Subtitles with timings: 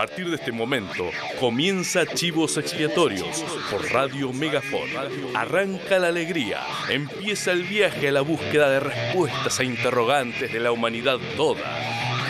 [0.00, 4.88] partir de este momento comienza Chivos Expiatorios por Radio Megafon.
[5.34, 10.72] Arranca la alegría, empieza el viaje a la búsqueda de respuestas a interrogantes de la
[10.72, 11.60] humanidad toda,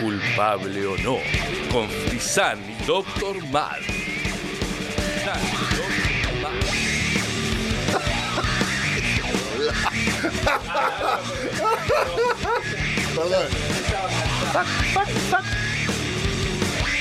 [0.01, 1.19] culpable o no,
[1.71, 3.79] con Frisan y Doctor Mad.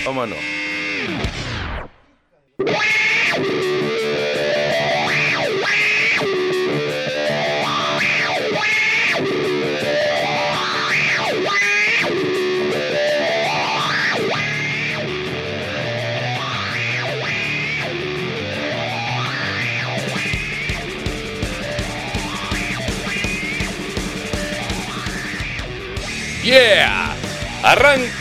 [0.05, 0.39] Vámonos.
[26.51, 27.15] Yeah.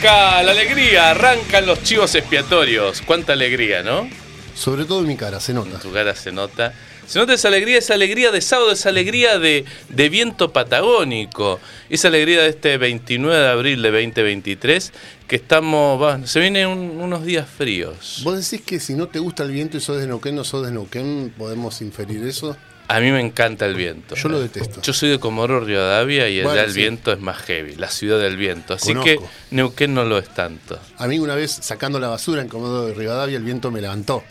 [0.01, 3.01] Arranca la alegría, arrancan los chivos expiatorios.
[3.01, 4.09] Cuánta alegría, ¿no?
[4.55, 5.71] Sobre todo en mi cara, se nota.
[5.71, 6.73] En tu cara se nota.
[7.05, 12.07] Se nota esa alegría, esa alegría de sábado, esa alegría de, de viento patagónico, esa
[12.07, 14.93] alegría de este 29 de abril de 2023,
[15.27, 18.21] que estamos, va, se vienen un- unos días fríos.
[18.23, 20.65] ¿Vos decís que si no te gusta el viento y sos de Neuquén, no sos
[20.65, 22.55] de Neuquén, podemos inferir eso?
[22.91, 24.15] A mí me encanta el viento.
[24.15, 24.81] Yo lo detesto.
[24.81, 26.79] Yo soy de Comodoro Rivadavia y allá el sí.
[26.79, 28.73] viento es más heavy, la ciudad del viento.
[28.73, 29.05] Así Conozco.
[29.05, 29.19] que
[29.55, 30.79] Neuquén no lo es tanto.
[30.97, 34.23] A mí una vez sacando la basura en Comodoro de Rivadavia, el viento me levantó.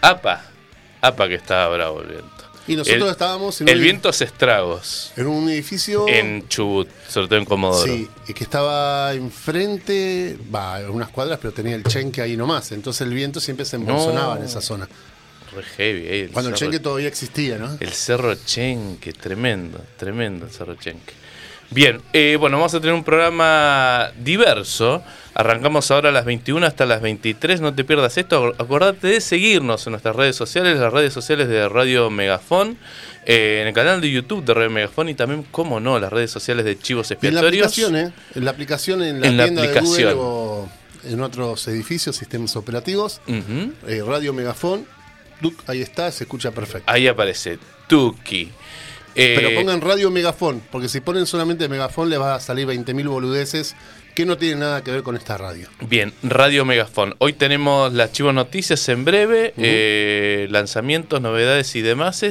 [0.00, 0.44] Apa,
[1.00, 2.26] apa que estaba bravo el viento.
[2.68, 6.08] Y nosotros El- estábamos en El un, viento hace estragos en un edificio...
[6.08, 7.84] en Chubut, sobre todo en Comodoro.
[7.86, 12.72] Sí, y que estaba enfrente, va, unas cuadras, pero tenía el chenque ahí nomás.
[12.72, 14.40] Entonces el viento siempre se embolsonaba No.
[14.40, 14.88] en esa zona.
[15.56, 17.76] Re heavy, eh, el Cuando el chenque todavía existía, ¿no?
[17.80, 21.12] El Cerro Chenque, tremendo, tremendo el Cerro Chenque.
[21.70, 25.02] Bien, eh, bueno, vamos a tener un programa diverso.
[25.34, 27.60] Arrancamos ahora a las 21 hasta las 23.
[27.60, 28.54] No te pierdas esto.
[28.58, 32.78] Acordate de seguirnos en nuestras redes sociales, las redes sociales de Radio Megafón,
[33.26, 36.30] eh, en el canal de YouTube de Radio Megafón y también, como no, las redes
[36.30, 37.66] sociales de Chivos Y en la Expiatorios.
[37.66, 38.12] aplicación, ¿eh?
[38.36, 39.80] En la aplicación, en la En la tienda de.
[39.80, 40.68] Google o
[41.04, 43.20] en otros edificios, sistemas operativos.
[43.26, 44.86] Eh, Radio Megafón,
[45.66, 46.90] Ahí está, se escucha perfecto.
[46.90, 47.58] Ahí aparece
[47.88, 48.50] Tuki.
[49.14, 53.08] Eh, Pero pongan Radio Megafón, porque si ponen solamente Megafón les va a salir 20.000
[53.08, 53.74] boludeces
[54.14, 55.68] que no tienen nada que ver con esta radio.
[55.88, 57.14] Bien, Radio Megafón.
[57.18, 62.24] Hoy tenemos las Chivo Noticias en breve, eh, lanzamientos, novedades y demás.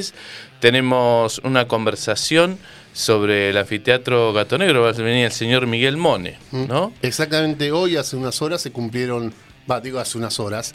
[0.60, 2.58] Tenemos una conversación
[2.92, 4.82] sobre el anfiteatro Gato Negro.
[4.82, 6.92] Va a venir el señor Miguel Mone, ¿no?
[7.02, 9.32] Exactamente hoy, hace unas horas, se cumplieron,
[9.70, 10.74] va, digo hace unas horas,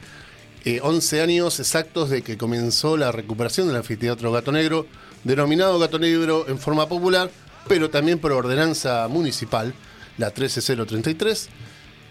[0.66, 4.86] eh, 11 años exactos de que comenzó la recuperación del anfiteatro Gato Negro,
[5.24, 7.32] denominado Gato Negro en forma popular,
[7.68, 9.74] pero también por ordenanza municipal,
[10.18, 11.50] la 13033.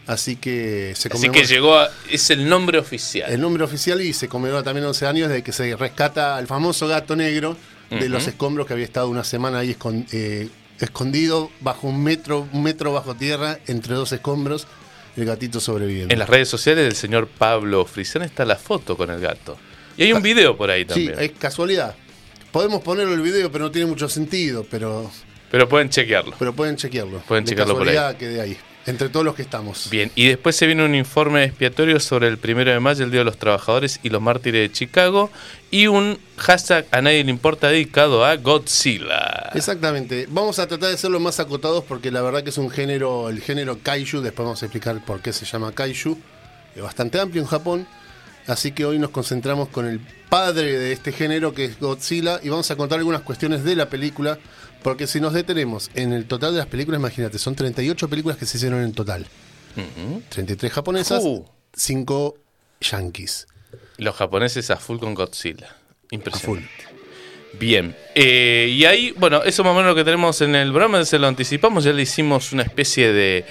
[0.07, 3.31] Así que se Así que llegó a, es el nombre oficial.
[3.31, 6.89] el nombre oficial y se conmemora también 11 años de que se rescata al famoso
[6.89, 7.57] gato negro
[7.91, 9.77] de los escombros que había estado una semana ahí
[10.13, 14.67] eh, escondido bajo un metro, un metro bajo tierra entre dos escombros,
[15.21, 16.13] el gatito sobreviviendo.
[16.13, 19.57] En las redes sociales del señor Pablo Frisán está la foto con el gato.
[19.97, 21.31] Y hay un video por ahí Ah, Sí, también.
[21.31, 21.95] es casualidad.
[22.53, 25.11] Podemos ponerlo el video, pero no tiene mucho sentido, pero,
[25.51, 26.35] Pero pueden chequearlo.
[26.39, 27.19] pero pueden chequearlo.
[27.21, 27.95] Pueden De chequearlo por ahí.
[27.95, 28.57] casualidad quede ahí,
[28.87, 29.89] entre todos los que estamos.
[29.91, 33.21] Bien, y después se viene un informe expiatorio sobre el primero de mayo, el Día
[33.21, 35.31] de los Trabajadores y los Mártires de Chicago,
[35.71, 39.51] y un hashtag a nadie le importa dedicado a Godzilla.
[39.55, 40.27] Exactamente.
[40.31, 43.29] Vamos a tratar de ser lo más acotados porque la verdad que es un género,
[43.29, 46.19] el género kaiju, después vamos a explicar por qué se llama kaiju,
[46.75, 47.87] es bastante amplio en Japón.
[48.47, 52.49] Así que hoy nos concentramos con el padre de este género que es Godzilla y
[52.49, 54.39] vamos a contar algunas cuestiones de la película
[54.83, 58.47] porque si nos detenemos en el total de las películas, imagínate, son 38 películas que
[58.47, 59.27] se hicieron en total.
[59.77, 60.23] Ujú.
[60.29, 61.45] 33 japonesas, Uh.
[61.75, 62.37] 5
[62.81, 63.47] yankees.
[63.99, 65.77] Los japoneses a full con Godzilla.
[66.11, 66.69] Impresionante.
[66.87, 66.91] A
[67.59, 71.05] Bien, eh, y ahí, bueno, eso más o menos lo que tenemos en el programa,
[71.05, 73.45] se lo anticipamos, ya le hicimos una especie de,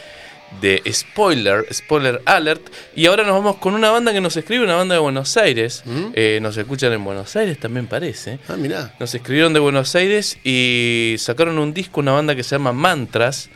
[0.62, 2.62] de spoiler, spoiler alert,
[2.96, 5.84] y ahora nos vamos con una banda que nos escribe, una banda de Buenos Aires,
[6.14, 8.94] Eh, nos escuchan en Buenos Aires también parece, Ah, mirá.
[9.00, 13.50] nos escribieron de Buenos Aires y sacaron un disco, una banda que se llama Mantras,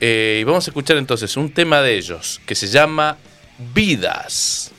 [0.00, 3.16] eh, y vamos a escuchar entonces un tema de ellos, que se llama
[3.74, 4.72] Vidas.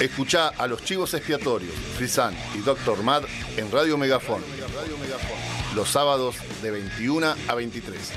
[0.00, 3.02] Escuchá a los chivos expiatorios, Frisan y Dr.
[3.02, 3.24] Mad
[3.58, 4.42] en Radio Megafón.
[5.74, 8.12] Los sábados de 21 a 23.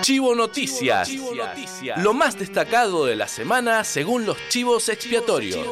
[0.00, 1.10] Chivo Noticias.
[1.98, 5.68] Lo más destacado de la semana según los chivos expiatorios.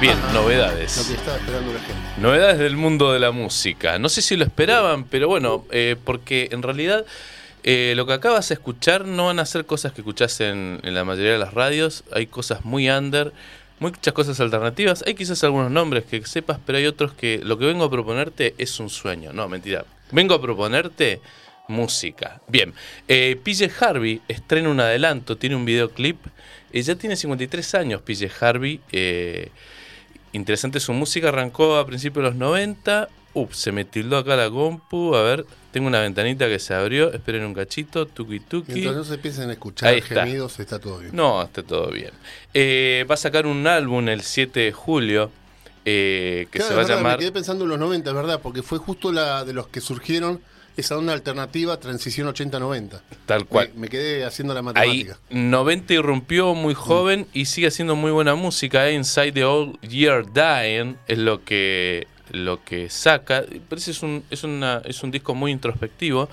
[0.00, 0.32] Bien, Ajá.
[0.32, 0.96] novedades.
[0.96, 2.20] Lo que estaba esperando la gente.
[2.20, 3.98] Novedades del mundo de la música.
[3.98, 7.04] No sé si lo esperaban, pero bueno, eh, porque en realidad
[7.64, 10.94] eh, lo que acabas de escuchar no van a ser cosas que escuchás en, en
[10.94, 12.04] la mayoría de las radios.
[12.12, 13.32] Hay cosas muy under,
[13.78, 15.04] muchas cosas alternativas.
[15.06, 18.54] Hay quizás algunos nombres que sepas, pero hay otros que lo que vengo a proponerte
[18.56, 19.34] es un sueño.
[19.34, 19.84] No, mentira.
[20.12, 21.20] Vengo a proponerte
[21.68, 22.40] música.
[22.48, 22.72] Bien,
[23.06, 26.16] eh, PJ Harvey estrena un adelanto, tiene un videoclip.
[26.72, 28.80] Eh, ya tiene 53 años PJ Harvey.
[28.92, 29.50] eh,
[30.32, 33.08] interesante su música, arrancó a principios de los 90.
[33.32, 35.14] Uf, se me tildó acá la compu.
[35.14, 37.12] A ver, tengo una ventanita que se abrió.
[37.12, 38.72] Esperen un cachito, tuki tuki.
[38.72, 40.24] Mientras no se empiecen a escuchar está.
[40.26, 41.14] gemidos, está todo bien.
[41.14, 42.10] No, está todo bien.
[42.54, 45.30] Eh, va a sacar un álbum el 7 de julio
[45.84, 47.12] eh, que Claro, se va a llamar.
[47.12, 49.80] Me quedé pensando en los 90, es verdad, porque fue justo la de los que
[49.80, 50.40] surgieron
[50.80, 53.00] esa onda alternativa transición 80-90.
[53.26, 53.70] Tal cual.
[53.74, 55.18] Me, me quedé haciendo la Ahí matemática.
[55.30, 58.88] 90 irrumpió muy joven y sigue haciendo muy buena música.
[58.88, 58.94] eh.
[58.94, 63.44] Inside the Old Year Dying es lo que lo que saca.
[63.68, 66.28] Parece es un es una es un disco muy introspectivo.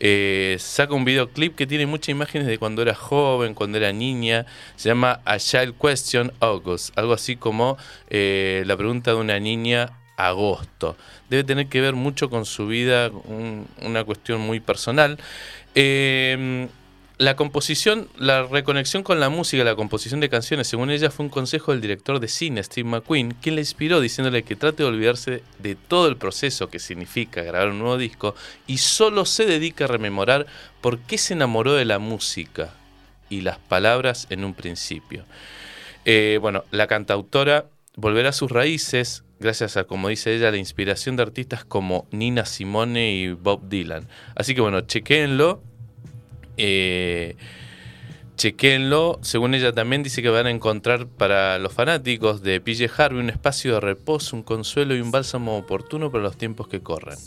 [0.00, 4.46] Eh, saca un videoclip que tiene muchas imágenes de cuando era joven, cuando era niña.
[4.76, 7.76] Se llama A Child Question August, algo así como
[8.08, 10.96] eh, la pregunta de una niña agosto.
[11.30, 15.18] Debe tener que ver mucho con su vida, un- una cuestión muy personal.
[15.74, 16.68] Eh,
[17.18, 21.30] la composición, la reconexión con la música, la composición de canciones, según ella, fue un
[21.30, 25.42] consejo del director de cine, Steve McQueen, quien la inspiró diciéndole que trate de olvidarse
[25.58, 28.36] de todo el proceso que significa grabar un nuevo disco
[28.68, 30.46] y solo se dedica a rememorar
[30.80, 32.72] por qué se enamoró de la música
[33.30, 35.24] y las palabras en un principio.
[36.04, 37.66] Eh, bueno, la cantautora
[37.96, 42.44] volverá a sus raíces gracias a, como dice ella, la inspiración de artistas como Nina
[42.44, 44.08] Simone y Bob Dylan.
[44.34, 45.62] Así que bueno, chequéenlo.
[46.56, 47.36] Eh,
[48.36, 49.18] chequéenlo.
[49.22, 53.30] Según ella también dice que van a encontrar para los fanáticos de PJ Harvey un
[53.30, 57.18] espacio de reposo, un consuelo y un bálsamo oportuno para los tiempos que corren.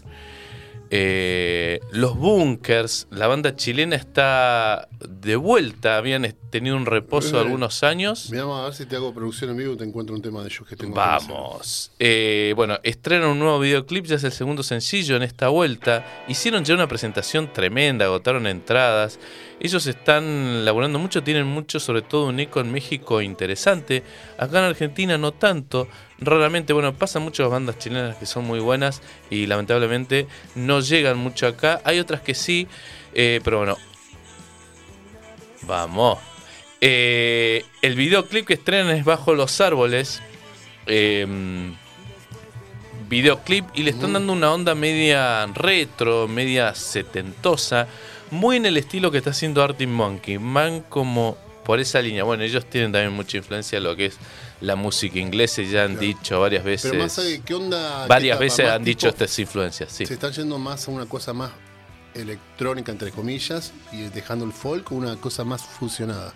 [0.93, 7.81] Eh, los Bunkers, la banda chilena está de vuelta, habían tenido un reposo Eh, algunos
[7.83, 8.29] años.
[8.29, 10.47] Mirá, a ver si te hago producción en vivo y te encuentro un tema de
[10.47, 10.93] ellos que tengo.
[10.93, 11.91] Vamos.
[11.97, 16.05] Eh, bueno, estrenan un nuevo videoclip, ya es el segundo sencillo en esta vuelta.
[16.27, 19.17] Hicieron ya una presentación tremenda, agotaron entradas.
[19.61, 24.03] Ellos están laburando mucho, tienen mucho, sobre todo un eco en México interesante.
[24.37, 25.87] Acá en Argentina no tanto.
[26.21, 29.01] Raramente, bueno, pasan muchas bandas chilenas que son muy buenas
[29.31, 31.81] y lamentablemente no llegan mucho acá.
[31.83, 32.67] Hay otras que sí,
[33.15, 33.77] eh, pero bueno.
[35.63, 36.19] Vamos.
[36.79, 40.21] Eh, el videoclip que estrenan es Bajo los Árboles.
[40.85, 41.25] Eh,
[43.09, 47.87] videoclip y le están dando una onda media retro, media setentosa,
[48.29, 50.37] muy en el estilo que está haciendo Arctic Monkey.
[50.39, 51.35] Van como
[51.65, 52.23] por esa línea.
[52.23, 54.17] Bueno, ellos tienen también mucha influencia en lo que es
[54.61, 56.07] la música inglesa, ya han Claro.
[56.07, 56.91] dicho varias veces.
[56.91, 58.07] Pero más allá, ¿qué onda?
[58.07, 58.57] varias qué etapa?
[58.61, 60.05] veces han dicho estas influencias, sí.
[60.05, 61.51] Se están yendo más a una cosa más
[62.13, 66.33] electrónica, entre comillas, y dejando el folk, una cosa más fusionada.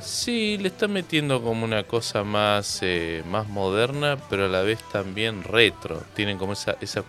[0.00, 4.78] Sí, le están metiendo como una cosa más, eh, más moderna, pero a la vez
[4.92, 6.02] también retro.
[6.14, 7.02] Tienen como esa, esa,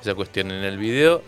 [0.00, 1.22] esa cuestión en el video.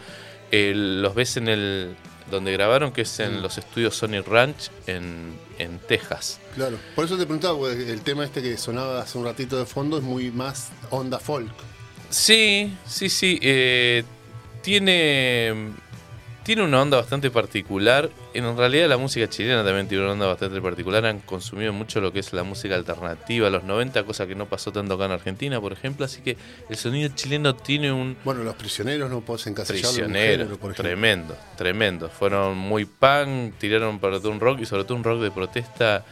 [0.50, 1.96] eh, los ves en el
[2.30, 3.42] donde grabaron, que es en Mm.
[3.42, 6.38] los estudios Sony Ranch en, en Texas.
[6.54, 6.78] Claro.
[6.94, 9.98] Por eso te preguntaba, porque el tema este que sonaba hace un ratito de fondo
[9.98, 11.52] es muy más onda folk.
[12.10, 13.38] Sí, sí, sí.
[13.42, 14.04] eh,
[14.62, 15.72] tiene,
[16.44, 18.10] tiene una onda bastante particular.
[18.34, 21.04] En realidad la música chilena también tiene una onda bastante particular.
[21.06, 24.46] Han consumido mucho lo que es la música alternativa a los 90, cosa que no
[24.46, 26.04] pasó tanto acá en Argentina, por ejemplo.
[26.04, 26.36] Así que
[26.68, 30.30] el sonido chileno tiene un Bueno, los prisioneros no puedes encasillarlo en un prisionero.
[30.44, 30.84] género, por ejemplo.
[30.84, 32.08] Tremendo, tremendo.
[32.10, 36.04] Fueron muy punk, tiraron para todo un rock y sobre todo un rock de protesta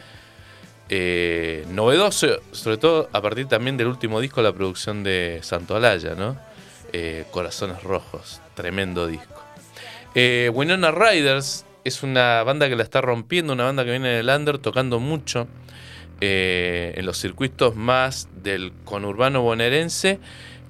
[0.89, 6.15] eh, novedoso, sobre todo a partir también del último disco, la producción de Santo Alaya,
[6.15, 6.37] ¿no?
[6.91, 9.32] Eh, Corazones Rojos, tremendo disco.
[10.15, 14.29] Eh, Winona Riders es una banda que la está rompiendo, una banda que viene del
[14.29, 15.47] under tocando mucho
[16.21, 20.19] eh, en los circuitos más del conurbano bonaerense.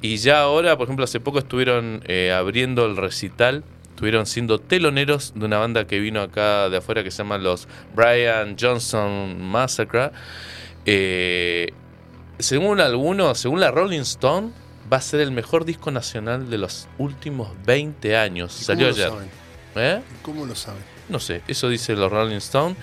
[0.01, 5.33] Y ya ahora, por ejemplo, hace poco estuvieron eh, abriendo el recital, estuvieron siendo teloneros
[5.35, 10.11] de una banda que vino acá de afuera que se llama los Brian Johnson Massacre.
[10.85, 11.71] Eh,
[12.39, 14.51] según algunos, según la Rolling Stone,
[14.91, 18.59] va a ser el mejor disco nacional de los últimos 20 años.
[18.61, 19.09] ¿Y Salió cómo lo ayer.
[19.09, 19.29] saben?
[19.75, 20.01] ¿Eh?
[20.21, 20.81] ¿Cómo lo saben?
[21.09, 22.75] No sé, eso dice los Rolling Stone.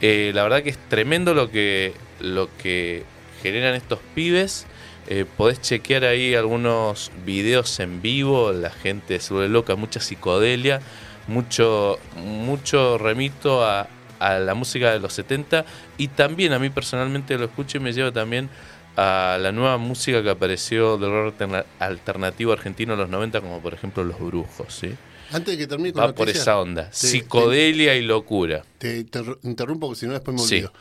[0.00, 3.04] Eh, la verdad que es tremendo lo que, lo que
[3.42, 4.66] generan estos pibes.
[5.08, 10.80] Eh, podés chequear ahí algunos videos en vivo, la gente se vuelve loca, mucha psicodelia,
[11.26, 13.88] mucho, mucho remito a,
[14.20, 15.64] a la música de los 70
[15.98, 18.48] y también a mí personalmente lo escucho y me lleva también
[18.96, 23.60] a la nueva música que apareció del rock alterna- alternativo argentino en los 90, como
[23.60, 24.92] por ejemplo Los Brujos, ¿sí?
[25.30, 26.90] Antes de que termine con Va por esa onda.
[26.90, 28.62] te- Psicodelia y locura.
[28.78, 30.56] Te, te interrumpo porque si no después me Sí.
[30.56, 30.72] olvido.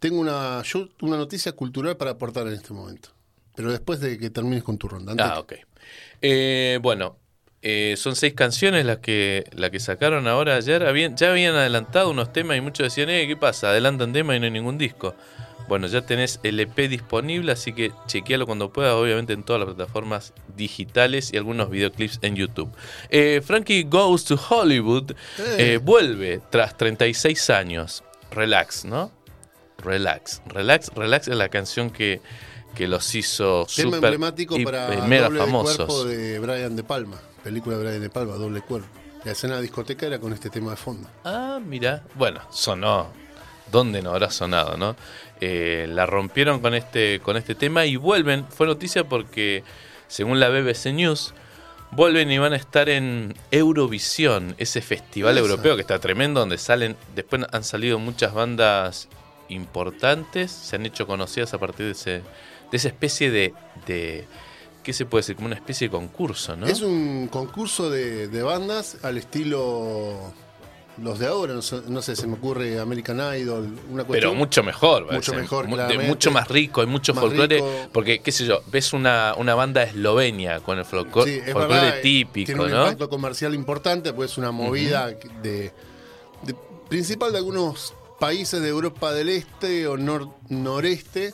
[0.00, 3.10] Tengo una, yo, una noticia cultural para aportar en este momento.
[3.54, 5.12] Pero después de que termines con tu ronda.
[5.12, 5.52] Antes Ah, ok.
[6.22, 7.18] Eh, bueno,
[7.62, 10.84] eh, son seis canciones las que, las que sacaron ahora ayer.
[10.84, 13.70] Habían, ya habían adelantado unos temas y muchos decían, eh, ¿qué pasa?
[13.70, 15.14] Adelantan temas y no hay ningún disco.
[15.70, 19.74] Bueno, ya tenés el EP disponible, así que chequealo cuando puedas, obviamente en todas las
[19.74, 22.70] plataformas digitales y algunos videoclips en YouTube.
[23.08, 25.78] Eh, Frankie Goes to Hollywood Eh.
[25.82, 28.02] vuelve tras 36 años.
[28.32, 29.12] Relax, ¿no?
[29.78, 30.42] Relax.
[30.46, 32.20] Relax, relax es la canción que,
[32.74, 35.76] que los hizo Tema súper emblemático y- para eh, mega Doble de famosos.
[35.76, 37.16] Cuerpo de Brian De Palma.
[37.44, 38.88] Película de Brian De Palma, Doble Cuerpo.
[39.24, 41.08] La escena de discoteca era con este tema de fondo.
[41.24, 42.02] Ah, mira.
[42.16, 43.08] Bueno, sonó.
[43.70, 44.96] ¿Dónde no habrá sonado, no?
[45.40, 48.46] Eh, la rompieron con este, con este tema y vuelven.
[48.48, 49.64] Fue noticia porque,
[50.08, 51.34] según la BBC News,
[51.92, 56.96] vuelven y van a estar en Eurovisión, ese festival europeo que está tremendo, donde salen.
[57.14, 59.08] Después han salido muchas bandas
[59.48, 62.10] importantes, se han hecho conocidas a partir de ese,
[62.70, 63.54] de esa especie de,
[63.86, 64.26] de
[64.82, 65.36] ¿qué se puede decir?
[65.36, 66.66] Como una especie de concurso, ¿no?
[66.66, 70.32] Es un concurso de, de bandas al estilo
[70.98, 71.54] los de ahora.
[71.54, 74.36] No, sé- no sé, se me ocurre American Idol, una Pero cuestión.
[74.36, 75.36] mucho mejor, Mucho parece.
[75.36, 77.56] mejor, de mucho más rico, hay mucho folclore.
[77.56, 77.70] rico.
[77.92, 81.80] Porque, qué sé yo, ves una, una banda eslovenia con el folclore, Sí, es folclore
[81.80, 82.82] verdad, eh, típico, Tiene un ¿no?
[82.82, 85.06] impacto comercial importante, pues es una movida
[85.42, 85.72] de,
[86.44, 86.54] de-
[86.88, 91.32] principal de algunos países de Europa del Este o nor- noreste,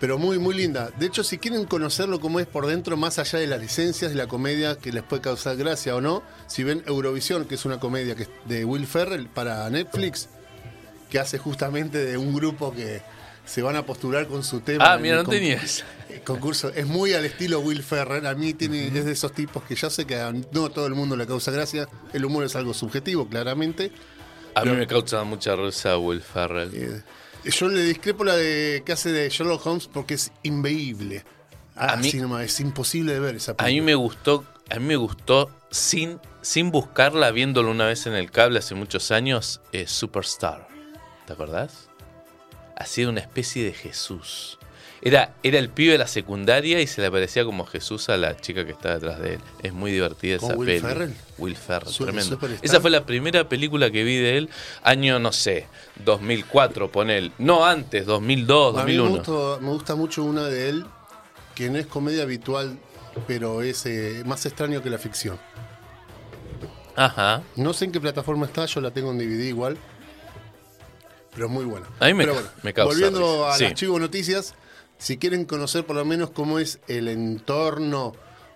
[0.00, 0.90] pero muy, muy linda.
[0.98, 4.16] De hecho, si quieren conocerlo como es por dentro, más allá de las licencias de
[4.16, 7.80] la comedia que les puede causar gracia o no, si ven Eurovisión, que es una
[7.80, 10.28] comedia que es de Will Ferrell para Netflix,
[11.10, 13.02] que hace justamente de un grupo que
[13.44, 14.92] se van a postular con su tema.
[14.92, 15.84] Ah, mira, no tenías.
[16.10, 18.26] el concurso es muy al estilo Will Ferrer.
[18.26, 20.94] A mí tiene, es de esos tipos que ya sé que a no todo el
[20.94, 21.88] mundo le causa gracia.
[22.12, 23.90] El humor es algo subjetivo, claramente.
[24.54, 26.70] A mí me causa mucha risa Will Ferrell.
[26.74, 27.02] Eh,
[27.44, 31.24] yo le discrepo la de que hace de Sherlock Holmes porque es inveíble.
[31.76, 33.84] A mí- nomás, es imposible de ver esa A mí película.
[33.86, 38.58] me gustó, a mí me gustó sin, sin buscarla, viéndolo una vez en el cable
[38.58, 40.66] hace muchos años, eh, Superstar.
[41.26, 41.88] ¿Te acordás?
[42.76, 44.57] Hacía una especie de Jesús.
[45.00, 48.36] Era, era el pibe de la secundaria y se le aparecía como Jesús a la
[48.36, 49.40] chica que está detrás de él.
[49.62, 50.80] Es muy divertida ¿Con esa Will peli.
[50.80, 51.14] Ferrell?
[51.38, 52.30] Will Ferrell, Su- tremendo.
[52.36, 52.64] Superstar.
[52.64, 54.50] Esa fue la primera película que vi de él,
[54.82, 55.68] año, no sé,
[56.04, 57.32] 2004, ponel.
[57.38, 59.24] No antes, 2002, A mí me 2001.
[59.32, 60.84] gusta, me gusta mucho una de él
[61.54, 62.76] que no es comedia habitual,
[63.28, 65.38] pero es eh, más extraño que la ficción.
[66.96, 67.42] Ajá.
[67.56, 69.76] No sé en qué plataforma está, yo la tengo en DVD igual.
[71.32, 71.86] Pero es muy buena.
[72.00, 73.52] A mí me Pero ca- me causa Volviendo risa.
[73.52, 73.64] a Sí.
[73.64, 74.54] las Chivo Noticias,
[74.98, 78.12] si quieren conocer por lo menos cómo es el entorno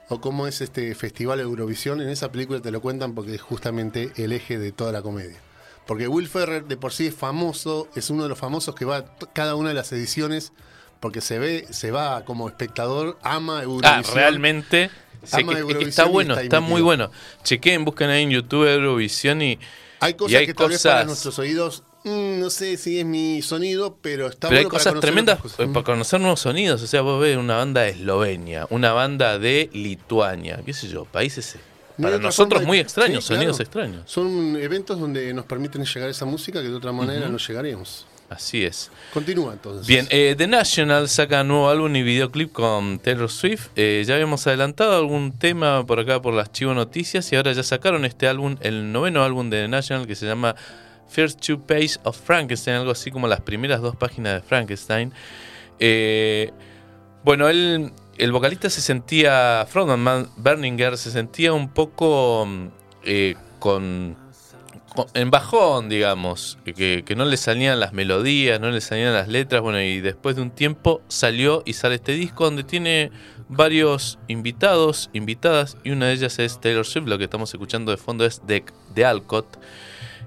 [0.08, 4.12] o cómo es este festival Eurovisión, en esa película te lo cuentan porque es justamente
[4.16, 5.38] el eje de toda la comedia.
[5.86, 8.98] Porque Will Ferrer de por sí es famoso, es uno de los famosos que va
[8.98, 10.52] a cada una de las ediciones
[11.00, 14.04] porque se ve, se va como espectador, ama Eurovisión.
[14.06, 14.90] Ah, realmente.
[15.32, 17.10] Ama que- está bueno, está muy bueno.
[17.44, 19.58] Chequen, busquen ahí en YouTube Eurovisión y.
[20.00, 22.98] Hay cosas y hay que tal vez para cosas- nuestros oídos, mm, no sé si
[23.00, 25.66] es mi sonido, pero está Pero hay para cosas tremendas cosas.
[25.68, 26.82] para conocer nuevos sonidos.
[26.82, 31.04] O sea, vos ves una banda de Eslovenia, una banda de Lituania, qué sé yo,
[31.04, 31.60] países eh,
[32.00, 33.40] para nosotros muy extraños, Sí, claro.
[33.42, 34.02] sonidos extraños.
[34.10, 38.06] Son eventos donde nos permiten llegar a esa música que de otra manera no llegaríamos.
[38.30, 38.90] Así es.
[39.12, 39.86] Continúa entonces.
[39.86, 43.68] Bien, eh, The National saca nuevo álbum y videoclip con Taylor Swift.
[43.76, 47.62] Eh, ya habíamos adelantado algún tema por acá por las Chivo Noticias y ahora ya
[47.62, 50.56] sacaron este álbum, el noveno álbum de The National que se llama
[51.12, 55.12] First Two Pages of Frankenstein, algo así como las primeras dos páginas de Frankenstein.
[55.78, 56.50] Eh,
[57.24, 62.66] bueno, él, el vocalista se sentía, Frontman Berninger se sentía un poco mm,
[63.04, 64.16] eh, con,
[65.14, 69.60] en bajón, digamos, que, que no le salían las melodías, no le salían las letras,
[69.62, 73.10] bueno, y después de un tiempo salió y sale este disco donde tiene
[73.48, 77.98] varios invitados, invitadas, y una de ellas es Taylor Swift, lo que estamos escuchando de
[77.98, 78.64] fondo es de,
[78.94, 79.58] de Alcott.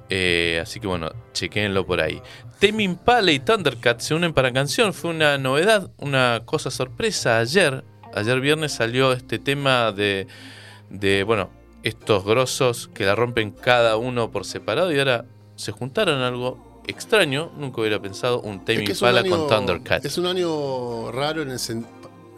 [0.09, 2.21] Eh, así que bueno, chequéenlo por ahí.
[2.59, 4.93] Tame Impala y Thundercat se unen para canción.
[4.93, 7.39] Fue una novedad, una cosa sorpresa.
[7.39, 7.83] Ayer,
[8.13, 10.27] ayer viernes salió este tema de,
[10.89, 11.49] de bueno,
[11.83, 17.51] estos grosos que la rompen cada uno por separado y ahora se juntaron algo extraño.
[17.57, 20.05] Nunca hubiera pensado un Tame Es que un año- con Thundercat.
[20.05, 21.85] Es un año raro en el, sen-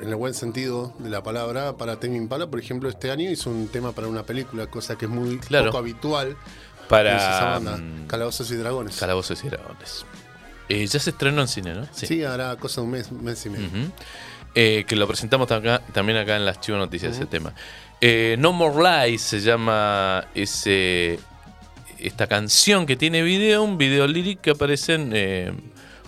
[0.01, 2.49] en el buen sentido de la palabra para Tame Impala.
[2.49, 5.65] Por ejemplo, este año hizo un tema para una película, cosa que es muy Claro.
[5.67, 6.37] poco habitual.
[6.89, 8.97] Para en esa banda, mm, Calabozos y Dragones.
[8.97, 10.05] Calabozos y Dragones.
[10.69, 11.87] Eh, ya se estrenó en cine, ¿no?
[11.91, 13.69] Sí, hará cosa de un mes, mes y medio.
[14.55, 17.53] Eh, que lo presentamos acá- también acá en las Chivo Noticias, ese tema.
[18.01, 21.19] Eh, no More Lies se llama ese,
[21.99, 25.13] esta canción que tiene video, un video lírico que aparecen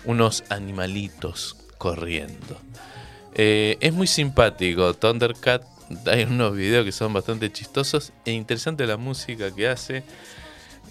[0.05, 2.57] unos animalitos corriendo.
[3.33, 5.63] Es muy simpático, Thundercat.
[6.07, 10.03] Hay unos videos que son bastante chistosos e interesante la música que hace.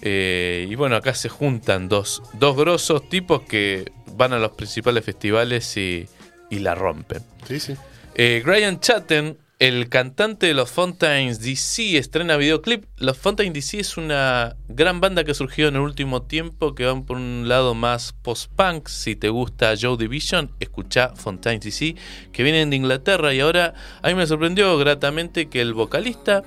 [0.03, 5.05] Eh, y bueno, acá se juntan dos, dos grosos tipos que van a los principales
[5.05, 6.09] festivales y,
[6.51, 7.23] y la rompen.
[7.47, 7.75] Sí, sí.
[8.15, 12.85] Eh, Brian Chatten, el cantante de los Fontaines DC, estrena videoclip.
[12.97, 17.05] Los Fontaines DC es una gran banda que surgió en el último tiempo, que van
[17.05, 18.89] por un lado más post-punk.
[18.89, 21.95] Si te gusta Joe Division, escucha Fontaines DC,
[22.33, 23.33] que vienen de Inglaterra.
[23.33, 26.43] Y ahora a mí me sorprendió gratamente que el vocalista,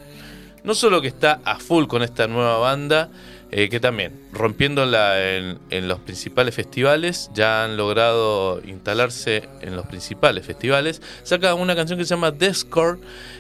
[0.64, 3.10] no solo que está a full con esta nueva banda,
[3.52, 10.46] eh, que también, rompiéndola en, los principales festivales, ya han logrado instalarse en los principales
[10.46, 13.00] festivales, saca una canción que se llama Discord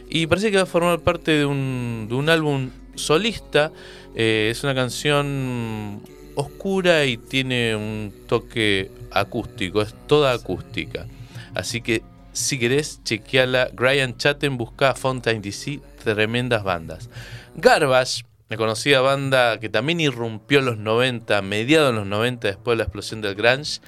[0.09, 3.71] y parece que va a formar parte de un, de un álbum solista.
[4.13, 6.01] Eh, es una canción
[6.35, 11.07] oscura y tiene un toque acústico, es toda acústica.
[11.53, 12.03] Así que
[12.33, 13.69] si querés, chequeala.
[13.73, 17.09] Brian Chatten busca Fontaine DC, tremendas bandas.
[17.55, 22.73] Garbage, la conocida banda que también irrumpió en los 90, mediados de los 90, después
[22.73, 23.79] de la explosión del Grunge,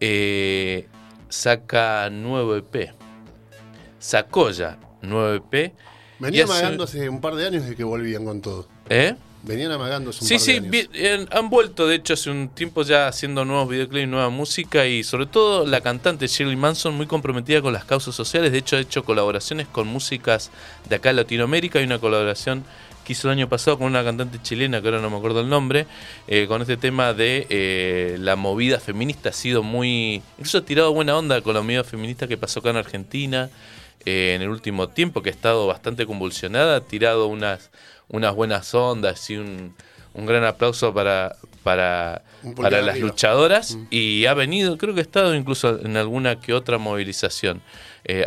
[0.00, 0.88] eh,
[1.28, 2.92] saca nuevo EP.
[4.00, 5.72] Sacó ya nuevo EP.
[6.18, 8.66] Venía Y hace- amagando hace un par de años de que volvían con todo.
[8.88, 9.14] ¿Eh?
[9.44, 10.70] Venían amagando hace un Sí, par de sí, años.
[10.70, 14.86] vi- eh, han vuelto de hecho hace un tiempo ya haciendo nuevos videoclips, nueva música
[14.86, 18.76] y sobre todo la cantante Shirley Manson muy comprometida con las causas sociales, de hecho
[18.76, 20.50] ha hecho colaboraciones con músicas
[20.88, 22.64] de acá en Latinoamérica, hay una colaboración
[23.04, 25.48] que hizo el año pasado con una cantante chilena, que ahora no me acuerdo el
[25.48, 25.86] nombre,
[26.28, 30.92] eh, con este tema de eh, la movida feminista, ha sido muy, incluso ha tirado
[30.92, 33.50] buena onda con la movida feminista que pasó acá en Argentina
[34.04, 37.70] eh, en el último tiempo, que ha estado bastante convulsionada, ha tirado unas,
[38.08, 39.74] unas buenas ondas y un,
[40.14, 42.22] un gran aplauso para, para,
[42.56, 46.78] para las luchadoras y ha venido, creo que ha estado incluso en alguna que otra
[46.78, 47.62] movilización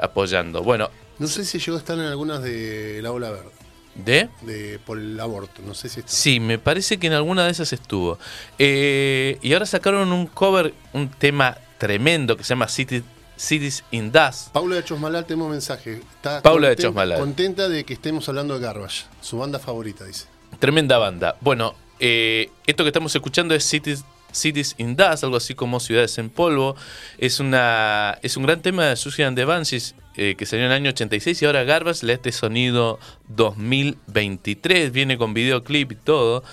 [0.02, 0.64] apoyando.
[0.64, 3.50] Bueno, No sé si llegó a estar en algunas de la ola verde,
[3.96, 4.30] ¿de?
[4.42, 5.62] de por el aborto.
[5.66, 6.12] No sé si está.
[6.12, 8.20] Sí, me parece que en alguna de esas estuvo.
[8.60, 13.04] Eh, y ahora sacaron un cover, un tema tremendo que se llama City-
[13.38, 14.50] Cities in Dust.
[14.54, 15.96] Paula de Chosmalal, tenemos mensaje.
[16.16, 17.20] Está Paula de contenta- Chosmalal.
[17.20, 20.26] Contenta de que estemos hablando de Garbage, su banda favorita, dice.
[20.60, 21.36] Tremenda banda.
[21.42, 26.18] Bueno, eh, esto que estamos escuchando es Cities, Cities in Dust, algo así como Ciudades
[26.18, 26.76] en Polvo.
[27.18, 28.96] Es, una, es un gran tema de
[29.36, 33.00] the Banshees eh, que salió en el año 86 y ahora Garbage le este sonido
[33.30, 34.92] 2023.
[34.92, 36.44] Viene con videoclip y todo.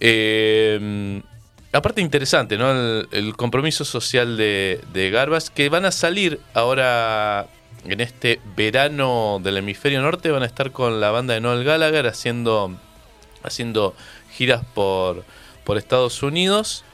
[0.00, 1.22] Eh,
[1.72, 2.70] aparte interesante, ¿no?
[2.70, 7.48] El, el compromiso social de, de Garbage que van a salir ahora
[7.84, 10.30] en este verano del hemisferio norte.
[10.30, 12.76] Van a estar con la banda de Noel Gallagher haciendo
[13.42, 13.94] haciendo
[14.32, 15.24] giras por,
[15.64, 16.84] por Estados Unidos.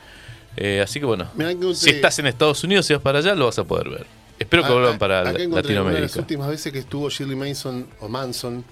[0.57, 1.31] Eh, así que bueno,
[1.75, 4.22] si estás en Estados Unidos y vas para allá, lo vas a poder ver.
[4.43, 6.19] Espero que Ah, vuelvan ah, para acá encontré Una de las Latinoamérica.
[6.21, 8.65] últimas veces que estuvo Shirley Manson o Manson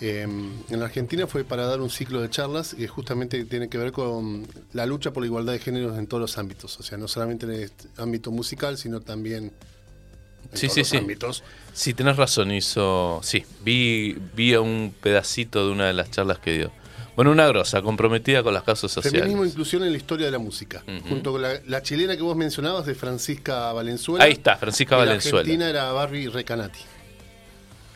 [0.00, 0.26] eh,
[0.68, 4.46] en Argentina fue para dar un ciclo de charlas que justamente tiene que ver con
[4.74, 6.78] la lucha por la igualdad de géneros en todos los ámbitos.
[6.78, 10.88] O sea, no solamente en el ámbito musical, sino también en Sí, todos sí, los
[10.90, 10.96] sí.
[10.98, 11.44] ámbitos.
[11.72, 13.20] Sí, tenés razón, hizo.
[13.22, 16.72] Sí, vi, vi un pedacito de una de las charlas que dio.
[17.16, 19.20] Bueno, una grosa, comprometida con las causas sociales.
[19.20, 20.84] Feminismo e inclusión en la historia de la música.
[21.08, 24.22] Junto con la, la chilena que vos mencionabas de Francisca Valenzuela.
[24.24, 25.36] Ahí está, Francisca Valenzuela.
[25.38, 26.80] La argentina era Barbie Recanati.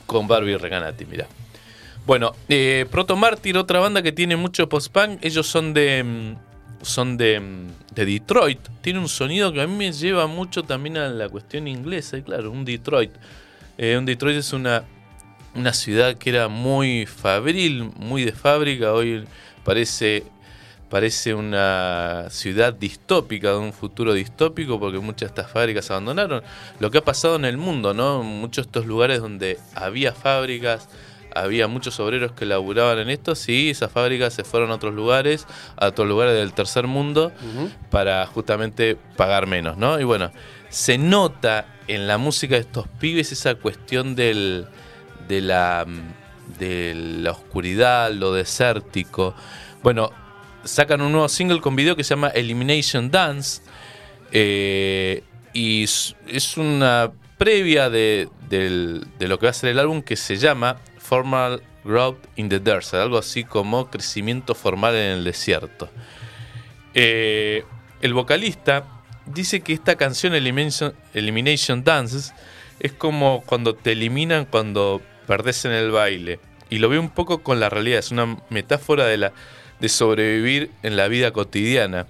[0.07, 1.27] Con Barbie Recanati, mirá.
[2.07, 5.19] Bueno, eh, Proto Mártir, otra banda que tiene mucho post-punk.
[5.23, 6.03] Ellos son de.
[6.03, 6.37] mm,
[6.83, 8.59] Son de, mm, de Detroit.
[8.81, 12.17] Tiene un sonido que a mí me lleva mucho también a la cuestión inglesa.
[12.17, 13.11] Y claro, un Detroit.
[13.77, 14.83] Eh, un Detroit es una,
[15.55, 18.93] una ciudad que era muy fabril, muy de fábrica.
[18.93, 19.25] Hoy
[19.65, 20.25] parece,
[20.89, 26.43] parece una ciudad distópica, de un futuro distópico, porque muchas de estas fábricas abandonaron.
[26.79, 28.23] Lo que ha pasado en el mundo, ¿no?
[28.23, 30.89] Muchos de estos lugares donde había fábricas,
[31.35, 35.47] había muchos obreros que laburaban en esto, sí, esas fábricas se fueron a otros lugares,
[35.77, 37.33] a otros lugares del tercer mundo,
[37.91, 40.01] para justamente pagar menos, ¿no?
[40.01, 40.33] Y bueno,
[40.69, 44.67] se nota en la música de estos pibes esa cuestión del,
[45.31, 45.87] de, la,
[46.59, 49.35] de la oscuridad, lo desértico.
[49.83, 50.11] Bueno,
[50.65, 53.63] sacan un nuevo single con video que se llama Elimination Dance.
[54.33, 60.17] eh, y es una previa de, de lo que va a ser el álbum que
[60.17, 65.89] se llama Formal Growth in the Desert, algo así como crecimiento formal en el desierto.
[66.95, 67.65] Eh,
[68.03, 68.85] el vocalista
[69.27, 72.35] dice que esta canción Elimination, Elimination Dances
[72.79, 76.41] es como cuando te eliminan cuando perdés en el baile.
[76.71, 79.33] Y lo veo un poco con la realidad, es una metáfora de, la,
[79.79, 82.09] de sobrevivir en la vida cotidiana.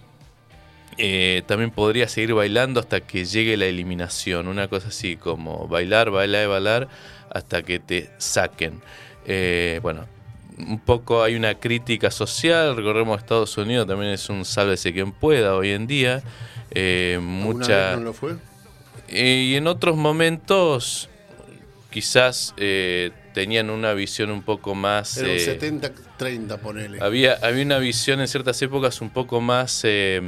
[0.96, 6.11] Eh, también podría seguir bailando hasta que llegue la eliminación, una cosa así como bailar,
[6.11, 6.88] bailar y bailar
[7.30, 8.80] hasta que te saquen.
[9.26, 10.06] Eh, bueno,
[10.56, 15.56] un poco hay una crítica social, recorremos Estados Unidos, también es un sálvese quien pueda
[15.56, 16.22] hoy en día.
[16.70, 17.90] Eh, mucha...
[17.90, 18.37] vez no lo fue?
[19.11, 21.11] Y en otros momentos
[21.90, 25.16] quizás eh, tenían una visión un poco más...
[25.18, 26.98] Era un eh, 70-30, ponele.
[27.00, 30.20] había, había una visión en ciertas épocas un poco más eh,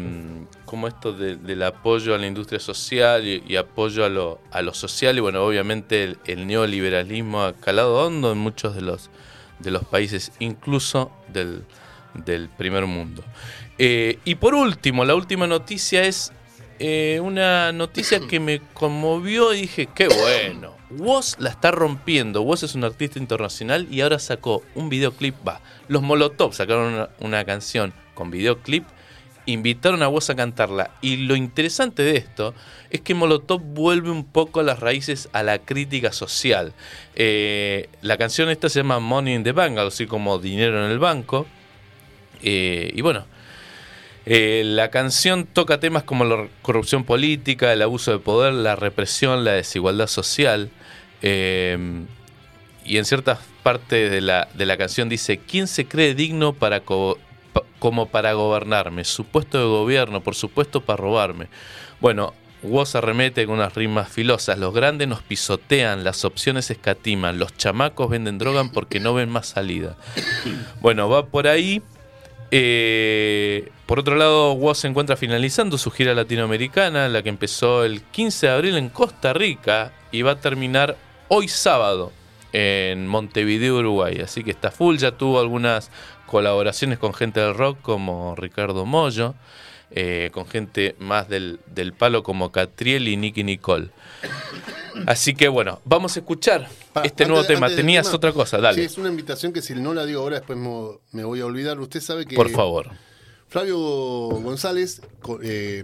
[0.64, 4.62] como esto de- del apoyo a la industria social y, y apoyo a lo, a
[4.62, 5.16] lo social.
[5.16, 9.10] Y bueno, obviamente el, el neoliberalismo ha calado hondo en muchos de los,
[9.58, 11.62] de los países, incluso del,
[12.14, 13.22] del primer mundo.
[13.78, 16.32] Eh, y por último, la última noticia es
[16.78, 20.71] eh, una noticia que me conmovió y dije, qué bueno.
[20.98, 22.42] Woz la está rompiendo.
[22.42, 25.34] Woz es un artista internacional y ahora sacó un videoclip.
[25.46, 28.84] Va, los Molotov sacaron una, canción con videoclip.
[29.46, 30.90] Invitaron a Woz a cantarla.
[31.00, 32.54] Y lo interesante de esto
[32.90, 36.72] es que Molotov vuelve un poco a las raíces a la crítica social.
[37.16, 40.98] Eh, la canción esta se llama Money in the Bank, así como dinero en el
[40.98, 41.46] banco.
[42.42, 43.26] Eh, y bueno,
[44.24, 49.44] eh, la canción toca temas como la corrupción política, el abuso de poder, la represión,
[49.44, 50.70] la desigualdad social.
[51.22, 51.78] Eh,
[52.84, 56.80] y en ciertas partes de la, de la canción dice, ¿quién se cree digno para
[56.80, 57.18] co-
[57.52, 59.04] pa- como para gobernarme?
[59.04, 61.46] Su puesto de gobierno, por supuesto, para robarme.
[62.00, 64.58] Bueno, Woz arremete con unas rimas filosas.
[64.58, 69.48] Los grandes nos pisotean, las opciones escatiman, los chamacos venden droga porque no ven más
[69.48, 69.96] salida.
[70.80, 71.82] Bueno, va por ahí.
[72.54, 78.02] Eh, por otro lado, Woz se encuentra finalizando su gira latinoamericana, la que empezó el
[78.02, 80.96] 15 de abril en Costa Rica y va a terminar
[81.34, 82.12] hoy sábado
[82.52, 84.20] en Montevideo, Uruguay.
[84.20, 85.90] Así que está full, ya tuvo algunas
[86.26, 89.34] colaboraciones con gente del rock como Ricardo Mollo,
[89.90, 93.88] eh, con gente más del, del palo como Catriel y Nicky Nicole.
[95.06, 97.68] Así que bueno, vamos a escuchar Pa, este antes- nuevo tema.
[97.68, 100.36] Tenías tema, otra cosa, dale, Sí, es una invitación que si no la digo ahora,
[100.36, 100.68] después me,
[101.12, 101.80] me voy a olvidar.
[101.80, 102.90] Usted sabe que por favor.
[103.48, 105.00] Flavio González,
[105.42, 105.82] eh,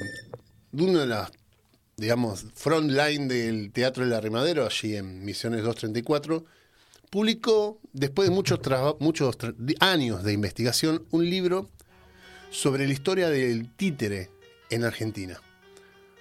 [0.72, 1.30] de una de las,
[1.98, 6.44] digamos, front line del Teatro del Arremadero, allí en Misiones 234,
[7.10, 8.60] publicó, después de muchos,
[9.00, 9.36] muchos
[9.80, 11.68] años de investigación, un libro
[12.50, 14.30] sobre la historia del títere
[14.70, 15.38] en Argentina.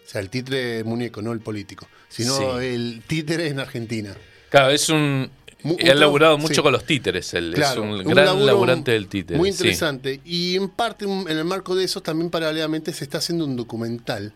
[0.06, 2.66] O sea, el títere muñeco, no el político, sino Sí.
[2.66, 4.16] el títere en Argentina.
[4.50, 5.30] Claro, es un.
[5.64, 6.62] Mu- ha laburado mucho sí.
[6.62, 9.38] con los títeres, él Claro, es un, un gran laburante del títere.
[9.38, 9.58] Muy sí.
[9.58, 10.22] interesante.
[10.24, 14.34] Y en parte, en el marco de eso, también paralelamente se está haciendo un documental.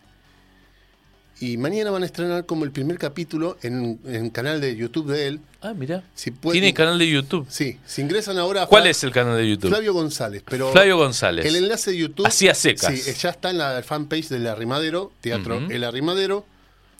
[1.44, 5.10] Y mañana van a estrenar como el primer capítulo en, en el canal de YouTube
[5.10, 5.40] de él.
[5.60, 6.04] Ah, mira.
[6.14, 7.46] Si Tiene canal de YouTube.
[7.50, 9.70] Sí, si ingresan ahora a ¿Cuál Fla- es el canal de YouTube?
[9.70, 10.44] Flavio González.
[10.48, 11.44] Pero Flavio González.
[11.44, 12.26] el enlace de YouTube.
[12.26, 12.94] Así a secas.
[12.96, 15.72] Sí, ya está en la fanpage del Arrimadero, Teatro Ujú.
[15.72, 16.46] El Arrimadero.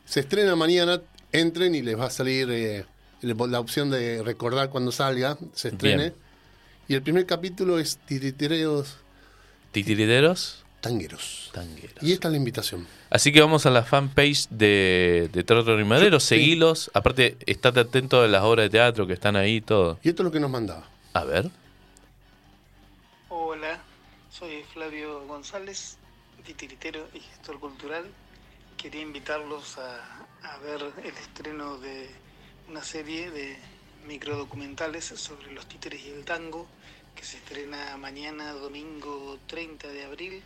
[0.07, 1.01] Se estrena mañana.
[1.31, 2.85] Entren y les va a salir eh,
[3.23, 5.39] la opción de recordar cuando salga.
[5.55, 6.03] Se estrene.
[6.03, 6.15] Bien.
[6.89, 8.97] Y el primer capítulo es Titiriteros
[9.71, 11.51] Titiriteros Tangueros.
[11.55, 12.03] Tangueros.
[12.03, 12.87] Y esta es la invitación.
[13.09, 16.27] Así que vamos a la fanpage de, de Teatro Rimadero, Sí.
[16.37, 16.91] seguilos.
[16.93, 19.99] Aparte, estate atento de las obras de teatro que están ahí y todo.
[20.03, 20.87] Y esto es lo que nos mandaba.
[21.15, 21.49] A ver.
[23.29, 23.81] Hola,
[24.31, 25.97] soy Flavio González,
[26.45, 28.05] titiritero y gestor cultural.
[28.77, 32.11] Quería invitarlos a, a ver el estreno de
[32.69, 33.57] una serie de
[34.07, 36.67] microdocumentales sobre los títeres y el tango
[37.15, 40.43] que se estrena mañana domingo 30 de abril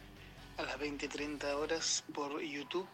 [0.56, 2.86] a las 20.30 horas por YouTube.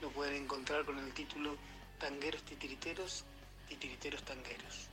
[0.00, 1.56] Lo pueden encontrar con el título
[1.98, 3.24] Tangueros Titiriteros,
[3.68, 4.88] Titiriteros Tangueros.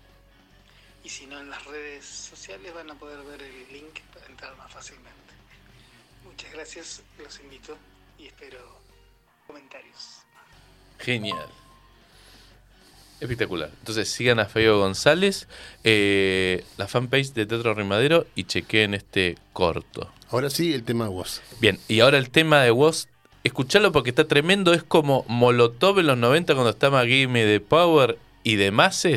[1.04, 4.56] Y si no en las redes sociales van a poder ver el link para entrar
[4.58, 5.34] más fácilmente.
[6.24, 7.78] Muchas gracias, los invito
[8.18, 8.60] y espero
[9.48, 10.24] comentarios.
[11.00, 11.50] Genial.
[13.20, 13.70] Espectacular.
[13.80, 15.48] Entonces sigan a Feo González,
[15.84, 20.10] eh, la fanpage de Teatro Rimadero y chequeen este corto.
[20.32, 21.42] Ahora sí, el tema de voz.
[21.60, 23.08] Bien, y ahora el tema de Woz,
[23.44, 28.18] escuchalo porque está tremendo, es como Molotov en los 90 cuando estaba Gimme the Power
[28.44, 29.08] y demás.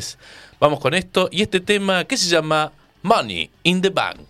[0.59, 4.21] Vamos con esto, y este tema que se llama Money in the Bank.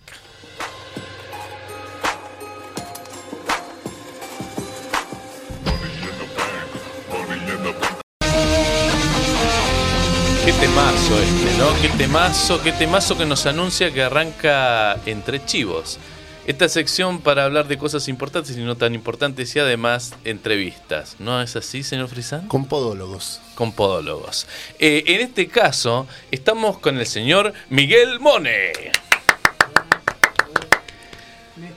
[10.63, 11.81] Temazo este, ¿no?
[11.81, 15.99] Qué temazo, qué temazo que nos anuncia que arranca entre chivos.
[16.47, 21.17] Esta sección para hablar de cosas importantes y no tan importantes y además entrevistas.
[21.19, 22.47] ¿No es así, señor Frisán?
[22.47, 23.41] Con podólogos.
[23.55, 24.47] Con podólogos.
[24.79, 28.71] Eh, en este caso, estamos con el señor Miguel Mone.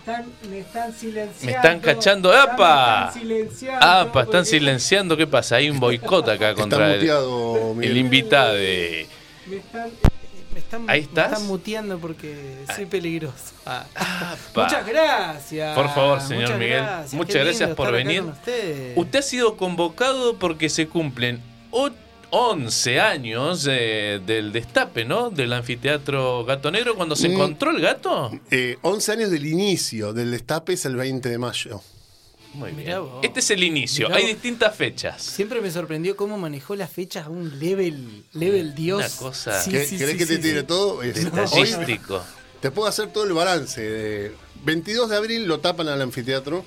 [0.06, 1.46] Me están, me están silenciando.
[1.46, 2.32] Me están cachando.
[2.32, 3.00] ¡Apa!
[3.00, 3.78] Me están silenciando.
[3.86, 5.16] Ah, están.
[5.16, 5.56] ¿Qué pasa?
[5.56, 7.90] Hay un boicot acá contra Está el, muteado, Miguel.
[7.90, 8.54] el invitado.
[8.54, 9.90] Me están,
[10.52, 11.32] me están, Ahí me estás.
[11.32, 13.54] están muteando porque soy peligroso.
[13.66, 13.84] Ah.
[14.54, 15.74] Muchas gracias.
[15.74, 16.82] Por favor, señor Muchas Miguel.
[16.82, 17.14] gracias.
[17.14, 18.22] Muchas Qué gracias por venir.
[18.94, 21.42] Usted ha sido convocado porque se cumplen
[21.72, 21.90] o-
[22.38, 25.31] 11 años eh, del destape, ¿no?
[25.31, 27.33] Del anfiteatro Gato Negro cuando se Mm.
[27.33, 28.31] encontró el gato.
[28.51, 31.81] Eh, 11 años del inicio del destape es el 20 de mayo.
[32.53, 32.94] Muy bien.
[33.22, 34.09] Este es el inicio.
[34.09, 34.33] Mirá Hay vos.
[34.33, 35.22] distintas fechas.
[35.22, 38.99] Siempre me sorprendió cómo manejó las fechas a un level, level Dios.
[38.99, 40.66] Una cosa- Sí, ¿Qué- sí, ¿Querés sí, que te tire sí.
[40.66, 40.96] todo?
[40.99, 42.22] Hoy Detallístico.
[42.61, 43.81] te puedo hacer todo el balance.
[43.81, 44.33] de
[44.64, 46.64] 22 de abril lo tapan al anfiteatro.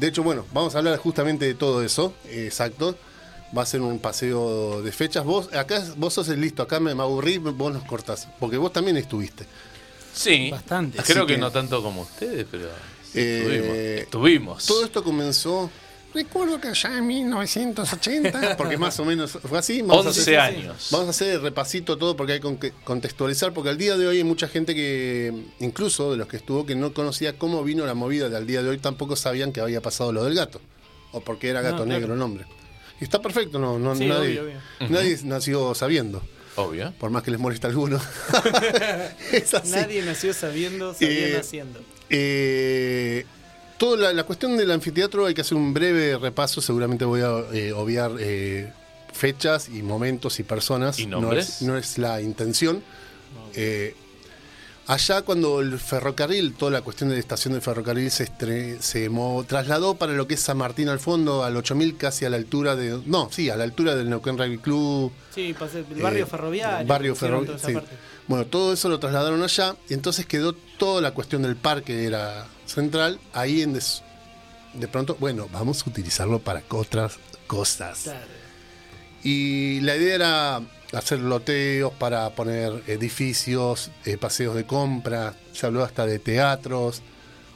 [0.00, 2.12] De hecho, bueno, vamos a hablar justamente de todo eso.
[2.30, 2.96] Exacto.
[3.56, 5.24] Va a ser un paseo de fechas.
[5.24, 8.26] Vos, acá vos sos el listo, acá me, me aburrí, vos nos cortás.
[8.40, 9.44] Porque vos también estuviste.
[10.14, 10.50] Sí.
[10.50, 11.02] Bastante.
[11.02, 12.68] Creo que, que- no tanto como ustedes, pero
[13.04, 14.58] sí, Eh, estuvimos.
[14.58, 14.66] Estuvimos.
[14.66, 15.70] Todo esto comenzó.
[16.14, 19.82] Recuerdo que allá en 1980, porque más o menos fue así.
[19.82, 20.88] Vamos a 11 hacer- años.
[20.90, 24.16] Vamos a hacer el repasito todo porque hay que contextualizar, porque al día de hoy
[24.18, 27.94] hay mucha gente que, incluso de los que estuvo, que no conocía cómo vino la
[27.94, 30.60] movida del día de hoy, tampoco sabían que había pasado lo del gato,
[31.12, 31.98] o porque era gato No, claro.
[32.00, 32.46] negro el nombre.
[33.00, 34.54] Y está perfecto, no, no Sí, nadie, obvio,
[34.88, 36.22] nadie nació sabiendo,
[36.56, 36.92] Obvio.
[36.98, 38.02] por más que les moleste a algunos.
[39.32, 39.70] es así.
[39.70, 41.80] Nadie nació sabiendo, sabía Eh, naciendo.
[42.08, 43.24] Eh,
[43.78, 46.60] toda la, la cuestión del anfiteatro hay que hacer un breve repaso.
[46.60, 48.72] Seguramente voy a eh, obviar eh,
[49.12, 50.98] fechas y momentos y personas.
[50.98, 51.48] ¿Y No nombres?
[51.48, 52.82] es, no es la intención.
[53.54, 53.94] Eh,
[54.86, 59.08] allá cuando el ferrocarril, toda la cuestión de la estación del ferrocarril se, estre- se
[59.08, 62.36] mo- trasladó para lo que es San Martín al fondo, al 8000, casi a la
[62.36, 63.00] altura de...
[63.06, 65.12] No, sí, a la altura del Neuquén Rugby Club.
[65.34, 66.86] Sí, pasé el barrio Eh, ferroviario.
[66.86, 67.58] Barrio ferroviario.
[67.80, 67.96] parte.
[68.28, 72.46] Bueno, todo eso lo trasladaron allá y entonces quedó toda la cuestión del parque, era
[72.66, 74.02] central, ahí en des-
[74.74, 78.00] de pronto, bueno, vamos a utilizarlo para otras cosas.
[78.02, 78.26] Claro.
[79.22, 80.60] Y la idea era
[80.92, 87.02] hacer loteos para poner edificios, eh, paseos de compra, se habló hasta de teatros,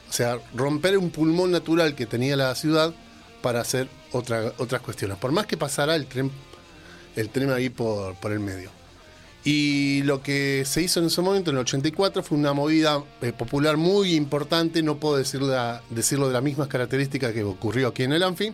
[0.09, 2.93] o sea, romper un pulmón natural que tenía la ciudad
[3.43, 5.16] para hacer otra, otras cuestiones.
[5.19, 6.31] Por más que pasara el tren,
[7.16, 8.71] el tren ahí por, por el medio.
[9.43, 13.33] Y lo que se hizo en ese momento, en el 84, fue una movida eh,
[13.33, 18.03] popular muy importante, no puedo decirlo de, decirlo de las mismas características que ocurrió aquí
[18.03, 18.53] en el Anfi,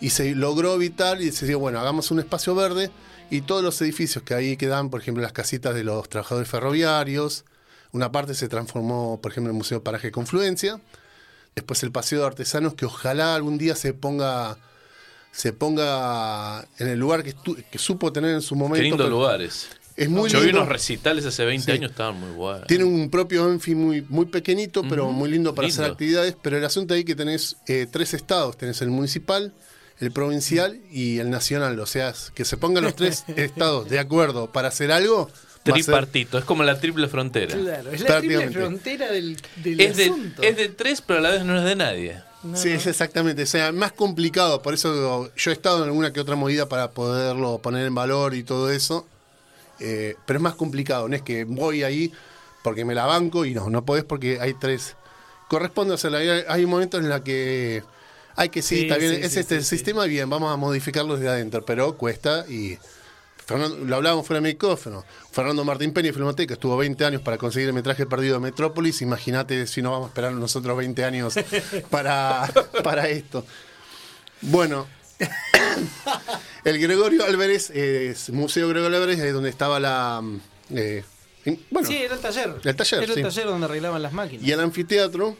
[0.00, 2.90] y se logró evitar y se dijo, bueno, hagamos un espacio verde
[3.34, 7.44] y todos los edificios que ahí quedan, por ejemplo, las casitas de los trabajadores ferroviarios,
[7.92, 10.80] una parte se transformó, por ejemplo, en el Museo Paraje Confluencia,
[11.54, 14.58] después el Paseo de Artesanos, que ojalá algún día se ponga
[15.30, 17.34] se ponga en el lugar que,
[17.70, 18.82] que supo tener en su momento.
[18.82, 19.68] Qué lindos lugares.
[19.96, 21.70] Es muy Yo vi unos recitales hace 20 Sí.
[21.70, 22.66] años, estaban muy buenos.
[22.66, 26.36] Tiene un propio Enfi muy, muy pequeñito, pero Ujú, muy lindo para hacer actividades.
[26.42, 29.54] Pero el asunto ahí que tenés eh, tres estados: tenés el municipal,
[30.00, 31.78] el provincial y el nacional.
[31.80, 35.30] O sea, que se pongan los tres estados de acuerdo para hacer algo.
[35.62, 37.56] Tripartito, es como la triple frontera.
[37.56, 40.42] Claro, es la triple frontera del, del Es de, asunto.
[40.42, 42.20] es de tres, pero a la vez no es de nadie.
[42.42, 42.74] No, Sí, no.
[42.74, 43.44] es exactamente.
[43.44, 44.60] O sea, más complicado.
[44.60, 48.34] Por eso yo he estado en alguna que otra movida para poderlo poner en valor
[48.34, 49.06] y todo eso.
[49.78, 51.08] Eh, pero es más complicado.
[51.08, 52.12] No es que voy ahí
[52.64, 54.96] porque me la banco y no, no podés porque hay tres.
[55.48, 56.18] Corresponde hacerla.
[56.18, 57.84] Hay, hay momentos en los que
[58.36, 59.16] hay que sí, Sí, está bien.
[59.16, 61.64] sí, es sí, este el sistema, bien, vamos a modificarlo desde adentro.
[61.64, 62.78] Pero cuesta y.
[63.44, 65.04] Fernando- lo hablábamos fuera de micrófono.
[65.32, 69.02] Fernando Martín Peña, Filmoteca, estuvo 20 años para conseguir el metraje perdido de Metrópolis.
[69.02, 71.34] Imagínate si no vamos a esperar nosotros 20 años
[71.90, 72.48] para,
[72.84, 73.44] para esto.
[74.42, 74.86] Bueno,
[76.64, 80.20] el Gregorio Álvarez, eh, Museo Gregorio Álvarez, es donde estaba la.
[80.22, 80.40] mm,
[80.76, 81.04] eh,
[81.44, 82.54] en- bueno, Sí, era el taller.
[82.64, 83.20] El taller, Era sí.
[83.20, 84.46] el taller donde arreglaban las máquinas.
[84.46, 85.36] y el anfiteatro,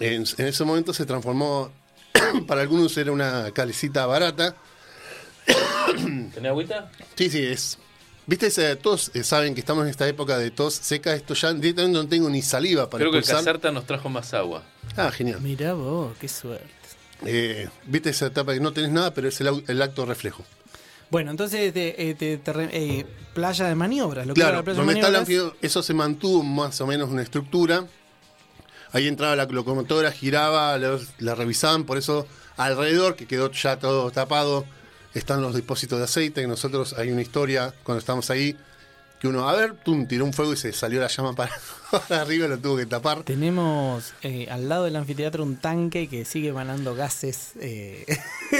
[0.00, 1.70] en, en ese momento se transformó.
[2.46, 4.54] para algunos era una calecita barata.
[6.34, 6.90] ¿Tenés agüita?
[7.16, 7.78] Sí, sí, es.
[8.26, 11.14] Viste, ese- todos eh, saben que estamos en esta época de tos seca.
[11.14, 13.44] Esto ya directamente no tengo ni saliva para Creo que expulsar.
[13.44, 14.62] Caserta nos trajo más agua.
[14.96, 15.40] Ah, genial.
[15.40, 16.66] Mirá vos, qué suerte.
[17.24, 20.44] Eh, Viste esa etapa que no tenés nada, pero es el, acto reflejo.
[21.10, 24.76] Bueno, entonces te- eh, te- eh, playa de maniobras, lo que era Claro, la playa
[24.78, 25.28] donde de está el maniobras.
[25.44, 27.84] anfiteatro, eso se mantuvo más o menos una estructura.
[28.92, 32.26] Ahí entraba la locomotora, giraba, la, la revisaban, por eso
[32.56, 34.64] alrededor, que quedó ya todo tapado,
[35.14, 38.56] están los depósitos de aceite, que nosotros hay una historia, cuando estamos ahí,
[39.18, 41.52] que uno, a ver, tum, tiró un fuego y se salió la llama para,
[42.08, 43.22] para arriba y lo tuvo que tapar.
[43.22, 47.52] Tenemos eh, al lado del anfiteatro un tanque que sigue emanando gases.
[47.60, 48.04] eh,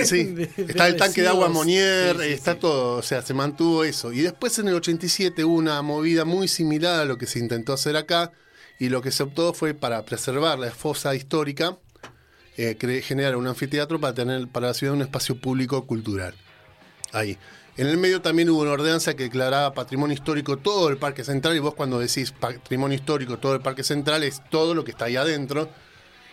[0.04, 1.48] Sí, de- de está el tanque de agua.
[1.48, 2.58] Monier, Sí, sí, está sí.
[2.60, 4.12] todo, o sea, se mantuvo eso.
[4.12, 7.72] Y después en el 87 hubo una movida muy similar a lo que se intentó
[7.72, 8.30] hacer acá,
[8.78, 11.76] y lo que se optó fue para preservar la fosa histórica,
[12.56, 16.34] eh, generar un anfiteatro para tener para la ciudad un espacio público cultural.
[17.12, 17.38] Ahí.
[17.78, 21.56] En el medio también hubo una ordenanza que declaraba patrimonio histórico todo el Parque Central,
[21.56, 25.06] y vos cuando decís patrimonio histórico todo el Parque Central es todo lo que está
[25.06, 25.70] ahí adentro.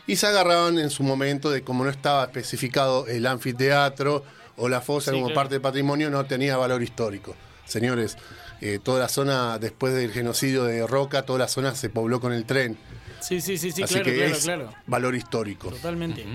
[0.06, 4.24] Y se agarraban en su momento de como no estaba especificado el anfiteatro
[4.58, 5.36] o la fosa Sí, como claro.
[5.36, 7.36] parte del patrimonio, no tenía valor histórico.
[7.66, 8.18] Señores,
[8.62, 12.34] eh, toda la zona, después del genocidio de Roca, toda la zona se pobló con
[12.34, 12.78] el tren.
[13.20, 14.74] Sí, sí, sí, sí, Así claro, que claro, es claro.
[14.88, 15.70] valor histórico.
[15.70, 16.26] Totalmente.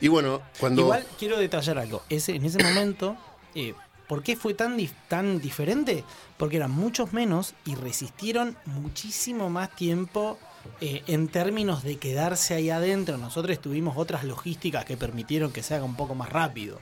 [0.00, 0.82] Y bueno, cuando...
[0.82, 2.02] Igual quiero detallar algo.
[2.08, 3.16] Ese, en ese momento,
[3.54, 3.74] eh,
[4.08, 6.04] ¿por qué fue tan, dif- tan diferente?
[6.36, 10.38] Porque eran muchos menos y resistieron muchísimo más tiempo
[10.80, 13.16] eh, en términos de quedarse ahí adentro.
[13.18, 16.78] Nosotros tuvimos otras logísticas que permitieron que se haga un poco más rápido.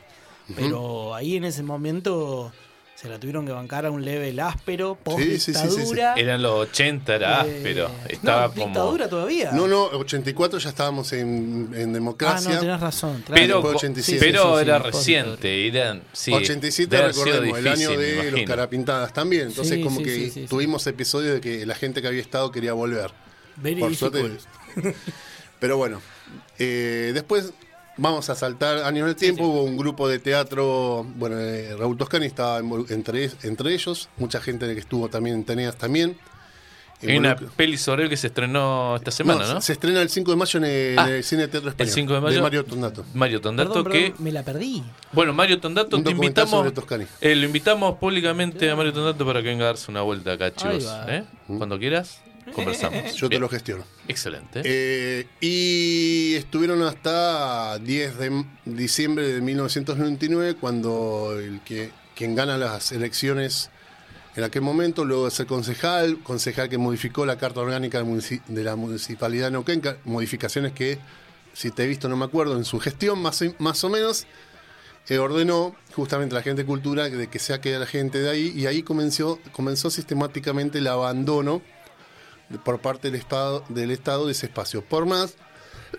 [0.55, 2.53] Pero ahí en ese momento
[3.05, 5.69] se la tuvieron que bancar a un level áspero, post Sí, sí, sí, sí, sí.
[5.77, 6.15] dictadura.
[6.15, 7.89] Eran los 80, era Eh, áspero.
[7.91, 8.65] no, Estaba como.
[8.65, 9.53] dictadura todavía.
[9.53, 12.55] No, no, 84 ya estábamos en, en ah, democracia.
[12.55, 13.23] no, tenés razón.
[13.27, 13.43] claro.
[13.43, 14.21] Pero, después co- 87.
[14.25, 15.67] pero Sí, sí, sí, era reciente.
[15.69, 19.49] Eran, sí, 87 debe haber sido recordemos, el año difícil, de los carapintadas también.
[19.49, 20.47] Entonces Sí, como sí, que sí, sí, sí.
[20.49, 23.11] tuvimos episodios de que la gente que había estado quería volver.
[23.57, 24.41] Very Por difficult.
[24.75, 24.95] suerte.
[25.61, 26.01] Pero bueno,
[26.59, 27.53] eh, después
[27.97, 29.45] vamos a saltar años del tiempo.
[29.47, 34.73] Hubo un grupo de teatro, bueno, eh, Raúl Toscani estaba entre, entre ellos, mucha gente
[34.75, 36.17] que estuvo también en Teneas también.
[37.07, 39.61] Hay una peli sobre él que se estrenó esta semana, ¿no?
[39.61, 41.89] Se estrena el 5 de mayo en el, Ah, el Cine Teatro Español.
[41.89, 42.41] El 5 de mayo.
[42.43, 43.05] Mario Tondato.
[43.13, 44.01] Mario Tondato, Perdón, que.
[44.09, 44.83] perdón, me la perdí.
[45.13, 46.73] Bueno, Mario Tondato, te invitamos.
[47.21, 50.55] eh, lo invitamos públicamente a Mario Tondato para que venga a darse una vuelta acá,
[50.55, 50.91] chicos.
[51.09, 51.25] ¿eh?
[51.47, 52.21] Cuando quieras,
[52.53, 53.15] conversamos.
[53.17, 53.85] Yo te lo gestiono.
[54.09, 54.63] Excelente.
[54.65, 62.93] Eh, y estuvieron hasta 10 de diciembre de 1999, cuando el que quien gana las
[62.93, 63.71] elecciones
[64.37, 68.75] en aquel momento, luego de ser concejal, concejal que modificó la carta orgánica de la
[68.77, 70.99] municipalidad de Neuquén, ca- modificaciones que,
[71.53, 74.27] si te he visto, no me acuerdo, en su gestión más, o- más o menos,
[75.09, 78.31] eh, ordenó justamente a la gente de cultura de que saque a la gente de
[78.31, 81.63] ahí, y ahí comenzó, comenzó sistemáticamente el abandono
[82.65, 84.85] por parte del Estado, del Estado de ese espacio.
[84.85, 85.35] Por más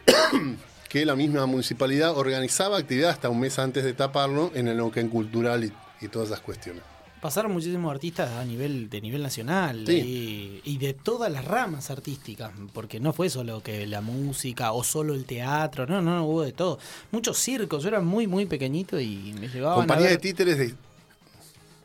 [0.90, 5.10] que la misma municipalidad organizaba actividad hasta un mes antes de taparlo en el Neuquén
[5.10, 6.84] Cultural y, y todas esas cuestiones.
[7.22, 10.62] Pasaron muchísimos artistas a nivel de nivel nacional Sí.
[10.64, 14.84] y, y de todas las ramas artísticas, porque no fue solo que la música o
[14.84, 16.78] solo el teatro, no, no, hubo de todo.
[17.12, 20.76] Muchos circos, yo era muy, muy pequeñito y me llevaban Compañía a de títeres de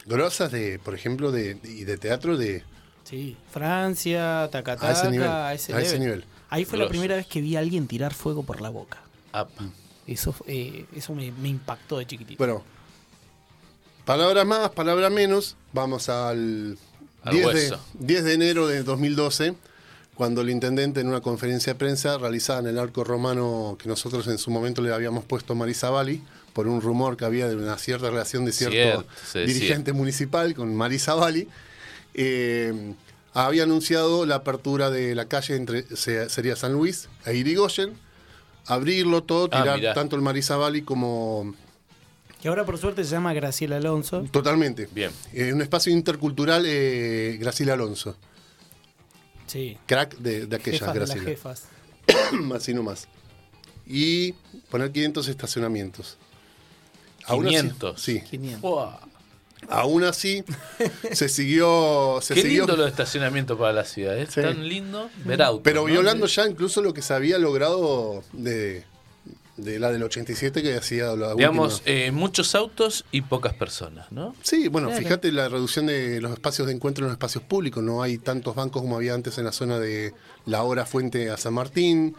[0.05, 2.63] grosas de, por ejemplo, de, y de teatro de
[3.05, 6.01] Sí, Francia, Tacataca, A ese nivel, a ese, a ese level.
[6.01, 6.25] nivel.
[6.49, 8.99] Ahí fue la primera vez que vi a alguien tirar fuego por la boca.
[9.33, 9.65] Apa.
[10.07, 12.39] Eso, eh, eso me, me impactó de chiquitito.
[12.39, 12.65] Bueno,
[14.05, 15.57] palabras más, palabras menos.
[15.73, 16.77] Vamos al,
[17.23, 17.81] Al 10, de, hueso.
[17.95, 19.55] 10 de enero de 2012,
[20.15, 24.27] cuando el intendente en una conferencia de prensa realizada en el arco romano que nosotros
[24.27, 27.79] en su momento le habíamos puesto Marisa Bali, por un rumor que había de una
[27.79, 31.49] cierta relación de cierto dirigente municipal con Marisa Bali,
[32.15, 32.95] eh,
[33.33, 37.95] había anunciado la apertura de la calle entre se- sería San Luis e Irigoyen,
[38.67, 41.55] abrirlo todo, Ah, tirar tanto el Marisa Bali como
[42.43, 44.23] Que ahora por suerte se llama Graciela Alonso.
[44.31, 44.89] Totalmente.
[44.93, 45.11] Bien.
[45.33, 48.17] Eh, un espacio intercultural, eh, Graciela Alonso.
[49.47, 49.77] Sí.
[49.87, 51.31] Crack de, de aquella Jefas de las Graciela.
[51.31, 51.65] jefas.
[52.55, 53.09] Así nomás.
[53.87, 54.33] Y
[54.71, 56.17] poner 500 estacionamientos.
[57.27, 58.01] Aún así- 500.
[58.01, 58.21] sí.
[58.23, 58.61] 500.
[58.63, 58.99] Buah.
[59.69, 60.43] Aún así,
[61.13, 62.19] se siguió.
[62.23, 64.17] Se Qué siguió lindo los estacionamientos para la ciudad.
[64.19, 64.41] Es Sí.
[64.41, 65.63] tan lindo ver autos.
[65.65, 65.87] pero ¿no?
[65.87, 68.85] violando ya incluso lo que se había logrado de,
[69.57, 74.35] de la del 87 que hacía la Digamos, eh, muchos autos y pocas personas, ¿no?
[74.43, 75.03] Sí, bueno, Claro.
[75.03, 77.83] fíjate la reducción de los espacios de encuentro en los espacios públicos.
[77.83, 80.15] No hay tantos bancos como había antes en la zona de
[80.47, 82.17] la hora fuente a San Martín.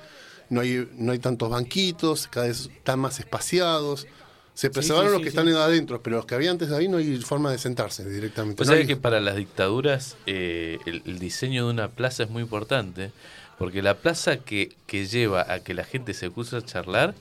[0.50, 4.06] No hay, no hay tantos banquitos, cada vez están más espaciados.
[4.54, 5.38] Se preservaron sí, los sí, que sí.
[5.38, 8.58] están adentro, pero los que había antes de ahí no hay forma de sentarse directamente.
[8.58, 12.30] Pues No hay- que para las dictaduras eh, el, el diseño de una plaza es
[12.30, 13.12] muy importante,
[13.58, 17.16] porque la plaza que, que lleva a que la gente se cruce a charlar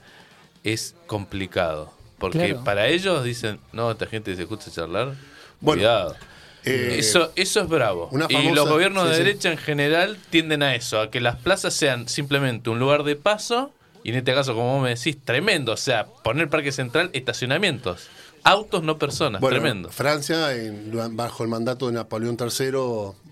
[0.64, 1.93] es complicado.
[2.18, 2.64] Porque Claro.
[2.64, 5.14] para ellos dicen, no, esta gente se cruza a charlar,
[5.61, 6.16] Bueno, cuidado.
[6.64, 8.11] eh, eso, eso es bravo.
[8.28, 9.22] y los gobiernos sí, de sí.
[9.22, 13.16] derecha en general tienden a eso, a que las plazas sean simplemente un lugar de
[13.16, 13.72] paso,
[14.05, 15.72] y en este caso, como vos me decís, tremendo.
[15.72, 18.09] O sea, poner Parque Central, estacionamientos.
[18.42, 19.40] autos, no personas.
[19.42, 19.90] Bueno, Tremendo.
[19.90, 22.70] Francia, en- bajo el mandato de Napoleón III,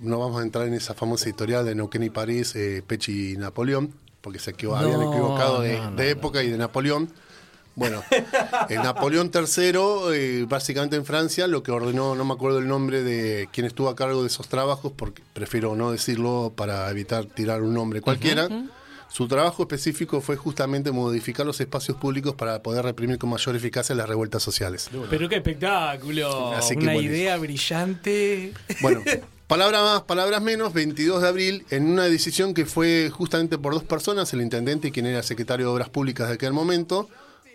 [0.03, 3.37] no vamos a entrar en esa famosa historia de Neuquén y París, eh, Pechi y
[3.39, 6.11] Napoleón, porque se equivo- No, habían equivocado de, no, no, de no.
[6.11, 7.11] época y de Napoleón.
[7.75, 8.03] Bueno,
[8.69, 9.79] el Napoleón III,
[10.13, 13.89] eh, básicamente en Francia, lo que ordenó, no me acuerdo el nombre de quien estuvo
[13.89, 18.49] a cargo de esos trabajos, porque prefiero no decirlo para evitar tirar un nombre cualquiera.
[19.11, 23.95] Su trabajo específico fue justamente modificar los espacios públicos para poder reprimir con mayor eficacia
[23.95, 24.91] las revueltas sociales.
[25.09, 26.53] Pero qué espectáculo.
[26.53, 28.53] Así que Una idea brillante.
[28.83, 29.03] Bueno,
[29.47, 33.83] palabras más, palabras menos, 22 de abril, en una decisión que fue justamente por dos
[33.83, 37.09] personas, el intendente y quien era secretario de Obras Públicas de aquel momento,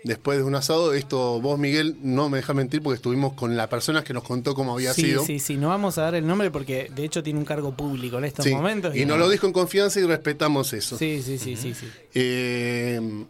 [0.04, 3.70] después de un asado, esto vos Miguel no me dejas mentir porque estuvimos con la
[3.70, 5.24] persona que nos contó cómo había sí, sido.
[5.26, 5.58] sí, sí.
[5.58, 8.46] No vamos a dar el nombre porque de hecho tiene un cargo público en estos
[8.46, 8.96] Sí, momentos.
[8.96, 10.98] y nos lo dijo en confianza y respetamos eso.
[10.98, 11.88] Sí, sí, sí, sí, sí.
[12.14, 13.26] Eh,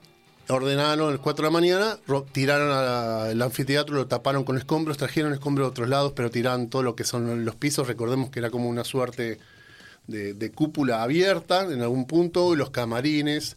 [0.50, 4.98] ordenaron a las 4 de la mañana, ro- tiraron al anfiteatro, lo taparon con escombros,
[4.98, 7.88] trajeron escombros de otros lados, pero tiraron todo lo que son los pisos.
[7.88, 9.40] Recordemos que era como una suerte
[10.08, 13.56] de, de cúpula abierta en algún punto, los camarines,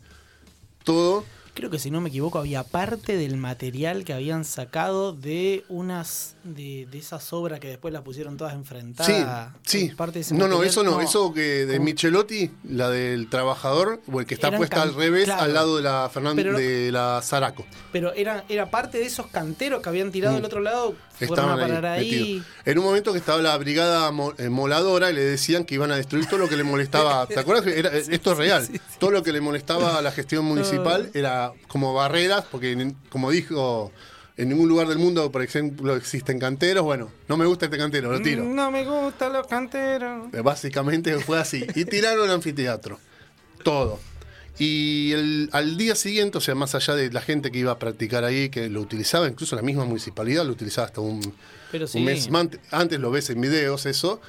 [0.85, 1.25] todo.
[1.57, 6.37] Creo que si no me equivoco había parte del material que habían sacado de unas
[6.45, 9.55] de, de esas obras que después las pusieron todas Sí, enfrentadas.
[9.65, 9.89] sí.
[9.97, 11.87] Parte de ese No, no, eso no, eso que de ¿Cómo?
[11.87, 15.43] Michelotti, la del trabajador, o el que está Eran puesta al revés, claro.
[15.43, 17.65] al lado de la Fernández, de la Zaraco.
[17.91, 20.95] Pero era, era parte de esos canteros que habían tirado del otro lado.
[21.21, 22.05] Estaban ahí, ahí.
[22.11, 22.47] metidos.
[22.65, 25.97] En un momento que estaba la brigada eh, moladora y le decían que iban a
[25.97, 27.27] destruir todo lo que le molestaba.
[27.29, 27.65] ¿Te acuerdas?
[27.65, 28.69] que era- esto es real.
[28.99, 33.93] Todo lo que le molestaba a la gestión municipal era como barreras, porque como dijo,
[34.37, 36.85] en ningún lugar del mundo, por ejemplo, existen canteros.
[36.85, 38.45] Bueno, no me gusta este cantero, lo tiro.
[38.45, 40.33] No me gustan los canteros.
[40.35, 41.65] Eh, Básicamente fue así.
[41.75, 42.99] Y tiraron el anfiteatro.
[43.63, 43.99] Todo.
[44.59, 47.79] Y el- al día siguiente, o sea, más allá de la gente que iba a
[47.79, 51.35] practicar ahí, que lo utilizaba, incluso la misma municipalidad lo utilizaba hasta un,
[51.71, 51.99] Pero sí.
[51.99, 52.29] un mes
[52.71, 54.21] antes, lo ves en videos, eso,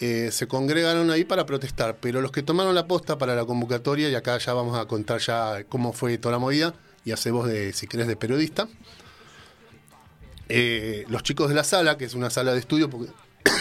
[0.00, 1.96] eh, se congregaron ahí para protestar.
[2.00, 5.20] Pero los que tomaron la posta para la convocatoria, y acá ya vamos a contar
[5.20, 8.68] ya cómo fue toda la movida, y hace vos, de, si querés, de periodista.
[10.48, 13.10] Eh, los chicos de la sala, que es una sala de estudio, porque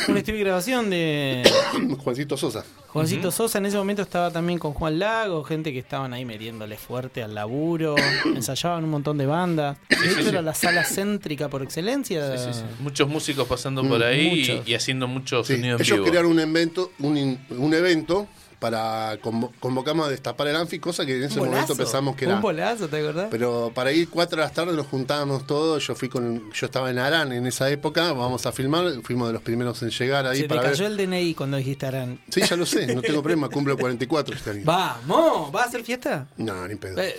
[0.07, 1.43] Un estudio de grabación de
[2.03, 2.65] Juancito Sosa.
[2.87, 3.59] Juancito Sosa.
[3.59, 7.33] En ese momento estaba también con Juan Lago, gente que estaban ahí metiéndole fuerte al
[7.35, 7.95] laburo.
[8.25, 9.77] ensayaban un montón de bandas.
[9.89, 12.37] De hecho, era la sala céntrica por excelencia.
[12.37, 12.65] Sí, sí, sí.
[12.81, 14.67] Muchos músicos pasando por ahí y- muchos.
[14.67, 16.05] y, haciendo mucho Sí, sonido en ellos vivo.
[16.09, 18.27] crearon un evento, un, in- un evento
[18.61, 22.35] para convo- convocamos a destapar el anfi, cosa que en ese momento pensamos que era.
[22.35, 23.27] Un bolazo, ¿te acordás?
[23.31, 25.85] Pero para ir cuatro de la tarde nos juntábamos todos.
[25.87, 28.13] Yo fui con, yo estaba en Arán en esa época.
[28.13, 28.85] Vamos a filmar.
[29.01, 30.91] Fuimos de los primeros en llegar ahí Se te para cayó ver.
[30.99, 32.21] el DNI cuando dijiste Arán.
[32.29, 32.93] Sí, ya lo sé.
[32.93, 33.49] No tengo problema.
[33.49, 34.61] Cumplo 44 este año.
[34.63, 35.51] ¡Vamos!
[35.51, 36.27] ¿Vas a hacer fiesta?
[36.37, 37.01] No, ni pedo.
[37.01, 37.15] Eh,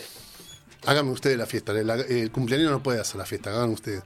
[0.86, 1.72] Háganme ustedes la fiesta.
[1.72, 3.50] El, el cumpleaños no puede hacer la fiesta.
[3.50, 4.02] Hagan ustedes.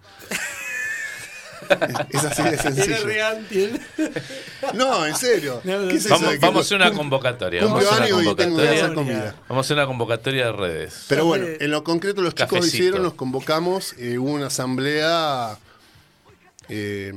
[2.11, 2.97] Es, es así de sencillo.
[4.75, 5.61] No, en serio.
[5.65, 6.09] No, no, ¿Qué es sí.
[6.09, 7.65] eso Vamos, de que vamos a hacer una convocatoria.
[7.65, 8.71] Vamos a una convocatoria.
[8.71, 9.35] hacer comida.
[9.49, 11.05] Vamos a hacer una convocatoria de redes.
[11.09, 12.77] Pero bueno, en lo concreto los chicos Cafecito.
[12.77, 15.59] hicieron, nos convocamos, eh, hubo una asamblea
[16.69, 17.13] eh,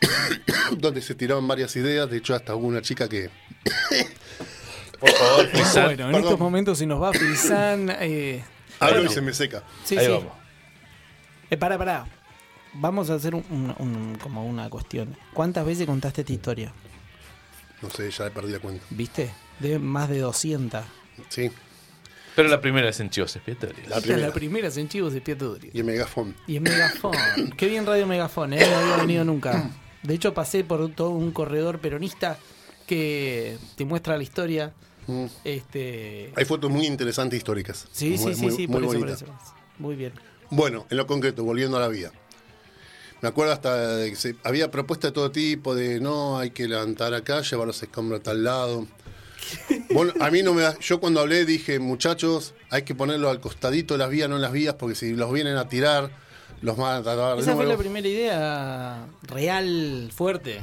[0.78, 3.30] donde se tiraban varias ideas, de hecho hasta hubo una chica que...
[5.00, 5.84] Por favor, Frisan.
[5.84, 6.22] Bueno, en Perdón.
[6.24, 7.90] estos momentos si nos va Frisan...
[8.00, 8.42] Eh,
[8.80, 9.62] Hablo bueno, y se me seca.
[9.84, 10.12] sí, Ahí sí.
[10.12, 10.32] vamos.
[11.50, 12.06] Eh, pará, pará.
[12.78, 15.16] Vamos a hacer un- un- un- como una cuestión.
[15.32, 16.72] ¿Cuántas veces contaste esta historia?
[17.82, 18.84] No sé, ya perdí la cuenta.
[18.90, 19.30] ¿Viste?
[19.60, 20.84] De más de 200.
[21.28, 21.50] Sí,
[22.34, 23.88] Pero la primera es en Chivos Expiatorios.
[23.88, 24.26] La primera.
[24.28, 25.70] la primera es en Chivos de Pietudri.
[25.72, 26.34] y en Megafon.
[26.46, 27.14] Y en Megafon.
[27.56, 28.58] Qué bien Radio Megafon, ¿eh?
[28.68, 29.70] No había venido nunca.
[30.02, 32.38] De hecho, pasé por todo un corredor peronista
[32.86, 34.74] que te muestra la historia.
[35.06, 35.24] Mm.
[35.44, 36.32] Este.
[36.36, 37.88] Hay fotos muy interesantes históricas.
[37.90, 39.22] Sí, muy, sí, sí, muy- sí, muy por eso, por bonitas.
[39.22, 39.32] eso.
[39.78, 40.12] Muy bien.
[40.50, 42.12] Bueno, en lo concreto, volviendo a la vida.
[43.26, 46.68] Me acuerdo hasta de que se, había propuestas de todo tipo, de no, hay que
[46.68, 48.86] levantar acá, llevar los escombros a tal lado.
[49.90, 53.40] Bueno, a mí no me da- Yo cuando hablé dije, muchachos, hay que ponerlos al
[53.40, 56.10] costadito de las vías, no en las vías, porque si los vienen a tirar,
[56.62, 60.60] los van a de Esa fue la primera idea real, fuerte.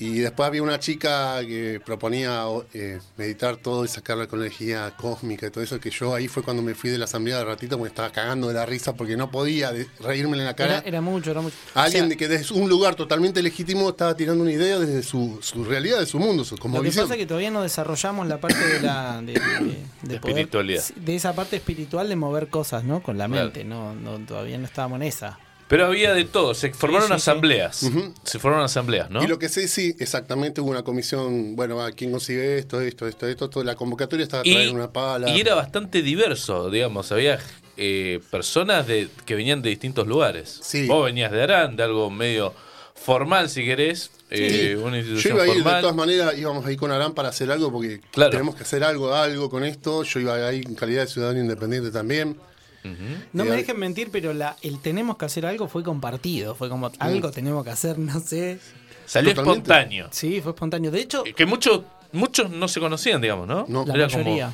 [0.00, 4.94] Y después había una chica que proponía eh, meditar todo y sacar con la energía
[4.96, 7.44] cósmica y todo eso, que yo ahí fue cuando me fui de la asamblea de
[7.44, 10.78] ratito porque estaba cagando de la risa porque no podía reírme en la cara.
[10.78, 11.54] Era, era mucho, era mucho.
[11.74, 15.38] Alguien O sea, que desde un lugar totalmente legítimo estaba tirando una idea desde su,
[15.42, 18.38] su realidad, de su mundo, su Lo que pasa es que todavía no desarrollamos la
[18.40, 19.38] parte de la de, de-
[20.02, 20.84] de poder- espiritualidad.
[20.96, 23.02] de esa parte espiritual de mover cosas, ¿no?
[23.02, 23.44] Con la Claro.
[23.44, 25.38] mente, no, no todavía no estábamos en esa.
[25.70, 26.52] Pero había de todo.
[26.52, 27.16] Se formaron sí, sí.
[27.16, 27.88] asambleas.
[28.24, 29.22] Se formaron asambleas, ¿no?
[29.22, 33.06] Y lo que sé, sí, exactamente, hubo una comisión, bueno, va, ¿quién consigue esto, esto,
[33.06, 33.48] esto, esto?
[33.48, 35.30] Toda la convocatoria estaba a traer Y, una pala.
[35.30, 37.12] y era bastante diverso, digamos.
[37.12, 37.38] Había
[37.76, 40.58] eh, personas de, que venían de distintos lugares.
[40.60, 40.88] Sí.
[40.88, 42.52] Vos venías de Arán, de algo medio
[42.96, 45.80] formal, si querés, eh, una Yo iba a ir, de formal.
[45.82, 48.30] todas maneras, íbamos a ir con Arán para hacer algo, porque Claro.
[48.32, 50.02] tenemos que hacer algo, algo con esto.
[50.02, 52.36] Yo iba a ir en calidad de ciudadano independiente también.
[53.32, 56.54] No me dejen mentir, pero la, el tenemos que hacer algo fue compartido.
[56.54, 58.58] Fue como algo tenemos que hacer, no sé.
[59.06, 59.60] Salió Totalmente.
[59.60, 60.08] espontáneo.
[60.12, 60.90] Sí, fue espontáneo.
[60.90, 63.64] De hecho, Que muchos muchos no se conocían, digamos, ¿no?
[63.68, 63.84] No.
[63.84, 64.52] la Era como- mayoría.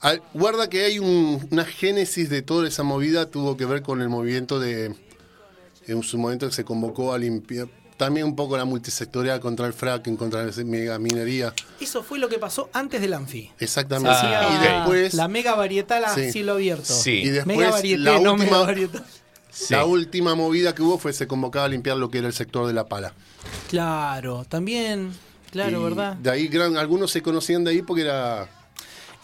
[0.00, 4.00] Al- guarda que hay un- una génesis de toda esa movida, tuvo que ver con
[4.02, 4.94] el movimiento de.
[5.86, 7.66] En su momento que se convocó a limpiar.
[7.98, 11.52] También un poco la multisectorial contra el fracking, contra la mega minería.
[11.80, 13.50] Eso fue lo que pasó antes del Anfi.
[13.58, 14.16] Exactamente.
[14.22, 15.14] Ah, y después.
[15.14, 16.32] la mega varietal a Sí.
[16.32, 16.84] cielo abierto.
[16.94, 17.10] Sí.
[17.24, 19.04] Y después, mega varieté, la no última- mega varietal.
[19.50, 19.74] Sí.
[19.74, 22.66] La última movida que hubo fue se convocaba a limpiar lo que era el sector
[22.68, 23.12] de la pala.
[23.68, 25.12] Claro, también.
[25.50, 26.14] Claro, Y ¿verdad?
[26.16, 28.48] De ahí gran, algunos se conocían de ahí porque era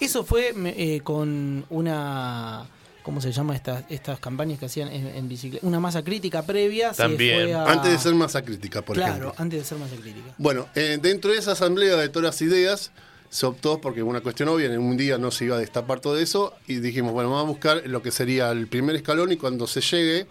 [0.00, 2.66] Eso fue eh, con una.
[3.04, 5.64] ¿Cómo se llama estas, estas campañas que hacían en, en bicicleta?
[5.66, 6.92] Una masa crítica previa.
[6.94, 7.42] se También.
[7.48, 9.34] fue a- antes de ser masa crítica, por Claro, ejemplo.
[9.36, 10.34] antes de ser masa crítica.
[10.38, 12.90] Bueno, eh, dentro de esa asamblea de todas las ideas
[13.28, 16.18] se optó porque una cuestión obvia, en un día no se iba a destapar todo
[16.18, 19.66] eso y dijimos, bueno, vamos a buscar lo que sería el primer escalón y cuando
[19.66, 20.26] se llegue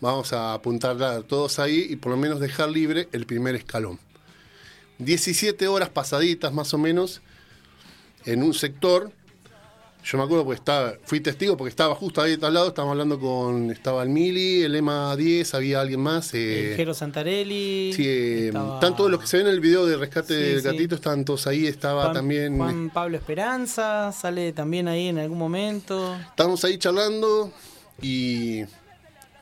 [0.00, 3.98] vamos a apuntar a todos ahí y por lo menos dejar libre el primer escalón.
[4.98, 7.20] 17 horas pasaditas más o menos
[8.24, 9.10] en un sector.
[10.08, 13.18] Yo me acuerdo porque estaba, fui testigo porque estaba justo ahí al lado, estábamos hablando
[13.18, 16.32] con, estaba el Mili, el EMA 10, había alguien más.
[16.32, 17.92] eh, El Jero Santarelli.
[17.92, 20.42] Sí, eh, estaba están todos los que se ven en el video de rescate Sí,
[20.52, 20.64] del sí.
[20.68, 22.56] gatito, estaban todos ahí, estaba Juan, también.
[22.56, 26.16] Juan Pablo Esperanza sale también ahí en algún momento.
[26.30, 27.50] Estábamos ahí charlando
[28.00, 28.62] y.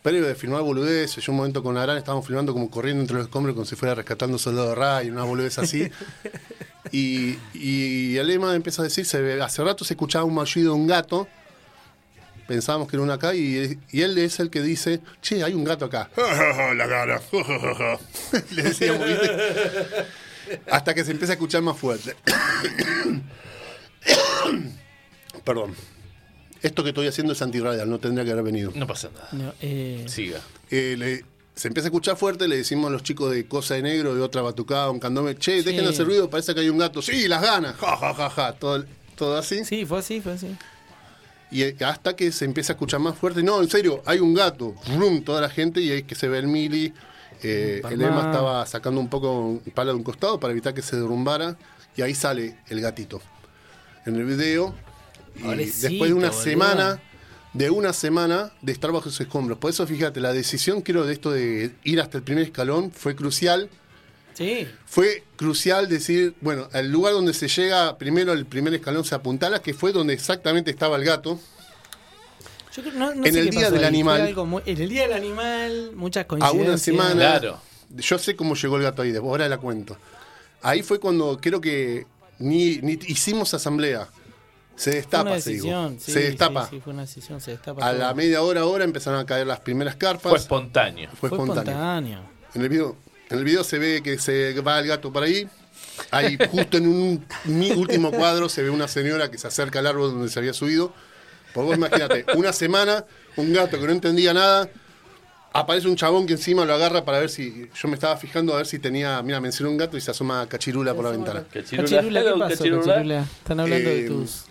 [0.03, 3.25] Previo de filmar boludeces, yo un momento con Arán estábamos filmando como corriendo entre los
[3.27, 5.91] escombros como si fuera rescatando soldado de Ray, una boludez así.
[6.93, 10.81] y, y el lema empieza a decir, se hace rato se escuchaba un maullido de
[10.81, 11.27] un gato,
[12.47, 15.65] pensábamos que era uno acá, y, y él es el que dice, che, hay un
[15.65, 16.11] gato acá.
[16.77, 17.21] La cara.
[18.51, 19.31] Le decíamos, ¿viste?
[20.71, 22.15] Hasta que se empieza a escuchar más fuerte.
[25.45, 25.75] Perdón.
[26.63, 28.73] Esto que estoy haciendo es antirradial, no tendría que haber venido.
[28.75, 29.29] No pasa nada.
[29.33, 30.41] No, eh, Siga.
[30.71, 31.25] Eh, le-
[31.55, 34.21] se empieza a escuchar fuerte, le decimos a los chicos de Cosa de Negro, de
[34.23, 35.91] otra batucada, un candome, che, dejen Sí.
[35.93, 37.01] hacer ruido, parece que hay un gato.
[37.03, 38.85] Sí, las ganas, ja, ja, ja, ja, todo,
[39.17, 39.65] todo así.
[39.65, 40.57] sí, fue así, fue así.
[41.51, 44.75] Y hasta que se empieza a escuchar más fuerte, no, en serio, hay un gato,
[44.99, 46.93] rum, toda la gente, y ahí que se ve el mili.
[47.43, 48.01] Eh, el.
[48.03, 51.57] Emma estaba sacando un poco un palo de un costado para evitar que se derrumbara,
[51.97, 53.21] y ahí sale el gatito
[54.07, 54.75] en el video.
[55.37, 56.43] Y Pobrecito, después de una boludo.
[56.43, 57.03] semana,
[57.55, 59.59] de una semana de estar bajo sus escombros.
[59.59, 63.15] Por eso, fíjate, la decisión, creo, de esto de ir hasta el primer escalón fue
[63.17, 63.69] crucial.
[64.35, 69.15] Sí, Fue crucial decir, bueno, el lugar donde se llega, primero el primer escalón se
[69.15, 71.39] apuntala, que fue donde exactamente estaba el gato.
[72.77, 74.21] Yo creo- no- no En sé el qué Día pasó del ahí, fue Animal.
[74.23, 76.69] algo muy- en el día del animal, muchas A coincidencias.
[76.69, 77.15] una semana.
[77.15, 77.61] Claro.
[77.97, 79.97] Yo sé cómo llegó el gato ahí, después ahora la cuento.
[80.63, 82.05] Ahí fue cuando creo que
[82.41, 84.09] ni, ni hicimos asamblea.
[84.77, 85.65] Se Fue destapa, una se digo.
[85.67, 86.65] decisión, sí, se destapa.
[86.65, 87.87] Sí, sí, fue una decisión, se destapa.
[87.87, 88.01] A todo.
[88.01, 90.31] la media hora, hora empezaron a caer las primeras carpas.
[90.31, 91.11] Fue espontáneo.
[91.11, 91.73] Fue Fue espontáneo.
[91.73, 92.21] espontáneo.
[92.55, 92.97] En el video,
[93.31, 95.49] en el video se ve que se va el gato por ahí.
[96.11, 99.87] Ahí justo en un mi último cuadro se ve una señora que se acerca al
[99.87, 100.93] árbol donde se había subido.
[101.53, 103.05] Por vos imagínate, una semana,
[103.37, 104.69] un gato que no entendía nada.
[105.53, 107.71] Aparece un chabón que encima lo agarra para ver si.
[107.81, 109.23] Yo me estaba fijando a ver si tenía.
[109.23, 111.45] Mira, mencionó un gato y se asoma cachirula por la ventana.
[111.53, 113.21] Cachirula, ¿qué pasó, Cachirula?
[113.21, 114.47] Están hablando de Eh, tus...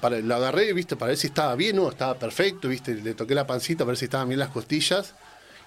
[0.00, 3.34] Para- lo agarré, viste, para ver si estaba bien, no, estaba perfecto, viste, le toqué
[3.34, 5.14] la pancita para ver si estaban bien las costillas.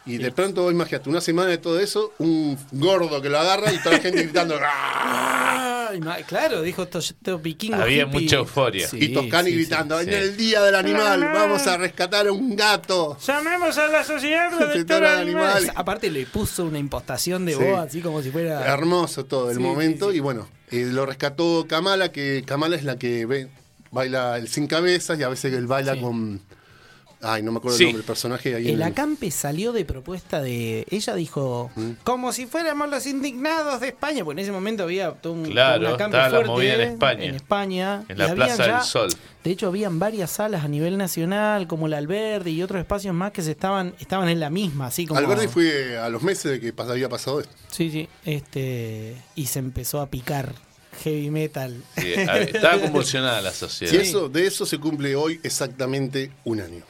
[0.05, 3.77] Y de pronto, imagínate, una semana de todo eso, un gordo que lo agarra y
[3.77, 4.55] toda la gente gritando.
[4.63, 5.89] "¡Ah!".
[6.25, 8.21] Claro, dijo estos estos vikingos Había hippie.
[8.21, 8.87] mucha euforia.
[8.87, 10.15] Sí, y Toscani sí, gritando, sí, en sí.
[10.15, 13.17] el día del animal, vamos a rescatar a un gato.
[13.27, 15.55] Llamemos a la sociedad Protectora de de animales.
[15.55, 15.73] animales.
[15.75, 17.59] Aparte le puso una impostación de Sí.
[17.63, 18.65] voz así como si fuera...
[18.73, 20.05] Hermoso todo el Sí, momento.
[20.07, 20.17] sí, sí.
[20.17, 23.49] Y bueno, eh, lo rescató Kamala, que Kamala es la que ve-
[23.91, 25.99] baila el sin cabezas y a veces él baila Sí.
[26.01, 26.41] con.
[27.23, 27.83] Ay, no me acuerdo Sí.
[27.83, 28.55] el nombre del personaje.
[28.55, 30.87] Ahí en El el- acampe salió de propuesta de.
[30.89, 31.89] Ella dijo, Mm.
[32.03, 35.81] como si fuéramos los indignados de España, porque en ese momento había todo un, Claro,
[35.81, 37.23] todo un acampe la fuerte movida en España.
[37.25, 38.03] En España.
[38.09, 39.09] En y la Plaza ya- del Sol.
[39.43, 43.31] De hecho, habían varias salas a nivel nacional, como la Alberdi y otros espacios más
[43.31, 45.19] que se estaban, estaban en la misma, así como.
[45.19, 47.53] Alberti fue a los meses de que pas- había pasado esto.
[47.69, 48.09] Sí, sí.
[48.25, 49.15] Este.
[49.35, 50.55] Y se empezó a picar
[51.03, 51.81] heavy metal.
[51.97, 53.93] Sí, estaba convulsionada la sociedad.
[53.93, 56.83] Y eso, de eso se cumple hoy exactamente un año.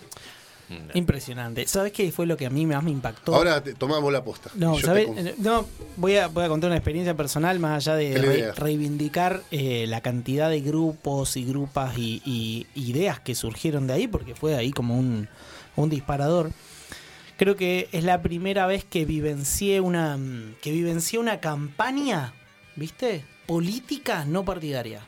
[0.70, 0.78] No.
[0.94, 1.68] Impresionante.
[1.68, 3.36] ¿Sabes qué fue lo que a mí más me impactó?
[3.36, 4.52] Ahora te, tomamos la posta.
[4.56, 5.10] No, ¿sabes?
[5.18, 9.44] Eh, No, voy a, voy a contar una experiencia personal más allá de re- reivindicar
[9.52, 14.34] eh, la cantidad de grupos y grupas y, y ideas que surgieron de ahí, porque
[14.34, 15.28] fue ahí como un,
[15.76, 16.52] un disparador.
[17.36, 22.34] Creo que es la primera vez que vivencié una mm, que vivencié una campaña,
[22.78, 23.26] ¿viste?
[23.52, 25.02] Política no partidaria.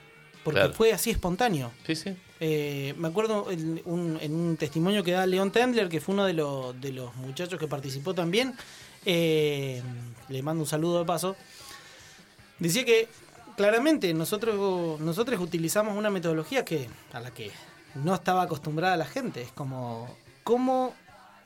[0.43, 0.73] Porque Claro.
[0.73, 1.71] fue así espontáneo.
[1.87, 2.13] Sí, sí.
[2.41, 6.25] Eh, me acuerdo en un, en un testimonio que da León Tendler, que fue uno
[6.25, 8.53] de, los de los muchachos que participó también.
[9.05, 9.81] eh,
[10.27, 11.37] le mando un saludo de paso.
[12.59, 13.07] Decía que
[13.55, 17.49] claramente nosotros, nosotros utilizamos una metodología que a la que
[17.95, 19.41] no estaba acostumbrada la gente.
[19.41, 20.13] Es como,
[20.43, 20.93] ¿cómo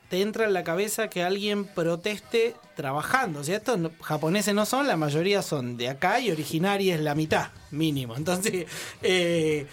[0.08, 3.40] te entra en la cabeza que alguien proteste trabajando?
[3.40, 7.48] O sea, estos japoneses no son, la mayoría son de acá y originarios la mitad,
[7.70, 8.16] mínimo.
[8.16, 8.66] Entonces,
[9.02, 9.66] eh,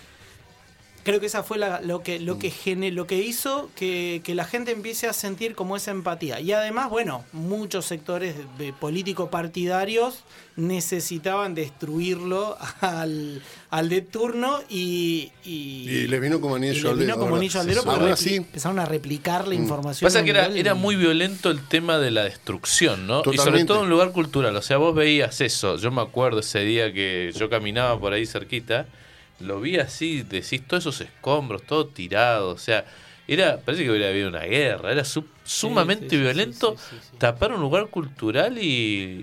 [1.06, 4.36] creo que esa fue la- lo que lo que gene- lo que hizo que, que
[4.36, 9.30] la gente empiece a sentir como esa empatía y además bueno muchos sectores de- políticos
[9.30, 10.24] partidarios
[10.58, 16.95] necesitaban destruirlo al, al de turno y y, Y les vino como anillo le al
[16.97, 18.36] vino dedo, como anillo al dedo Ahora sí.
[18.36, 22.24] empezaron a replicar la información Pasa que era, era muy violento el tema de la
[22.24, 23.22] destrucción, ¿no?
[23.32, 24.56] Y sobre todo en un lugar cultural.
[24.56, 25.78] O sea, vos veías eso.
[25.78, 28.88] Yo me acuerdo ese día que yo caminaba por ahí cerquita.
[29.39, 32.49] Lo vi así, decís, todos esos escombros, todo tirado.
[32.49, 32.86] O sea,
[33.27, 34.91] era parece que hubiera habido una guerra.
[34.91, 37.17] Era su- sumamente sí, sí, violento sí, sí, sí, sí.
[37.17, 38.63] tapar un lugar cultural y,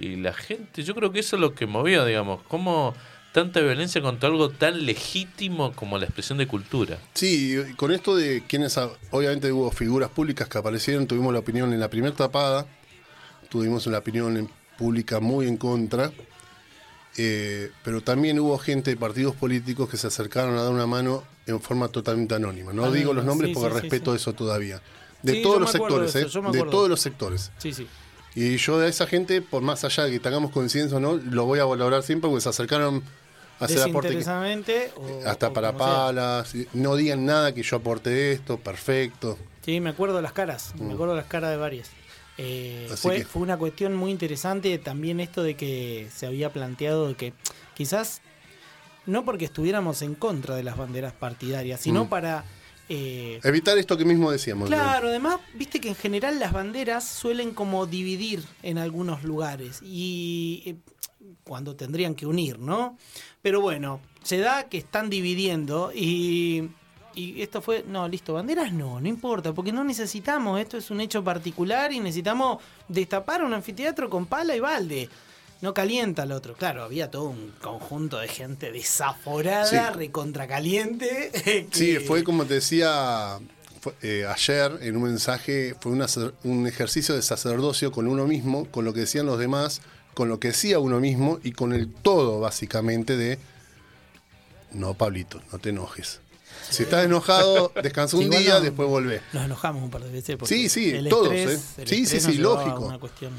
[0.03, 0.83] y la gente.
[0.83, 2.43] Yo creo que eso es lo que movió, digamos.
[2.49, 2.95] Cómo
[3.33, 6.99] tanta violencia contra algo tan legítimo como la expresión de cultura.
[7.15, 11.39] Sí, y con esto de quienes, a- obviamente hubo figuras públicas que aparecieron, tuvimos la
[11.39, 12.67] opinión en la primera tapada,
[13.49, 16.11] tuvimos una opinión en- pública muy en contra,
[17.19, 21.25] eh, pero también hubo gente de partidos políticos que se acercaron a dar una mano
[21.47, 22.73] en forma totalmente anónima.
[22.73, 24.17] No Anónima, digo los nombres sí, porque sí, respeto sí.
[24.17, 24.81] eso todavía.
[25.23, 26.43] De todos los acuerdo de sectores, eso, yo ¿eh?
[26.53, 26.71] de acuerdo.
[26.71, 27.51] todos los sectores.
[27.59, 27.87] sí sí
[28.35, 31.45] Y yo de esa gente, por más allá de que tengamos coincidencia o no, lo
[31.45, 33.03] voy a valorar siempre porque se acercaron
[33.61, 34.09] a hacer aporte.
[34.17, 35.79] que- o- hasta o para sea.
[35.79, 39.39] palas, no digan nada que yo aporte esto, perfecto.
[39.65, 41.91] Sí, me acuerdo de las caras, me acuerdo de las caras de varias.
[42.39, 47.09] Eh, fue, que- fue una cuestión muy interesante también esto de que se había planteado
[47.09, 47.33] de que
[47.75, 48.23] quizás
[49.07, 52.09] no porque estuviéramos en contra de las banderas partidarias, sino Mm.
[52.09, 52.45] para...
[52.89, 54.69] eh, Evitar esto que mismo decíamos.
[54.69, 60.63] Claro, además, viste que en general las banderas suelen como dividir en algunos lugares y
[60.67, 60.77] eh,
[61.45, 62.97] cuando tendrían que unir, ¿no?
[63.43, 66.71] Pero bueno, se da que están dividiendo y,
[67.15, 71.01] y esto fue, no, listo, banderas no, no importa, porque no necesitamos, esto es un
[71.01, 75.09] hecho particular y necesitamos destapar un anfiteatro con pala y balde.
[75.61, 76.55] No calienta al otro.
[76.55, 79.97] Claro, había todo un conjunto de gente desaforada, Sí.
[79.97, 81.69] recontracaliente.
[81.73, 83.39] Sí, fue como te decía
[83.81, 86.07] fue, eh, ayer en un mensaje, fue una
[86.43, 89.83] un ejercicio de sacerdocio con uno mismo, con lo que decían los demás,
[90.15, 93.39] con lo que decía uno mismo y con el todo básicamente de,
[94.73, 96.22] no, Pablito, no te enojes.
[96.73, 99.21] Si estás enojado, descansa un día, no- después volvé.
[99.33, 100.37] Nos enojamos un par de veces.
[100.45, 101.83] Sí, sí, el todos, estrés- ¿eh?
[101.83, 102.81] el Sí, sí, sí, lógico.
[102.87, 103.33] una cuestión-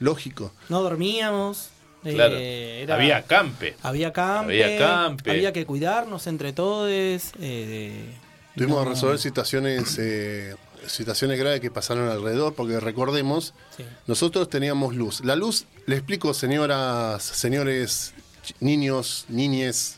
[0.00, 0.52] Lógico.
[0.68, 1.70] No dormíamos.
[2.04, 2.36] eh, Claro.
[2.36, 3.74] era- Había campe.
[3.82, 4.64] había campe.
[4.64, 5.30] había campe.
[5.32, 6.88] Había que cuidarnos entre todos.
[6.88, 8.14] eh,
[8.56, 10.54] Tuvimos no- que resolver situaciones, eh,
[10.86, 13.82] situaciones graves que pasaron alrededor, porque recordemos, sí.
[14.06, 15.24] nosotros teníamos luz.
[15.24, 18.14] La luz, le explico, señoras, señores,
[18.60, 19.96] niños, niñes.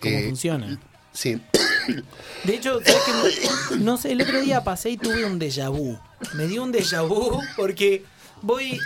[0.00, 0.78] ¿Cómo eh, funciona?
[1.12, 1.40] Sí,
[2.44, 3.02] De hecho, ¿sabes
[3.70, 3.76] qué?
[3.76, 5.98] no sé, el otro día pasé y tuve un déjà vu.
[6.34, 8.04] Me dio un déjà vu porque
[8.42, 8.78] voy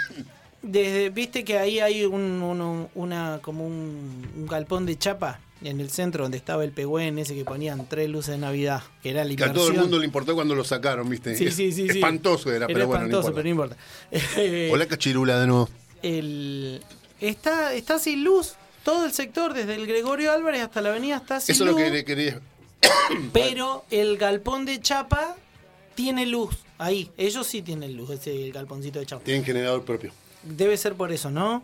[0.62, 5.90] desde, viste que ahí hay un, una como un, un galpón de chapa en el
[5.90, 9.34] centro donde estaba el pegüen ese que ponían tres luces de Navidad, que era la
[9.34, 11.36] que a todo el mundo le importó cuando lo sacaron, ¿viste?
[11.36, 11.98] Sí, sí, sí, sí.
[11.98, 13.76] Espantoso era, pero bueno, espantoso, no pero no importa.
[14.10, 14.72] importa.
[14.72, 15.68] Hola, cachirula de nuevo.
[16.02, 16.82] el,
[17.20, 18.54] está, está sin luz.
[18.84, 21.78] Todo el sector, desde el Gregorio Álvarez hasta la avenida, está sin Eso es luz.
[21.78, 22.40] lo que le quería.
[23.32, 25.36] Pero el galpón de Chapa
[25.94, 26.56] tiene luz.
[26.78, 29.24] Ahí, ellos sí tienen luz, ese galponcito de Chapa.
[29.24, 30.12] Tienen generador propio.
[30.42, 31.62] Debe ser por eso, ¿no?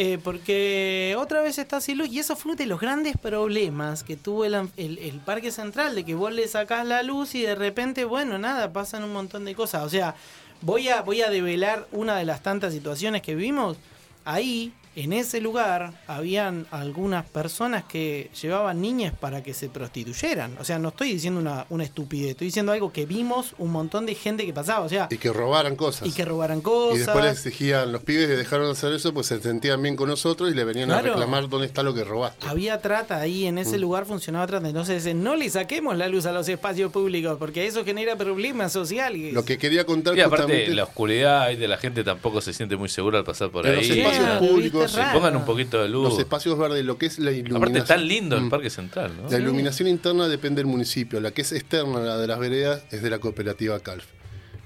[0.00, 4.04] Eh, porque otra vez está sin luz y eso fue uno de los grandes problemas
[4.04, 7.42] que tuvo el, el- el Parque Central, de que vos le sacás la luz y
[7.42, 9.82] de repente, bueno, nada, pasan un montón de cosas.
[9.84, 10.14] O sea,
[10.62, 13.76] voy a, voy a develar una de las tantas situaciones que vivimos.
[14.24, 14.72] Ahí
[15.02, 20.56] en ese lugar habían algunas personas que llevaban niñas para que se prostituyeran.
[20.60, 24.06] O sea, no estoy diciendo una, una estupidez, estoy diciendo algo que vimos un montón
[24.06, 24.84] de gente que pasaba.
[24.84, 26.08] O sea, Y que robaran cosas.
[26.08, 26.96] y que robaran cosas.
[26.96, 29.96] Y después le exigían, los pibes que dejaron de hacer eso, pues se sentían bien
[29.96, 32.46] con nosotros y le venían a reclamar dónde está lo que robaste.
[32.46, 33.58] Había trata ahí, en Mm.
[33.58, 34.68] ese lugar funcionaba trata.
[34.68, 38.72] Entonces, eh, no le saquemos la luz a los espacios públicos, porque eso genera problemas
[38.72, 39.32] sociales.
[39.32, 42.52] Lo que quería contar Y aparte, justamente la oscuridad y de la gente tampoco se
[42.52, 43.98] siente muy segura al pasar por En los ahí.
[44.00, 45.18] espacios Claro, públicos, raro.
[45.18, 46.08] Pongan un poquito de luz.
[46.08, 47.76] los espacios verdes, lo que es la iluminación.
[47.76, 48.50] Aparte, tan lindo el Mm.
[48.50, 49.28] Parque Central, ¿no?
[49.30, 53.02] La iluminación interna depende del municipio, la que es externa, la de las veredas, es
[53.02, 54.04] de la cooperativa CALF.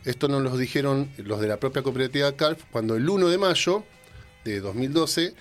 [0.05, 3.85] Esto nos lo dijeron los de la propia cooperativa CALF cuando el 1 de mayo
[4.45, 5.35] de 2012,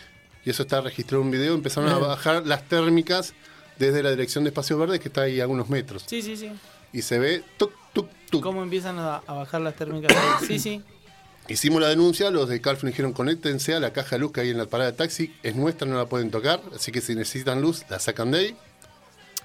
[0.45, 3.33] y eso está registrado en un video, empezaron a bajar las térmicas
[3.79, 6.03] desde la dirección de espacios verdes que está ahí a unos metros.
[6.05, 6.51] Sí, sí, sí.
[6.93, 8.43] Y se ve tuc, tuc, tuc.
[8.43, 10.15] ¿Cómo empiezan a, a bajar las térmicas?
[10.47, 10.81] Sí, sí.
[11.51, 14.41] Hicimos la denuncia, los de CALF nos dijeron conéctense a la caja de luz que
[14.41, 17.15] hay en la parada de taxi, es nuestra, no la pueden tocar, así que si
[17.15, 18.57] necesitan luz, la sacan de ahí.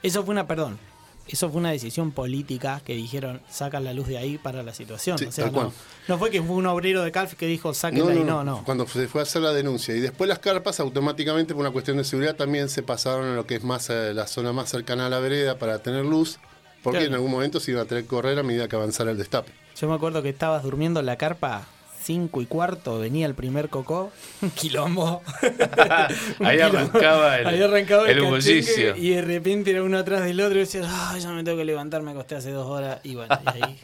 [0.03, 0.79] Eso fue una, perdón,
[1.27, 5.19] eso fue una decisión política que dijeron sacan la luz de ahí para la situación.
[5.19, 5.73] Sí, o sea, no,
[6.07, 8.63] no fue que fue un obrero de Calf que dijo saquen de ahí, no, no.
[8.65, 9.97] Cuando se fue a hacer la denuncia.
[9.97, 13.47] Y después las carpas, automáticamente, por una cuestión de seguridad, también se pasaron a lo
[13.47, 16.39] que es más eh, la zona más cercana a la vereda para tener luz.
[16.85, 17.09] Porque Claro.
[17.09, 19.51] en algún momento se iba a tener que correr a medida que avanzara el destape.
[19.81, 21.67] Yo me acuerdo que estabas durmiendo en la carpa
[22.07, 25.23] 5 y cuarto, venía el primer cocó, un quilombo.
[26.41, 28.97] Ahí arrancaba el- Ahí arrancaba el cachengue, bullicio.
[28.97, 31.65] Y de repente era uno atrás del otro y decías, ay, ya me tengo que
[31.65, 33.01] levantar, me acosté hace dos horas.
[33.03, 33.81] Y bueno, y ahí,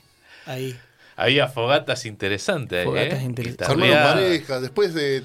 [0.46, 0.78] ahí.
[1.16, 3.24] Había fogatas interesantes ahí, Fogatas ¿eh?
[3.24, 3.66] interesantes.
[3.92, 4.62] Parejas.
[4.62, 5.22] Después de.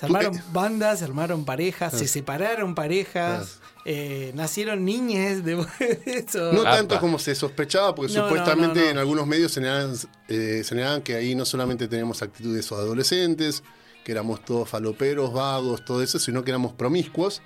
[0.00, 1.98] Se armaron eh, bandas, se armaron parejas, Ah.
[1.98, 5.54] se separaron parejas, eh, nacieron niñes de
[6.06, 6.52] eso.
[6.52, 6.76] No Apa.
[6.76, 8.90] tanto como se sospechaba, porque No, supuestamente no, no.
[8.92, 9.94] en algunos medios señalaban,
[10.28, 13.62] eh, señalaban que ahí no solamente teníamos actitudes adolescentes,
[14.04, 17.42] que éramos todos faloperos, vagos, todo eso, sino que éramos promiscuos.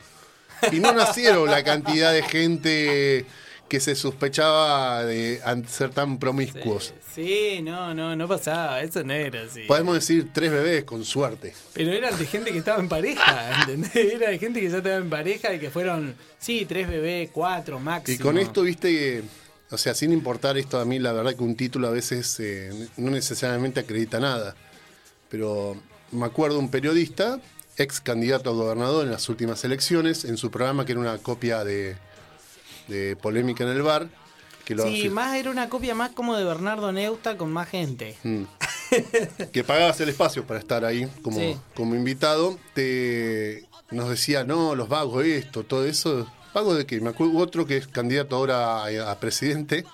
[0.71, 3.27] Y no nacieron la cantidad de gente
[3.69, 6.93] que se sospechaba de ser tan promiscuos.
[7.15, 9.63] Sí, no, no, no pasaba, eso no era así.
[9.63, 11.55] Podemos decir tres bebés, con suerte.
[11.73, 13.95] Pero eran de gente que estaba en pareja, ¿entendés?
[13.97, 17.79] Era de gente que ya estaba en pareja y que fueron, sí, tres bebés, cuatro
[17.81, 18.17] máximo.
[18.17, 19.23] Y con esto, viste, que,
[19.71, 22.89] o sea, sin importar esto a mí, la verdad que un título a veces eh,
[22.97, 24.55] no necesariamente acredita nada.
[25.31, 25.77] Pero
[26.13, 27.41] me acuerdo un periodista,
[27.77, 31.65] ex candidato a gobernador en las últimas elecciones, en su programa que era una copia
[31.65, 31.97] de,
[32.89, 34.09] de Polémica en el Bar,
[34.65, 38.17] que lo Sí, más era una copia más como de Bernardo Neusta con más gente.
[38.23, 38.43] Mm.
[39.53, 41.57] que pagabas el espacio para estar ahí como, Sí.
[41.75, 46.27] como invitado, te nos decía, no, los vagos, esto, todo eso.
[46.55, 47.01] ¿Vagos de qué?
[47.01, 49.85] Me acuerdo otro que es candidato ahora a, a presidente.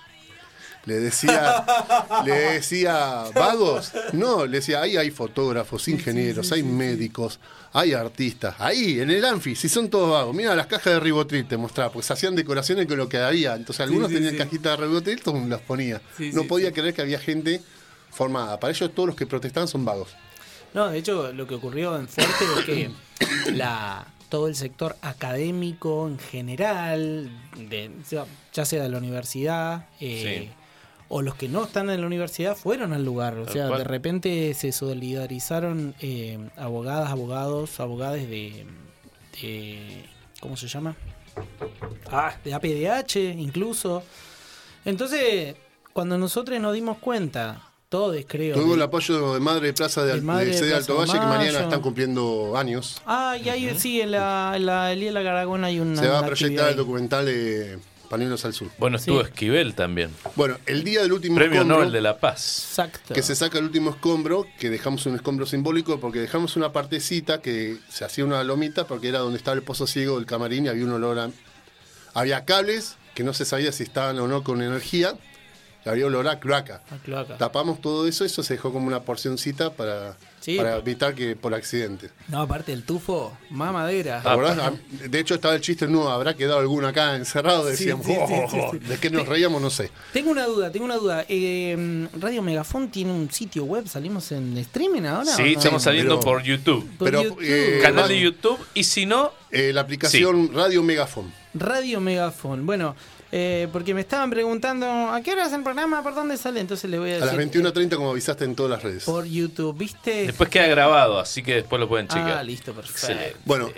[0.85, 1.63] Le decía,
[2.25, 3.91] le decía, ¿vagos?
[4.13, 7.39] No, le decía, ahí hay fotógrafos, ingenieros, hay médicos,
[7.73, 8.55] hay artistas.
[8.59, 10.35] Ahí, en el Anfi, si son todos vagos.
[10.35, 13.55] Mira, las cajas de Ribotril te mostraba, pues hacían decoraciones con lo que había.
[13.55, 14.37] Entonces algunos sí, tenían sí.
[14.37, 16.01] cajitas de Ribotril, todos las ponía.
[16.17, 16.73] Sí, no sí, podía sí.
[16.73, 17.61] creer que había gente
[18.11, 18.59] formada.
[18.59, 20.09] Para ellos todos los que protestaban son vagos.
[20.73, 22.91] No, de hecho, lo que ocurrió en Fuerte es que
[23.53, 30.47] la, todo el sector académico en general, de, ya- ya sea de la universidad, eh,
[30.49, 30.60] Sí.
[31.13, 33.37] O los que no están en la universidad, fueron al lugar.
[33.37, 38.65] O sea, de repente se solidarizaron eh, abogadas, abogados, abogadas de,
[39.41, 40.05] de-
[40.39, 40.95] ¿Cómo se llama?
[42.09, 44.03] Ah, de APDH incluso.
[44.85, 45.55] Entonces,
[45.93, 48.55] cuando nosotros nos dimos cuenta, todos creo.
[48.55, 51.59] Tuvo el apoyo de Madre de Plaza de, De Madre de Alto Valle, que mañana
[51.59, 53.01] están cumpliendo años.
[53.05, 56.01] Ah, y ahí sí, en la, en la Elía de la Garagona hay una.
[56.01, 57.79] Se va a proyectar el documental de
[58.13, 58.69] Al Sur.
[58.77, 59.27] Bueno, estuvo Sí.
[59.27, 60.11] Esquivel también.
[60.35, 62.65] Bueno, el día del último Premio escombro, Nobel de la Paz.
[62.69, 63.13] Exacto.
[63.13, 67.41] que se saca el último escombro, que dejamos un escombro simbólico porque dejamos una partecita
[67.41, 70.69] que se hacía una lomita porque era donde estaba el pozo ciego del camarín y
[70.69, 71.29] había un olor a...
[72.13, 75.15] Había cables que no se sabía si estaban o no con energía,
[75.89, 76.81] había olor a cloaca.
[76.91, 77.37] La cloaca.
[77.37, 80.57] Tapamos todo eso, eso se dejó como una porcioncita para, Sí.
[80.57, 82.09] para evitar que por accidente.
[82.27, 84.21] No, aparte el tufo, mamadera.
[84.21, 84.57] ¿Te acordás?
[84.59, 84.73] Ah,
[85.07, 88.47] De hecho estaba el chiste, no, habrá quedado alguno acá encerrado, decíamos, sí, sí, "Oh,
[88.49, 88.79] sí, sí.
[88.79, 89.61] ¿de qué nos reíamos?
[89.61, 89.91] No sé.
[90.13, 91.25] Tengo una duda, tengo una duda.
[91.29, 95.35] Eh, Radio Megafon tiene un sitio web, salimos en streaming ahora.
[95.35, 95.59] Sí, no?
[95.59, 96.89] estamos saliendo pero- por YouTube.
[96.97, 97.39] Por pero, YouTube.
[97.43, 98.57] eh, Canal de YouTube.
[98.73, 101.31] Y si no, Eh, la aplicación Radio Megafon.
[101.53, 102.65] Radio Megafon.
[102.65, 102.95] Bueno,
[103.31, 106.59] eh, porque me estaban preguntando a qué hora es el programa, por dónde sale.
[106.59, 107.37] Entonces le voy a A decir.
[107.63, 109.03] las 21.30 como avisaste en todas las redes.
[109.05, 110.25] Por YouTube, ¿viste?
[110.27, 112.31] después queda grabado, así que después lo pueden checar.
[112.37, 113.07] ah, listo, perfecto.
[113.07, 113.37] Excelente.
[113.45, 113.69] Bueno,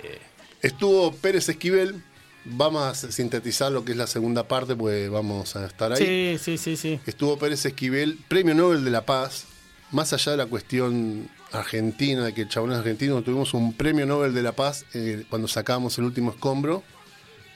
[0.62, 2.02] estuvo Pérez Esquivel.
[2.46, 6.36] Vamos a sintetizar lo que es la segunda parte, pues vamos a estar ahí.
[6.38, 7.00] Sí, sí, sí, sí.
[7.06, 9.46] Estuvo Pérez Esquivel, Premio Nobel de la Paz.
[9.92, 14.04] más allá de la cuestión argentina, de que el chabón es argentino, tuvimos un premio
[14.04, 16.82] Nobel de la Paz eh, cuando sacábamos el último escombro.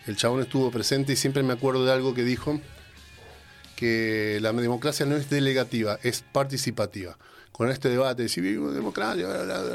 [0.09, 2.61] El chabón estuvo presente y siempre me acuerdo de algo que dijo,
[3.77, 7.17] que la democracia no es delegativa, es participativa.
[7.53, 9.27] Con este debate, si vivimos democracia,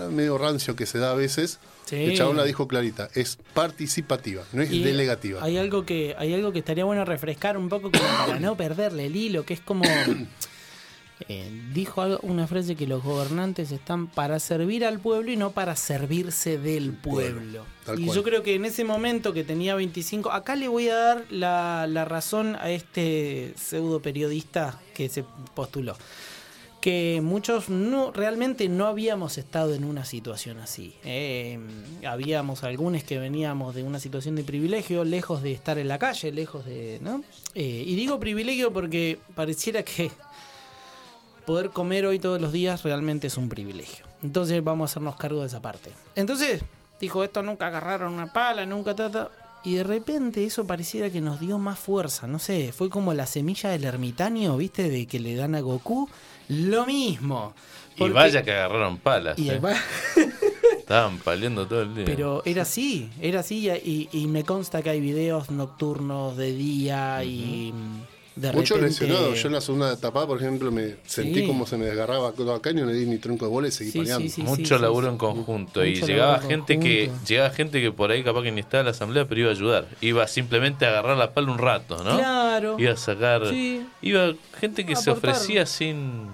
[0.09, 1.97] medio rancio que se da a veces, Sí.
[1.97, 5.43] el chabón la dijo clarita, es participativa, no es Y delegativa.
[5.43, 9.15] Hay algo que hay algo que estaría bueno refrescar un poco para no perderle el
[9.15, 9.83] hilo, que es como
[11.29, 15.51] eh, dijo algo- una frase que los gobernantes están para servir al pueblo y no
[15.51, 17.65] para servirse del pueblo.
[17.97, 18.15] y cual.
[18.15, 21.85] yo creo que en ese momento que tenía 25, acá le voy a dar la,
[21.87, 25.95] la razón a este pseudo periodista que se postuló
[26.81, 30.93] que muchos no realmente no habíamos estado en una situación así.
[31.05, 31.57] Eh,
[32.05, 36.33] habíamos algunos que veníamos de una situación de privilegio, lejos de estar en la calle,
[36.33, 36.99] lejos de.
[37.01, 37.23] ¿no?
[37.55, 40.11] Eh, y digo privilegio porque pareciera que
[41.45, 44.05] poder comer hoy todos los días realmente es un privilegio.
[44.21, 45.91] Entonces vamos a hacernos cargo de esa parte.
[46.15, 46.61] Entonces,
[46.99, 49.29] dijo, esto nunca agarraron una pala, nunca tata.
[49.65, 53.25] Y de repente eso pareciera que nos dio más fuerza, no sé, fue como la
[53.25, 54.89] semilla del ermitaño, ¿viste?
[54.89, 56.09] De que le dan a Goku.
[56.49, 57.53] Lo mismo.
[57.95, 59.39] Y vaya que agarraron palas.
[59.39, 59.59] y eh.
[59.59, 59.77] va-
[60.79, 62.03] Estaban paliando todo el día.
[62.05, 67.23] Pero era así, era así y, y me consta que hay videos nocturnos de día
[67.23, 67.73] y
[68.35, 69.39] de Muchos repente- lesionados.
[69.41, 71.47] Yo en la segunda etapa, por ejemplo, me sentí Sí.
[71.47, 73.71] como se me desgarraba todo acá y no le di ni tronco de bola y
[73.71, 74.23] seguí Sí, paleando.
[74.23, 74.41] sí, sí.
[74.43, 75.85] Mucho laburo en conjunto.
[75.85, 78.85] y Mucho llegaba gente que llegaba gente que por ahí capaz que ni estaba en
[78.85, 79.87] la asamblea, pero iba a ayudar.
[80.01, 82.17] Iba simplemente a agarrar la pala un rato, ¿no?
[82.17, 82.75] Claro.
[82.79, 83.47] Iba a sacar.
[83.49, 83.85] Sí.
[84.01, 86.27] Iba gente que se ofrecía sin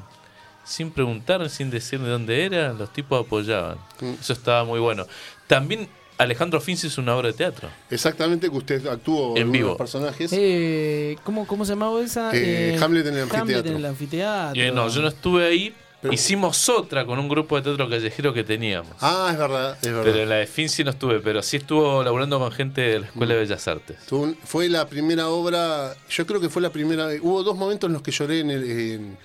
[0.63, 3.77] sin preguntar, sin decir de dónde era, los tipos apoyaban.
[4.01, 4.13] Mm.
[4.21, 5.07] Eso estaba muy bueno.
[5.47, 5.89] También
[6.19, 7.69] Alejandro Finzi es una obra de teatro.
[7.89, 9.69] Exactamente que usted actuó En vivo.
[9.69, 10.29] los personajes.
[10.33, 12.29] Eh, ¿cómo, ¿Cómo se llamaba esa?
[12.33, 13.71] Eh, Hamlet en el Hamlet anfiteatro.
[13.71, 14.61] en el anfiteatro.
[14.61, 15.73] Eh, no, yo no estuve ahí.
[16.01, 18.91] Pero- Hicimos otra con un grupo de teatro callejero que teníamos.
[19.01, 20.03] Ah, es verdad, es verdad.
[20.03, 23.05] Pero en la de Finzi no estuve, pero sí estuvo laburando con gente de la
[23.07, 23.97] Escuela de Bellas Artes.
[24.45, 28.01] Fue la primera obra, yo creo que fue la primera, hubo dos momentos en los
[28.01, 29.17] que lloré en el- en-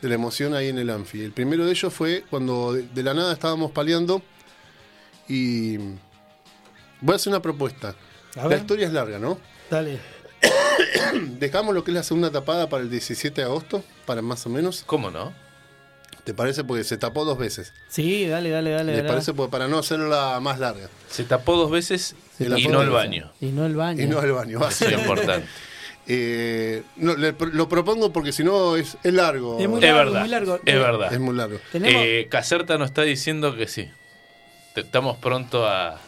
[0.00, 1.22] de la emoción ahí en el Anfi.
[1.22, 4.22] El primero de ellos fue cuando de, de la nada estábamos paleando
[5.28, 5.76] y
[7.04, 7.94] voy a hacer una propuesta.
[8.36, 9.38] A La historia es larga, ¿no?
[9.70, 9.98] Dale.
[11.38, 14.48] Dejamos lo que es la segunda tapada para el 17 de agosto, para más o
[14.48, 14.82] menos.
[14.86, 15.32] ¿Cómo no?
[16.24, 16.64] ¿Te parece?
[16.64, 17.72] Porque se tapó dos veces.
[17.88, 18.92] Sí, dale, dale, dale.
[18.92, 19.08] ¿Les dale.
[19.08, 19.34] parece?
[19.34, 20.88] Porque para no hacerla más larga.
[21.10, 23.30] Se tapó dos veces Se y tapó no el baño.
[23.40, 24.02] Y no el baño.
[24.02, 24.58] Y no al baño.
[24.58, 25.02] Eso es básicamente.
[25.10, 25.48] importante.
[26.06, 29.58] Eh, no, le- lo propongo porque si no es, es largo.
[29.60, 30.20] Es muy Es verdad.
[30.20, 30.54] muy largo.
[30.64, 31.12] Es Eh, verdad.
[31.12, 31.58] Es muy largo.
[31.74, 33.88] Eh, Caserta nos está diciendo que sí.
[34.74, 36.00] Te- Estamos pronto a,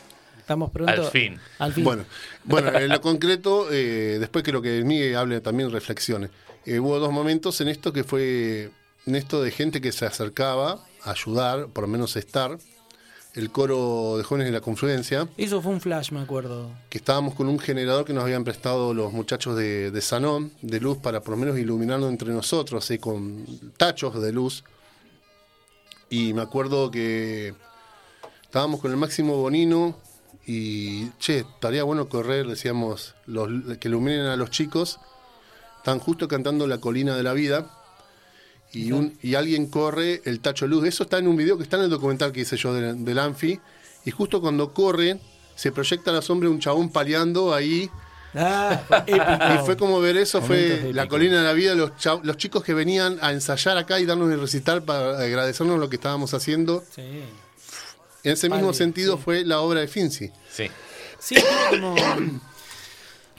[0.46, 0.92] estamos pronto.
[0.92, 1.40] al fin.
[1.58, 1.82] Al fin.
[1.82, 2.04] Bueno,
[2.44, 6.30] bueno, en lo concreto, eh, después que lo que Miguel hable también reflexione.
[6.64, 8.70] Eh, hubo dos momentos en esto que fue
[9.06, 12.58] en esto de gente que se acercaba a ayudar, por lo menos estar.
[13.34, 16.70] El coro de jóvenes de la confluencia, Eso fue un flash, me acuerdo.
[16.88, 20.80] que estábamos con un generador que nos habían prestado los muchachos de, de Sanón, de
[20.80, 23.44] luz, para por lo menos iluminarnos entre nosotros, así con
[23.76, 24.64] tachos de luz.
[26.08, 27.52] Y me acuerdo que
[28.42, 29.98] estábamos con el máximo Bonino
[30.46, 35.00] y, che, estaría bueno correr, decíamos, los, que iluminen a los chicos.
[35.78, 37.70] Están justo cantando La colina de la vida.
[38.72, 40.86] Y, un, y alguien corre el tacho luz.
[40.86, 43.18] Eso está en un video que está en el documental que hice yo del, del
[43.18, 43.58] Anfi.
[44.04, 45.18] Y justo cuando corre,
[45.56, 47.90] se proyecta a la sombra de un chabón paleando ahí.
[48.34, 49.54] Ah, épico.
[49.54, 51.90] Y fue como ver eso, Momentos fue la colina de la vida, los,
[52.22, 55.96] los chicos que venían a ensayar acá y darnos el recital para agradecernos lo que
[55.96, 56.84] estábamos haciendo.
[56.94, 57.02] Sí.
[58.26, 59.22] En ese mismo sentido sí.
[59.24, 60.30] fue la obra de Finzi.
[60.50, 60.66] Sí.
[61.18, 61.36] Sí,
[61.70, 61.94] como.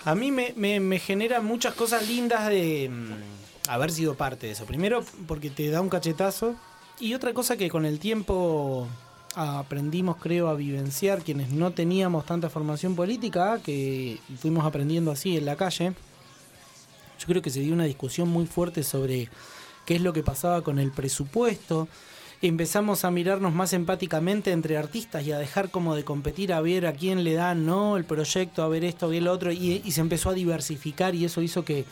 [0.05, 4.53] A mí me, me- me genera muchas cosas lindas de mm, haber sido parte de
[4.53, 4.65] eso.
[4.65, 6.55] Primero, porque te da un cachetazo.
[6.99, 8.87] Y otra cosa que con el tiempo
[9.35, 15.45] aprendimos, creo, a vivenciar quienes no teníamos tanta formación política, que fuimos aprendiendo así en
[15.45, 15.93] la calle.
[17.19, 19.29] Yo creo que se dio una discusión muy fuerte sobre
[19.85, 21.87] qué es lo que pasaba con el presupuesto.
[22.39, 26.85] Empezamos a mirarnos más empáticamente entre artistas y a dejar como de competir a ver
[26.85, 29.81] a quién le dan no el proyecto, a ver esto, a ver lo otro, y,
[29.83, 31.83] y se empezó a diversificar y eso hizo que,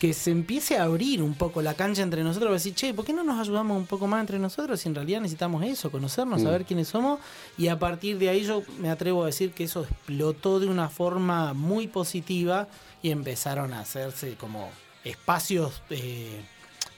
[0.00, 3.04] que se empiece a abrir un poco la cancha entre nosotros, a decir, che, ¿por
[3.04, 6.40] qué no nos ayudamos un poco más entre nosotros si en realidad necesitamos eso, conocernos,
[6.40, 6.44] Mm.
[6.44, 7.20] saber quiénes somos?
[7.58, 10.88] Y a partir de ahí yo me atrevo a decir que eso explotó de una
[10.88, 12.66] forma muy positiva
[13.02, 14.70] y empezaron a hacerse como
[15.04, 15.82] espacios...
[15.90, 16.40] eh,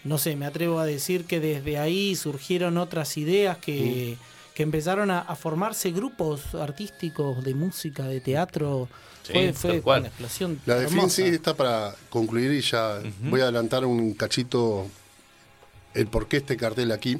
[0.04, 4.16] no sé, me atrevo a decir que desde ahí surgieron otras ideas que,
[4.54, 8.88] que empezaron a, a formarse grupos artísticos de música, de teatro.
[9.22, 10.00] Sí, fue fue cual.
[10.00, 10.60] una explosión.
[10.66, 11.00] La de hermosa.
[11.16, 14.86] Finzi está para concluir y ya voy a adelantar un cachito
[15.94, 17.18] el por qué este cartel aquí.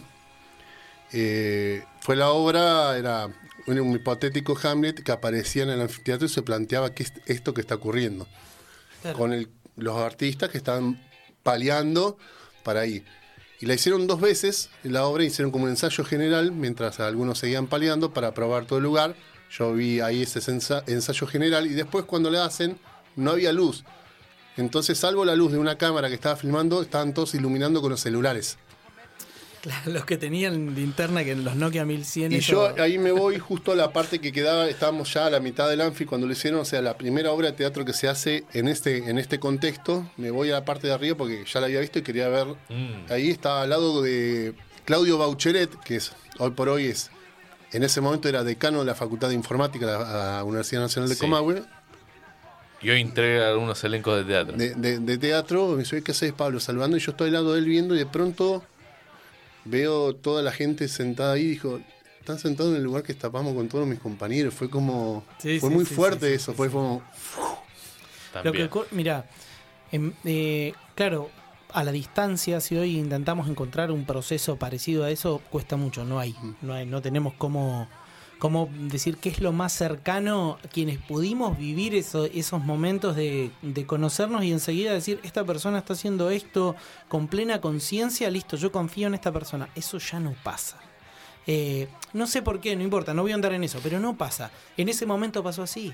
[1.13, 3.29] eh, fue la obra, era
[3.67, 7.55] un, un hipotético Hamlet que aparecía en el anfiteatro y se planteaba qué es esto
[7.55, 8.27] que está ocurriendo.
[9.03, 9.17] Claro.
[9.19, 11.01] Con el- los artistas que estaban
[11.43, 12.17] paliando
[12.65, 12.85] para.
[12.87, 13.05] Y
[13.61, 18.13] la hicieron dos veces, la obra hicieron como un ensayo general, mientras algunos seguían paliando
[18.13, 19.15] para probar todo el lugar.
[19.51, 22.79] Yo vi ahí ese ensa- ensayo general y después cuando le hacen
[23.15, 23.85] no había luz.
[24.57, 28.01] Entonces, salvo la luz de una cámara que estaba filmando, estaban todos iluminando con los
[28.01, 28.59] celulares.
[29.65, 32.33] Claro, los que tenían linterna que en los Nokia 1100.
[32.33, 35.31] Y eso- yo ahí me voy justo a la parte que quedaba, estábamos ya a
[35.31, 37.95] la mitad del Anfi cuando lo hicieron, o sea, la primera obra de teatro que
[37.95, 41.45] se hace en este, en este contexto, me voy a la parte de arriba porque
[41.51, 43.11] ya la había visto y quería ver, Mm.
[43.11, 44.53] ahí estaba al lado de
[44.85, 47.11] Claudio Baucheret, que es hoy por hoy es,
[47.73, 51.15] en ese momento era decano de la Facultad de Informática de la, Universidad Nacional de
[51.15, 51.21] Sí.
[51.23, 51.63] Comahue,
[52.83, 54.57] Y hoy entrega algunos elencos de teatro.
[54.59, 56.61] de, de- de teatro, me dice, ¿qué haces Pablo?
[56.61, 58.63] Saludando, y yo estoy al lado de él viendo y de pronto
[59.65, 61.81] veo toda la gente sentada ahí dijo,
[62.21, 64.55] están sentados en el lugar que tapamos con todos mis compañeros.
[64.55, 66.73] Fue como, Sí, fue sí, muy sí, fuerte eso, sí, fue sí.
[66.73, 67.03] como,
[68.43, 69.29] Lo que, mira,
[69.93, 71.31] em, eh, claro,
[71.73, 76.19] a la distancia, si hoy intentamos encontrar un proceso parecido a eso, cuesta mucho, no
[76.19, 77.89] hay, no hay, no tenemos cómo,
[78.39, 83.51] cómo decir qué es lo más cercano a quienes pudimos vivir eso- esos momentos de,
[83.63, 86.77] de conocernos y enseguida decir, esta persona está haciendo esto
[87.09, 89.69] con plena conciencia, listo, yo confío en esta persona.
[89.75, 90.79] Eso ya no pasa.
[91.47, 94.17] Eh, no sé por qué, no importa, no voy a andar en eso, pero no
[94.17, 94.51] pasa.
[94.77, 95.93] En ese momento pasó así.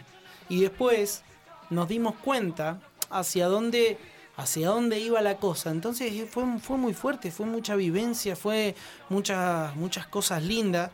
[0.49, 1.23] Y después
[1.71, 2.81] nos dimos cuenta
[3.11, 3.99] hacia dónde,
[4.37, 5.71] hacia dónde iba la cosa.
[5.71, 8.75] Entonces eh, fue, fue muy fuerte, fue mucha vivencia, fue
[9.09, 10.91] muchas, muchas cosas lindas.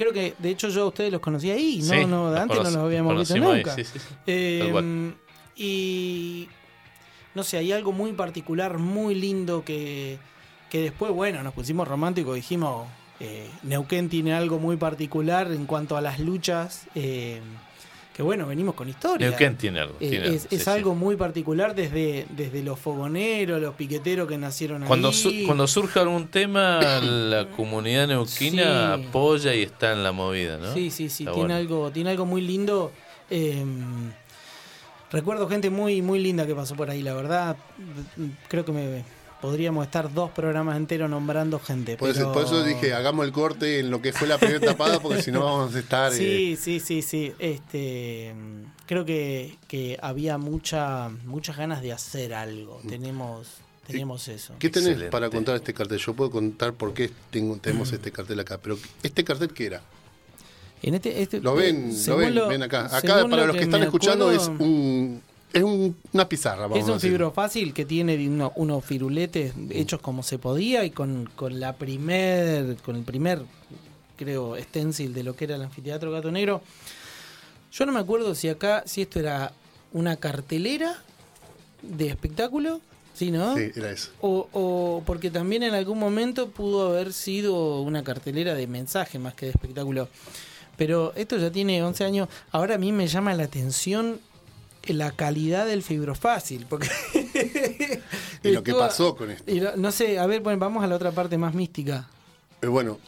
[0.00, 2.64] Creo que, de hecho, yo a ustedes los conocí ahí, no, Sí, no, antes no
[2.64, 3.74] los habíamos visto conocimos ahí, nunca.
[3.74, 3.98] sí, sí.
[4.26, 5.14] Eh, cual.
[5.56, 6.48] y
[7.34, 10.16] no sé, hay algo muy particular, muy lindo que,
[10.70, 12.88] que después, bueno, nos pusimos románticos, dijimos,
[13.20, 17.42] eh, Neuquén tiene algo muy particular en cuanto a las luchas, eh,
[18.20, 19.28] que bueno, venimos con historia.
[19.30, 19.94] Neuquén tiene algo.
[19.98, 20.68] Eh, tiene algo, es sí, es sí.
[20.70, 25.14] algo muy particular desde, desde los fogoneros, los piqueteros que nacieron Cuando, ahí.
[25.14, 29.06] su- cuando surge algún tema, la comunidad neuquina Sí.
[29.08, 30.74] apoya y está en la movida, ¿no?
[30.74, 31.54] Sí, sí, sí, Está tiene bueno.
[31.54, 32.92] algo, tiene algo muy lindo.
[33.30, 33.64] eh,
[35.10, 37.56] recuerdo gente muy, muy linda que pasó por ahí, la verdad.
[38.48, 39.02] Creo que me
[39.40, 41.96] podríamos estar dos programas enteros nombrando gente.
[41.96, 45.00] por, eso, por eso dije, hagamos el corte en lo que fue la primera tapada,
[45.00, 46.12] porque si no vamos a estar...
[46.12, 47.32] eh, Sí, sí, sí, sí.
[47.38, 48.34] Este,
[48.86, 52.80] creo que, que había mucha, muchas ganas de hacer algo.
[52.88, 53.48] Tenemos,
[53.86, 54.54] tenemos eso.
[54.58, 55.10] ¿Qué tenés Excelente.
[55.10, 55.98] para contar este cartel?
[55.98, 59.82] Yo puedo contar por qué tengo, tenemos este cartel acá, pero ¿este cartel qué era?
[60.82, 62.86] En este, este- Lo ven, lo según ven, lo- ven acá.
[62.96, 65.22] Acá, para lo los que que están escuchando, es un
[65.52, 67.10] es un- una pizarra, vamos Es a un decir.
[67.10, 71.74] fibro fácil que tiene uno- unos firuletes hechos como se podía y con, con la
[71.74, 73.42] primer, con el primer,
[74.16, 76.62] creo, stencil de lo que era el anfiteatro Gato Negro.
[77.72, 79.52] Yo no me acuerdo si acá, si esto era
[79.92, 81.02] una cartelera
[81.82, 82.80] de espectáculo,
[83.14, 83.56] ¿sí, no?
[83.56, 84.10] Sí, era eso.
[84.20, 89.34] O, o porque también en algún momento pudo haber sido una cartelera de mensaje más
[89.34, 90.08] que de espectáculo.
[90.76, 92.28] Pero esto ya tiene 11 años.
[92.52, 94.20] Ahora a mí me llama la atención
[94.86, 96.66] la calidad del fibrofácil.
[96.68, 96.88] Porque
[98.42, 99.50] Y lo que pasó con esto.
[99.50, 102.08] y no, no sé, a ver, bueno, vamos a la otra parte más mística.
[102.62, 102.98] Eh, bueno,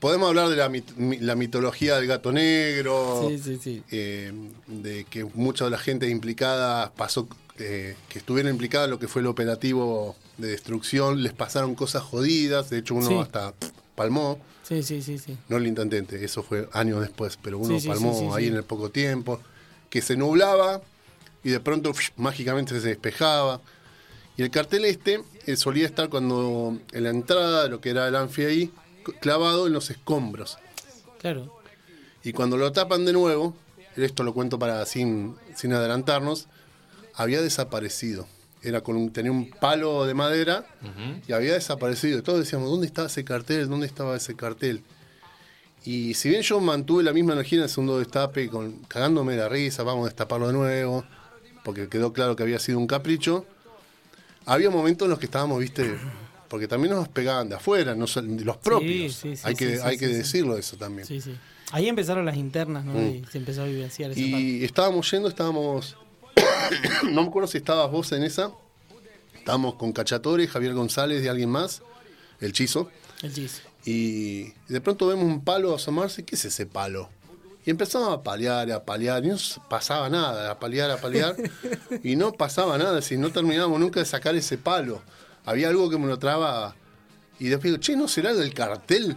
[0.00, 3.82] podemos hablar de la, mit- mi- la mitología del gato negro, Sí, sí, sí.
[3.90, 4.32] eh,
[4.66, 9.06] de que mucha de la gente implicada pasó, eh, que estuvieron implicadas en lo que
[9.08, 13.54] fue el operativo de destrucción, les pasaron cosas jodidas, de hecho uno hasta
[13.94, 15.36] palmó, Sí, sí, sí, sí.
[15.48, 19.40] no el intendente, eso fue años después, pero uno palmó ahí en el poco tiempo,
[19.90, 20.80] que se nublaba
[21.44, 23.60] y de pronto psh, mágicamente se despejaba.
[24.36, 28.16] Y el cartel este eh, solía estar cuando en la entrada lo que era el
[28.16, 28.70] anfi ahí,
[29.20, 30.58] clavado en los escombros.
[31.18, 31.60] Claro.
[32.24, 33.54] Y cuando lo tapan de nuevo,
[33.96, 36.46] esto lo cuento para sin, sin adelantarnos,
[37.14, 38.26] había desaparecido.
[38.62, 40.64] Era con un- tenía un palo de madera
[41.26, 42.20] y había desaparecido.
[42.20, 43.68] Y todos decíamos, ¿dónde estaba ese cartel?
[43.68, 44.82] ¿Dónde estaba ese cartel?
[45.84, 49.48] Y si bien yo mantuve la misma energía en el segundo destape, con, cagándome la
[49.48, 51.04] risa, vamos a destaparlo de nuevo,
[51.64, 53.46] porque quedó claro que había sido un capricho,
[54.46, 55.96] había momentos en los que estábamos, viste,
[56.48, 58.06] porque también nos pegaban de afuera, no
[58.44, 59.14] los propios.
[59.14, 60.12] sí, sí, hay que, sí, sí, hay sí, que sí.
[60.14, 61.06] decirlo eso también.
[61.06, 61.34] Sí, sí.
[61.72, 62.92] Ahí empezaron las internas, ¿no?
[62.92, 63.06] Mm.
[63.06, 64.38] Y se empezó a vivenciar esa parte.
[64.38, 65.96] Y estábamos yendo, estábamos.
[67.04, 68.52] no me acuerdo si estabas vos en esa.
[69.34, 71.82] Estábamos con Cachatore, Javier González y alguien más,
[72.40, 72.90] el Chizo.
[73.22, 73.62] El chis.
[73.84, 76.24] Y de pronto vemos un palo asomarse.
[76.24, 77.08] ¿Qué es ese palo?
[77.64, 79.24] Y empezamos a palear, a palear.
[79.24, 79.36] Y no
[79.68, 81.36] pasaba nada, a palear, a palear.
[82.02, 85.00] y no pasaba nada, si no terminábamos nunca de sacar ese palo.
[85.44, 86.74] Había algo que me lo trababa.
[87.38, 89.16] Y después digo, che, ¿no será del cartel?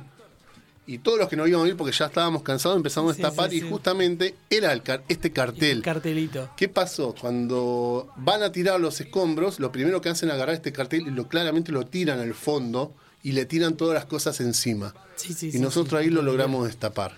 [0.87, 3.25] Y todos los que no íbamos a ir porque ya estábamos cansados empezamos Sí, a
[3.25, 5.77] destapar sí, y justamente era el car- este cartel.
[5.77, 6.49] El cartelito.
[6.55, 7.15] ¿Qué pasó?
[7.19, 11.09] Cuando van a tirar los escombros, lo primero que hacen es agarrar este cartel y
[11.09, 12.93] lo claramente lo tiran al fondo
[13.23, 14.93] y le tiran todas las cosas encima.
[15.15, 17.17] Sí, sí, y nosotros ahí lo logramos destapar.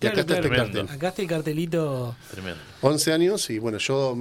[0.00, 0.88] Y acá está este cartel.
[0.90, 2.16] Acá está el cartelito.
[2.30, 2.60] Tremendo.
[2.80, 4.16] 11 años y bueno, yo...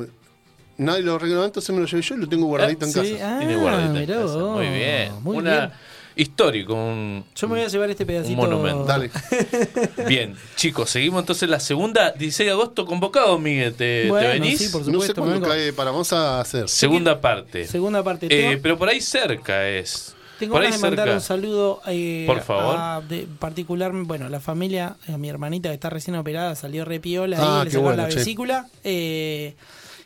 [0.77, 3.35] Nadie lo regaló, entonces me lo llevé yo y lo tengo guardadito en Sí, casa.
[3.35, 4.37] ah, Tiene guardadito en casa.
[4.37, 5.11] Muy bien.
[5.21, 5.71] Muy Una bien.
[6.15, 8.37] histórico, un, Yo me voy a llevar este pedacito.
[8.37, 8.85] monumento.
[8.85, 9.11] Dale.
[10.07, 13.73] Bien, chicos, seguimos entonces la segunda, 16 de agosto, convocado, Miguel.
[13.73, 14.57] ¿Te, venís?
[14.59, 15.21] sí, por No sé supuesto.
[15.21, 16.69] cuándo cae para vamos a hacer.
[16.69, 17.67] Segunda parte.
[17.67, 18.27] Segunda parte.
[18.29, 20.15] Eh, pero por ahí cerca es.
[20.39, 21.15] Tengo por ganas de mandar cerca.
[21.15, 22.75] un saludo eh, Por favor.
[22.77, 27.37] a de particular, bueno, la familia, a mi hermanita que está recién operada, salió repiola
[27.39, 28.67] Ah, ahí, le bueno, la vesícula.
[28.83, 29.55] eh,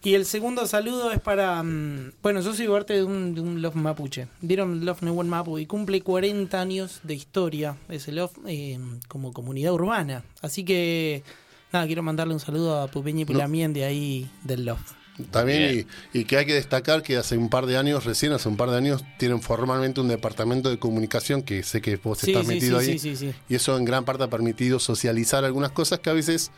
[0.06, 1.64] y el segundo saludo es para.
[1.64, 4.28] mm, bueno, yo soy parte de un, de un Love Mapuche.
[4.42, 8.78] Vieron Love Nehuen Mapu y cumple 40 años de historia ese Love eh,
[9.08, 10.24] como comunidad urbana.
[10.42, 11.24] Así que,
[11.72, 14.82] nada, quiero mandarle un saludo a Pupeña y Pulamien de ahí del Love.
[15.30, 18.50] También y, y que hay que destacar que hace un par de años, recién hace
[18.50, 22.32] un par de años, tienen formalmente un departamento de comunicación que sé que vos Sí,
[22.32, 23.00] estás sí, metido sí, ahí.
[23.00, 23.36] sí, sí, sí.
[23.48, 26.50] Y eso en gran parte ha permitido socializar algunas cosas que a veces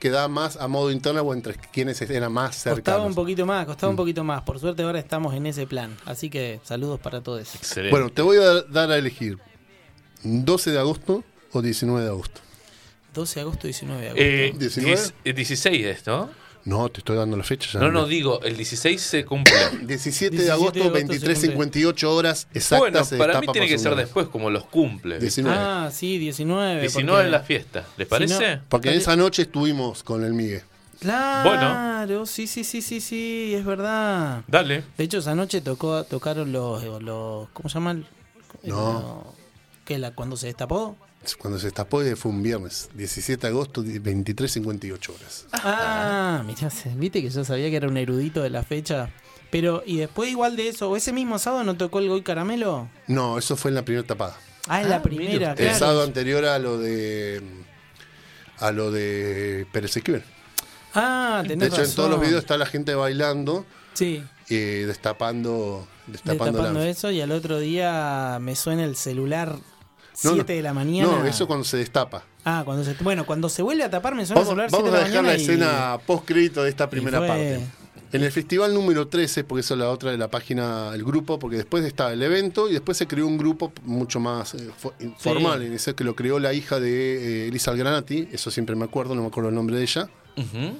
[0.00, 3.06] queda más a modo interno o entre quienes eran más Costaba cercanos.
[3.06, 3.94] un poquito más, costaba Mm.
[3.94, 4.42] un poquito más.
[4.42, 5.96] Por suerte ahora estamos en ese plan.
[6.04, 7.54] Así que saludos para todos.
[7.54, 7.90] Excelente.
[7.92, 9.38] Bueno, te voy a dar a elegir
[10.24, 11.22] 12 de agosto
[11.52, 12.40] o 19 de agosto.
[13.14, 14.24] 12 de agosto, 19 de agosto.
[14.24, 14.90] Eh, 19.
[14.96, 16.28] diez- eh, 16 es, ¿no?
[16.64, 17.68] No, te estoy dando la fecha.
[17.72, 19.52] ya No, no, digo, el 16 se cumple.
[19.82, 23.10] 17 de 17 de agosto, agosto, 23.58 horas exactas.
[23.10, 25.18] bueno, para mí tiene que ser después, como los cumple.
[25.18, 25.56] 19.
[25.58, 26.80] ah, sí, 19.
[26.80, 28.60] 19 porque- en la fiesta, ¿les parece?
[28.68, 30.62] Porque en esa noche estuvimos con el Migue.
[31.00, 34.42] Claro, sí, sí, sí, sí, sí, es verdad.
[34.46, 34.84] Dale.
[34.96, 38.06] De hecho, esa noche tocó, tocaron los, los ¿cómo se llaman?
[38.62, 39.34] No.
[39.84, 40.96] ¿Qué, la, cuando se destapó?
[41.38, 45.46] Cuando se destapó fue un viernes, 17 de agosto, 23.58 horas.
[45.52, 49.10] Ah, mirá, se- viste que yo sabía que era un erudito de la fecha.
[49.50, 52.88] Pero, y después igual de eso, ¿o ese mismo sábado no tocó el Goy Caramelo?
[53.06, 54.36] No, eso fue en la primera tapada.
[54.66, 55.52] Ah, en Ah, la mire primera.
[55.56, 57.42] El sábado anterior a lo de
[58.58, 60.22] a lo de Pérez Esquivel.
[60.94, 65.86] Ah, De tenés hecho, en todos los videos está la gente bailando Sí, y destapando,
[66.06, 66.88] destapando, destapando la...
[66.88, 69.56] eso y al otro día me suena el celular
[70.14, 70.44] 7 no.
[70.44, 71.10] de la mañana.
[71.18, 72.24] No, eso cuando se destapa.
[72.44, 74.98] Ah, cuando se bueno, cuando se vuelve a tapar me suena Vamos, 7 vamos de
[74.98, 77.60] a dejar la y- escena post crédito de esta primera fue- parte.
[78.12, 81.40] En el festival número 13, porque eso es la otra de la página, el grupo,
[81.40, 84.92] porque después estaba el evento y después se creó un grupo mucho más eh, fo-
[85.18, 88.84] formal, en ese que lo creó la hija de eh, Elisa Algranati, eso siempre me
[88.84, 90.08] acuerdo, no me acuerdo el nombre de ella.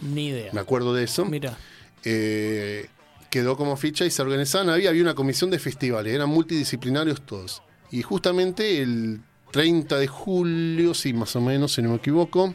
[0.02, 0.52] Ni idea.
[0.52, 1.24] me acuerdo de eso.
[1.24, 1.58] Mira.
[2.04, 2.86] Eh,
[3.30, 7.62] quedó como ficha y se organizaban, había, había una comisión de festivales, eran multidisciplinarios todos.
[7.90, 9.20] Y justamente el
[9.52, 12.54] 30 de julio, sí, más o menos, si no me equivoco,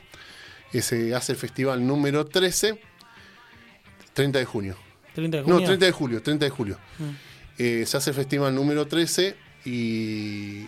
[0.74, 2.80] se hace el festival número 13,
[4.14, 4.76] 30 de junio.
[5.16, 5.66] 30 de No, junio.
[5.68, 6.78] 30 de julio, 30 de julio.
[7.00, 7.04] Mm.
[7.58, 10.68] Eh, se hace el festival número 13 y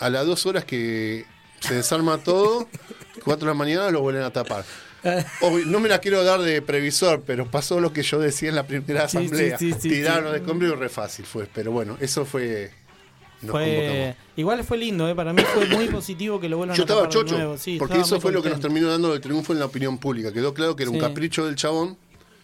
[0.00, 1.24] a las dos horas que
[1.60, 2.68] se desarma todo,
[3.24, 4.64] 4 de la mañana lo vuelven a tapar.
[5.42, 8.54] Obvio, no me la quiero dar de previsor, pero pasó lo que yo decía en
[8.54, 9.58] la primera sí, asamblea.
[9.58, 11.46] sí, sí, Tiraron de escombro y re fácil fue.
[11.52, 12.70] Pero bueno, eso fue.
[13.52, 15.14] Fue, igual fue lindo, ¿eh?
[15.14, 17.56] para mí fue muy positivo que lo vuelvan Yo a estaba chocho, nuevo.
[17.58, 19.98] Sí, porque estaba eso fue lo que nos terminó dando el triunfo en la opinión
[19.98, 20.32] pública.
[20.32, 21.96] Quedó claro que era un capricho del chabón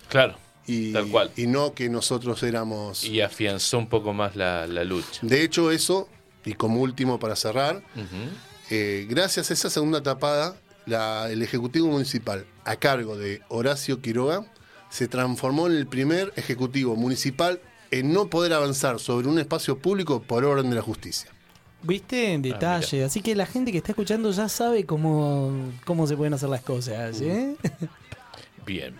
[0.08, 0.36] Claro.
[0.66, 1.30] y, Tal cual.
[1.36, 3.04] y no que nosotros éramos.
[3.04, 5.20] Y afianzó un poco más la, la lucha.
[5.22, 6.08] De hecho, eso,
[6.44, 7.82] y como último para cerrar,
[8.70, 14.44] eh, gracias a esa segunda tapada, la- el Ejecutivo Municipal, a cargo de Horacio Quiroga,
[14.90, 17.60] se transformó en el primer Ejecutivo Municipal
[17.90, 21.30] en no poder avanzar sobre un espacio público por orden de la justicia.
[21.82, 26.16] Viste en detalle, así que la gente que está escuchando ya sabe cómo, cómo se
[26.16, 27.20] pueden hacer las cosas.
[27.22, 27.54] ¿eh?
[28.66, 28.94] Bien.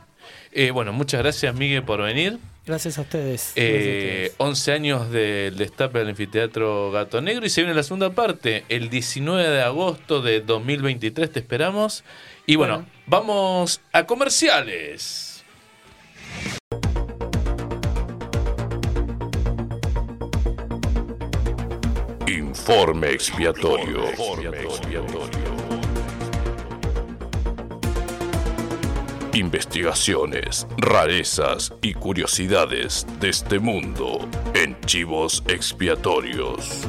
[0.52, 2.38] Eh, bueno, muchas gracias, Miguel, por venir.
[2.66, 3.52] Gracias a ustedes.
[3.56, 7.82] Eh, Gracias a 11 años del destape del anfiteatro Gato Negro y se viene la
[7.82, 12.04] segunda parte, el 19 de agosto de 2023, te esperamos.
[12.46, 12.88] Y bueno, Bueno.
[13.06, 15.29] vamos a comerciales.
[22.60, 24.04] Informe expiatorio.
[29.32, 36.86] Investigaciones, rarezas y curiosidades de este mundo en chivos expiatorios.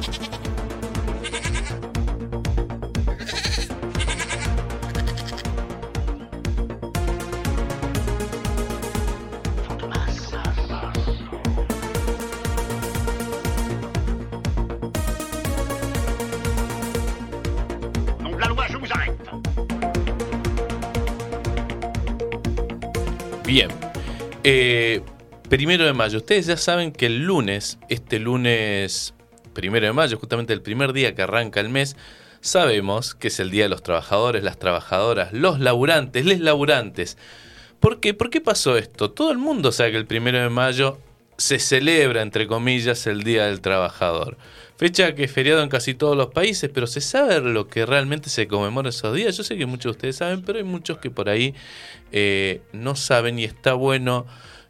[25.52, 26.16] Primero de mayo.
[26.16, 29.12] Ustedes ya saben que el lunes, este lunes
[29.52, 31.94] primero de mayo, justamente el primer día que arranca el mes,
[32.40, 37.18] sabemos que es el Día de los Trabajadores, las trabajadoras, los laburantes, les laburantes.
[37.80, 38.14] ¿Por qué?
[38.14, 39.10] ¿Por qué pasó esto?
[39.10, 40.98] Todo el mundo sabe que el primero de mayo
[41.36, 44.38] se celebra, entre comillas, el Día del Trabajador.
[44.78, 48.30] Fecha que es feriado en casi todos los países, pero ¿se sabe lo que realmente
[48.30, 49.36] se conmemora esos días?
[49.36, 51.54] Yo sé que muchos de ustedes saben, pero hay muchos que por ahí
[52.10, 54.26] eh, no saben y está bueno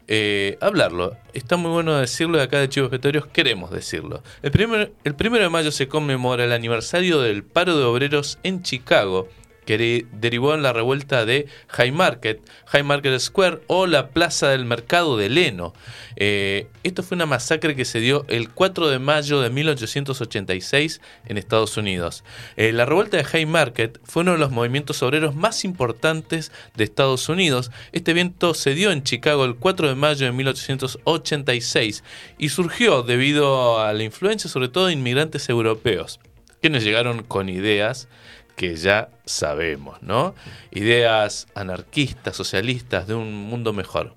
[0.07, 1.15] eh, hablarlo.
[1.33, 4.23] Está muy bueno decirlo y acá de Chivos Expiatorios queremos decirlo.
[4.41, 8.61] El, primer, el primero de mayo se conmemora el aniversario del paro de obreros en
[8.63, 9.27] Chicago
[9.65, 14.65] que derivó en la revuelta de High Market, High Market Square o la Plaza del
[14.65, 15.73] Mercado de Leno.
[16.15, 21.37] Eh, esto fue una masacre que se dio el 4 de mayo de 1886 en
[21.37, 22.23] Estados Unidos.
[22.57, 26.83] Eh, la revuelta de High Market fue uno de los movimientos obreros más importantes de
[26.83, 27.71] Estados Unidos.
[27.91, 32.03] Este evento se dio en Chicago el 4 de mayo de 1886
[32.37, 36.19] y surgió debido a la influencia sobre todo de inmigrantes europeos,
[36.61, 38.07] quienes llegaron con ideas
[38.55, 40.35] que ya sabemos, ¿no?
[40.71, 44.15] Ideas anarquistas, socialistas, de un mundo mejor.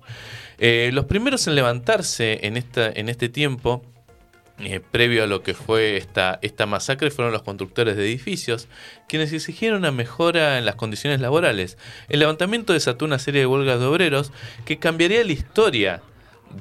[0.59, 3.83] Eh, los primeros en levantarse en, esta, en este tiempo,
[4.59, 8.67] eh, previo a lo que fue esta, esta masacre, fueron los constructores de edificios,
[9.07, 11.77] quienes exigieron una mejora en las condiciones laborales.
[12.09, 14.31] El levantamiento desató una serie de huelgas de obreros
[14.65, 16.01] que cambiaría la historia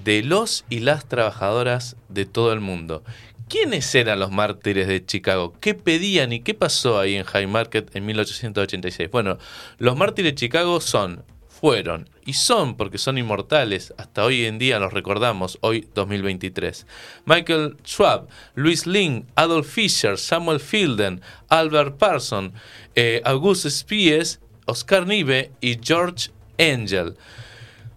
[0.04, 3.02] de los y las trabajadoras de todo el mundo.
[3.48, 5.54] ¿Quiénes eran los mártires de Chicago?
[5.60, 9.08] ¿Qué pedían y qué pasó ahí en High Market en 1886?
[9.08, 9.38] Bueno,
[9.78, 14.80] los mártires de Chicago son, fueron y son, porque son inmortales, hasta hoy en día
[14.80, 16.88] los recordamos, hoy 2023.
[17.24, 22.52] Michael Schwab, Louis Lin, Adolf Fischer, Samuel Fielden, Albert Parson,
[22.96, 27.14] eh, August Spies, Oscar Nive y George Angel.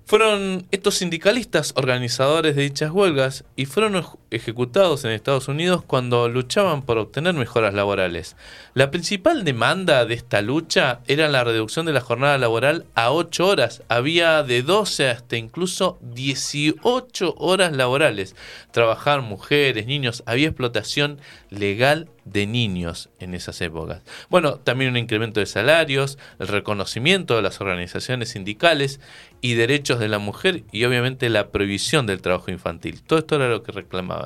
[0.05, 6.83] Fueron estos sindicalistas organizadores de dichas huelgas y fueron ejecutados en Estados Unidos cuando luchaban
[6.83, 8.35] por obtener mejoras laborales.
[8.73, 13.47] La principal demanda de esta lucha era la reducción de la jornada laboral a 8
[13.47, 13.83] horas.
[13.89, 18.35] Había de 12 hasta incluso 18 horas laborales.
[18.71, 21.19] Trabajaban mujeres, niños, había explotación
[21.49, 24.03] legal de niños en esas épocas.
[24.29, 28.99] Bueno, también un incremento de salarios, el reconocimiento de las organizaciones sindicales
[29.41, 33.01] y derechos de la mujer y obviamente la prohibición del trabajo infantil.
[33.01, 34.18] Todo esto era lo que reclamaban.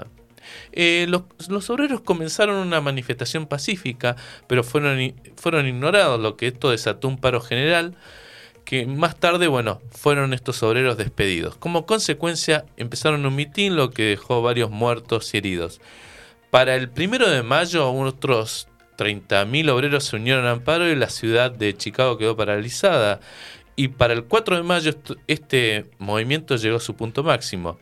[0.71, 4.15] Eh, los, obreros comenzaron una manifestación pacífica,
[4.47, 7.95] pero fueron, fueron ignorados, lo que esto desató un paro general
[8.65, 11.55] que más tarde, bueno, fueron estos obreros despedidos.
[11.57, 15.81] Como consecuencia, empezaron un mitin, lo que dejó varios muertos y heridos.
[16.49, 18.67] Para el primero de mayo, otros
[18.97, 23.19] 30.000 obreros se unieron a Amparo y la ciudad de Chicago quedó paralizada.
[23.75, 24.93] Y para el 4 de mayo
[25.27, 27.79] este movimiento llegó a su punto máximo.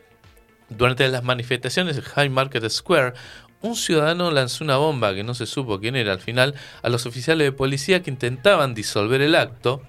[0.76, 3.14] Durante las manifestaciones en High Market Square,
[3.62, 7.06] un ciudadano lanzó una bomba que no se supo quién era al final a los
[7.06, 9.82] oficiales de policía que intentaban disolver el acto.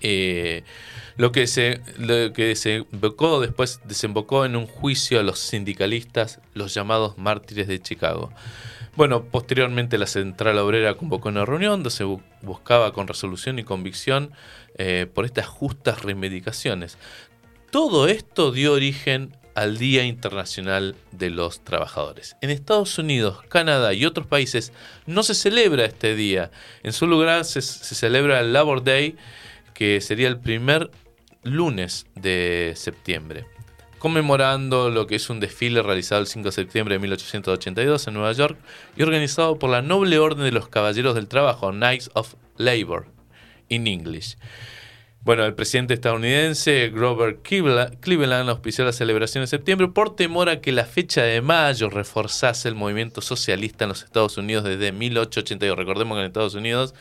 [0.00, 0.64] Eh,
[1.16, 7.18] lo que, se, lo desembocó después desembocó en un juicio a los sindicalistas, los llamados
[7.18, 8.32] mártires de Chicago.
[8.96, 12.04] Bueno, posteriormente la Central Obrera convocó una reunión donde se
[12.42, 14.32] buscaba con resolución y convicción
[14.76, 16.98] eh, por estas justas reivindicaciones.
[17.72, 22.36] Todo esto dio origen al Día Internacional de los Trabajadores.
[22.42, 24.74] En Estados Unidos, Canadá y otros países
[25.06, 26.50] no se celebra este día.
[26.82, 29.16] En su lugar se, celebra el Labor Day,
[29.72, 30.90] que sería el primer
[31.44, 33.46] lunes de septiembre
[33.98, 38.32] conmemorando lo que es un desfile realizado el 5 de septiembre de 1882 en Nueva
[38.32, 38.58] York
[38.96, 43.06] y organizado por la Noble Orden de los Caballeros del Trabajo, Knights of Labor,
[43.68, 44.36] in English.
[45.24, 50.72] Bueno, el presidente estadounidense Grover Cleveland auspició la celebración de septiembre por temor a que
[50.72, 55.78] la fecha de mayo reforzase el movimiento socialista en los Estados Unidos desde 1882.
[55.78, 56.94] Recordemos que en Estados Unidos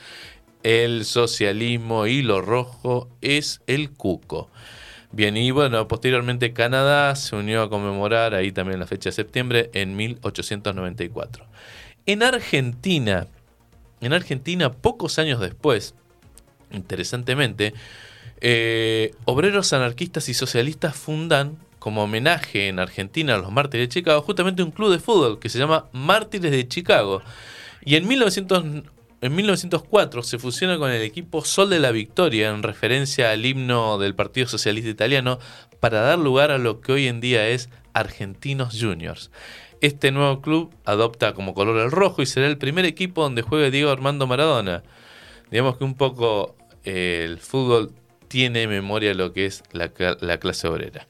[0.62, 4.52] el socialismo y lo rojo es el cuco.
[5.12, 9.72] Bien, y bueno, posteriormente Canadá se unió a conmemorar ahí también la fecha de septiembre
[9.74, 11.48] en 1894.
[12.06, 13.26] En Argentina,
[14.00, 15.96] en Argentina, pocos años después,
[16.70, 17.74] interesantemente,
[18.42, 24.22] eh, obreros anarquistas y socialistas fundan como homenaje en Argentina a los mártires de Chicago
[24.22, 27.22] justamente un club de fútbol que se llama Mártires de Chicago.
[27.84, 28.84] Y en 1900
[29.22, 34.00] en 1904 se fusiona con el equipo Sol de la Victoria en referencia al himno
[34.00, 35.38] del Partido Socialista Italiano
[35.80, 39.30] para dar lugar a lo que hoy en día es Argentinos Juniors.
[39.80, 43.70] Este nuevo club adopta como color el rojo y será el primer equipo donde juegue
[43.70, 44.82] Diego Armando Maradona.
[45.52, 47.92] Digamos que un poco eh, el fútbol
[48.32, 49.92] tiene memoria lo que es la,
[50.22, 51.06] la clase obrera.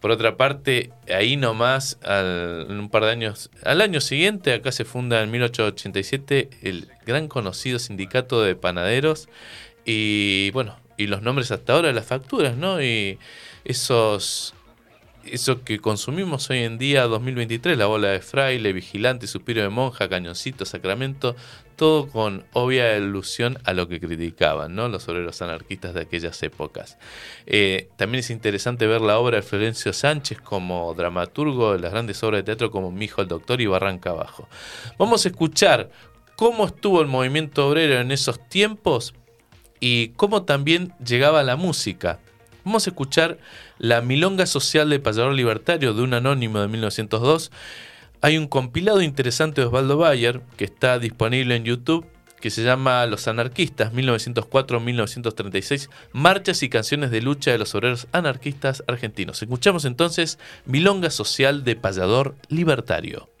[0.00, 4.84] Por otra parte, ahí nomás, al- un par de años, al año siguiente, acá se
[4.84, 9.28] funda en 1887 el gran conocido sindicato de panaderos
[9.84, 12.80] y bueno, y los nombres hasta ahora de las facturas, ¿no?
[12.80, 13.18] Y
[13.64, 14.54] esos,
[15.24, 20.08] eso que consumimos hoy en día, 2023, la bola de fraile, vigilante, suspiro de monja,
[20.08, 21.36] cañoncito, sacramento,
[21.76, 24.88] todo con obvia alusión a lo que criticaban, ¿no?
[24.88, 26.98] Los obreros anarquistas de aquellas épocas.
[27.46, 32.22] Eh, también es interesante ver la obra de Florencio Sánchez como dramaturgo de las grandes
[32.22, 34.48] obras de teatro como Mi hijo el doctor y Barranca Abajo.
[34.98, 35.90] Vamos a escuchar
[36.36, 39.14] cómo estuvo el movimiento obrero en esos tiempos
[39.80, 42.20] y cómo también llegaba la música.
[42.64, 43.38] Vamos a escuchar
[43.78, 47.50] la Milonga Social de Payador Libertario de un anónimo de 1902.
[48.20, 52.06] Hay un compilado interesante de Osvaldo Bayer que está disponible en YouTube
[52.42, 58.82] que se llama Los Anarquistas 1904-1936, marchas y canciones de lucha de los obreros anarquistas
[58.88, 59.40] argentinos.
[59.40, 63.31] Escuchamos entonces Milonga Social de Payador Libertario.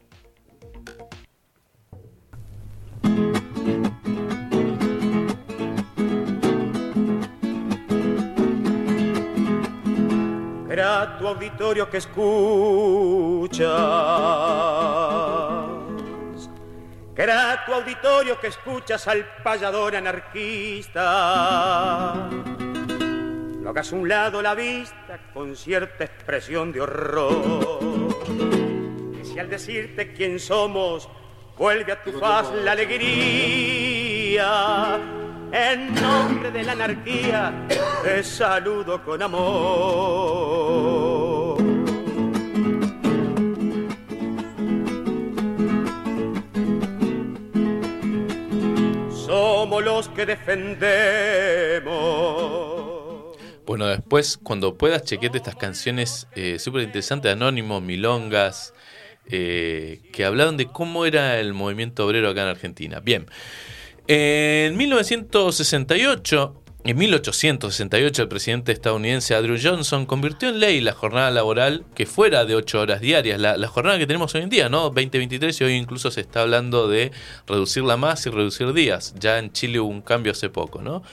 [10.72, 13.68] Grato auditorio que escuchas.
[17.14, 21.04] Grato auditorio que escuchas al payador anarquista.
[23.60, 28.08] No hagas a un lado la vista con cierta expresión de horror.
[29.14, 31.06] Que si al decirte quién somos,
[31.58, 34.08] vuelve a tu faz la alegría.
[35.54, 37.52] En nombre de la anarquía,
[38.02, 39.42] te saludo con amor.
[49.10, 51.92] Somos los que defendemos.
[53.66, 58.72] Bueno, después, cuando puedas, chequete estas canciones eh, súper interesantes de Anónimo, Milongas,
[59.26, 63.00] eh, que hablaban de cómo era el movimiento obrero acá en Argentina.
[63.00, 63.26] Bien,
[64.06, 71.84] en 1968, en 1868, el presidente estadounidense Andrew Johnson convirtió en ley la jornada laboral
[71.94, 74.90] que fuera de 8 horas diarias, la, jornada que tenemos hoy en día, ¿no?
[74.90, 77.12] 2023 y hoy incluso se está hablando de
[77.46, 79.14] reducirla más y reducir días.
[79.20, 81.04] Ya en Chile hubo un cambio hace poco, ¿no?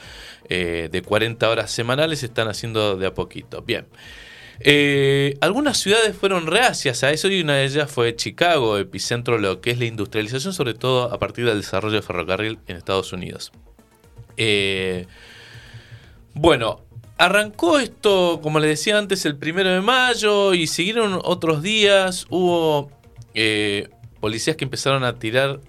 [0.50, 3.62] Eh, de 40 horas semanales se están haciendo de a poquito.
[3.62, 3.86] Bien.
[4.62, 9.42] Eh, algunas ciudades fueron reacias a eso y una de ellas fue Chicago, epicentro de
[9.42, 13.14] lo que es la industrialización, sobre todo a partir del desarrollo del ferrocarril en Estados
[13.14, 13.52] Unidos.
[14.36, 15.08] Eh,
[16.34, 16.82] bueno,
[17.18, 22.26] arrancó esto, como les decía antes, el primero de mayo y siguieron otros días.
[22.30, 22.92] Hubo
[23.34, 23.88] eh,
[24.20, 25.62] policías que empezaron a tirar,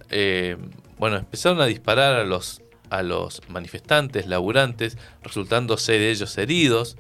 [0.99, 2.61] bueno, empezaron a disparar a los,
[2.91, 6.97] a los manifestantes, laburantes, resultando seis de ellos heridos.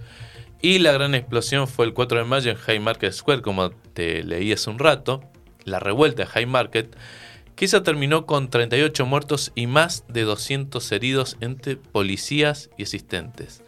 [0.62, 4.52] Y la gran explosión fue el 4 de mayo en Haymarket Square, como te leí
[4.52, 5.22] hace un rato,
[5.64, 6.94] la revuelta de Haymarket,
[7.56, 13.62] que esa terminó con 38 muertos y más de 200 heridos entre policías y asistentes.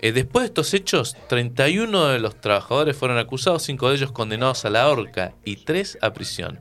[0.00, 4.66] Eh, después de estos hechos, 31 de los trabajadores fueron acusados, 5 de ellos condenados
[4.66, 6.60] a la horca y 3 a prisión.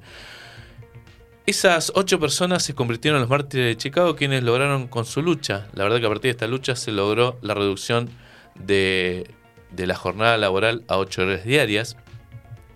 [1.46, 5.68] Esas 8 personas se convirtieron en los mártires de Chicago, quienes lograron con su lucha,
[5.74, 8.10] la verdad que a partir de esta lucha se logró la reducción
[8.56, 9.30] de,
[9.76, 11.98] de la jornada laboral a 8 horas diarias.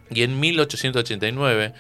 [0.10, 1.74] Y en 1889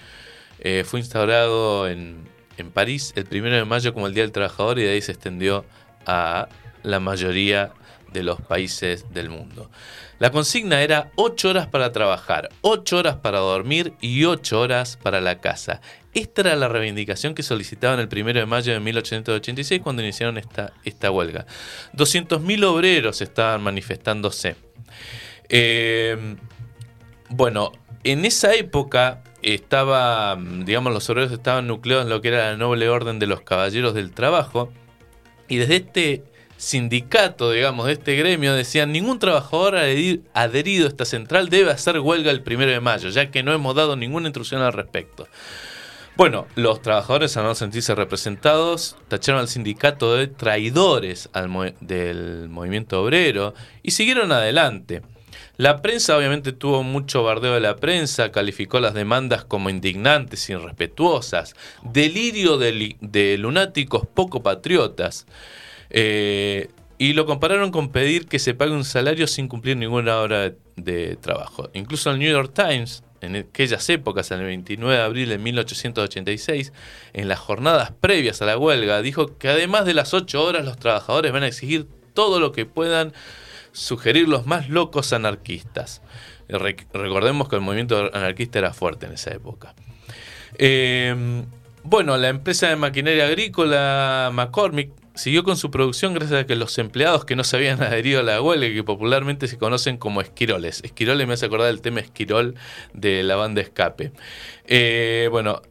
[0.60, 2.28] eh, fue instaurado en,
[2.58, 5.12] en París el 1 de mayo como el Día del Trabajador y de ahí se
[5.14, 5.66] extendió
[6.06, 6.50] a
[6.84, 7.74] la mayoría
[8.12, 9.70] de los países del mundo.
[10.20, 15.22] La consigna era 8 horas para trabajar, 8 horas para dormir y 8 horas para
[15.22, 15.82] la casa.
[16.14, 20.74] Esta era la reivindicación que solicitaban el 1 de mayo de 1886 cuando iniciaron esta,
[20.84, 21.46] esta huelga.
[21.94, 24.56] 200.000 obreros estaban manifestándose.
[25.50, 26.36] Eh,
[27.30, 27.72] bueno,
[28.04, 32.90] en esa época estaba, digamos, los obreros estaban nucleados en lo que era la noble
[32.90, 34.72] orden de los caballeros del trabajo.
[35.48, 36.24] Y desde este
[36.58, 42.32] sindicato, digamos, de este gremio, decían, ningún trabajador adherido a esta central debe hacer huelga
[42.32, 45.28] el primero de mayo, ya que no hemos dado ninguna instrucción al respecto.
[46.18, 52.50] Bueno, los trabajadores al no sentirse representados tacharon al sindicato de traidores al mo del
[52.50, 53.54] movimiento obrero
[53.84, 55.04] y siguieron adelante.
[55.58, 61.56] La prensa obviamente tuvo mucho bardeo de la prensa, calificó las demandas como indignantes, irrespetuosas,
[61.84, 65.28] delirio de, lunáticos poco patriotas.
[65.92, 70.52] Eh, y lo compararon con pedir que se pague un salario sin cumplir ninguna hora
[70.76, 71.70] de trabajo.
[71.74, 76.74] Incluso el New York Times, en aquellas épocas, en el 29 de abril de 1886,
[77.14, 80.78] en las jornadas previas a la huelga, dijo que además de las 8 horas los
[80.78, 83.14] trabajadores van a exigir todo lo que puedan
[83.72, 86.02] sugerir los más locos anarquistas.
[86.50, 89.76] Re- recordemos que el movimiento anarquista era fuerte en esa época.
[90.58, 91.44] Eh,
[91.84, 96.78] bueno, la empresa de maquinaria agrícola McCormick siguió con su producción gracias a que los
[96.78, 100.82] empleados que no se habían adherido a la huelga, que popularmente se conocen como esquiroles.
[100.84, 102.56] Esquiroles me hace acordar del tema esquirol
[102.94, 104.12] de la banda Escape.
[104.66, 105.62] Eh, bueno,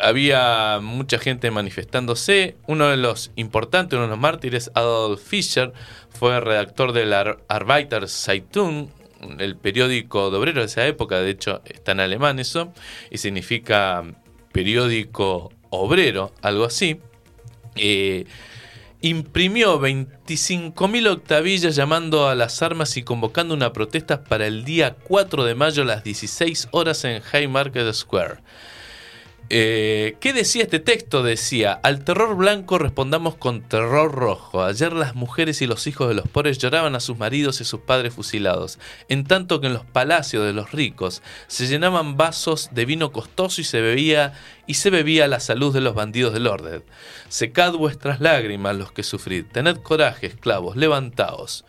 [0.00, 2.56] había mucha gente manifestándose.
[2.66, 5.72] Uno de los importantes, uno de los mártires, Adolf Fischer,
[6.10, 8.88] fue redactor del Ar Arbeiter Zeitung,
[9.38, 12.72] el periódico de obreros de esa época, de hecho está en alemán eso,
[13.10, 14.04] y significa
[14.52, 17.00] periódico obrero, algo así.
[17.76, 18.26] Eh,
[19.08, 25.44] imprimió 25.000 octavillas llamando a las armas y convocando una protesta para el día 4
[25.44, 28.36] de mayo a las 16 horas en Haymarket Square.
[29.48, 31.22] Eh, ¿Qué decía este texto?
[31.22, 34.64] Decía, al terror blanco respondamos con terror rojo.
[34.64, 37.80] Ayer las mujeres y los hijos de los pobres lloraban a sus maridos y sus
[37.80, 42.86] padres fusilados, en tanto que en los palacios de los ricos se llenaban vasos de
[42.86, 44.32] vino costoso y se bebía
[44.66, 46.82] y se bebía la salud de los bandidos del orden.
[47.28, 51.64] Secad vuestras lágrimas los que sufrid, tened coraje, esclavos, levantaos.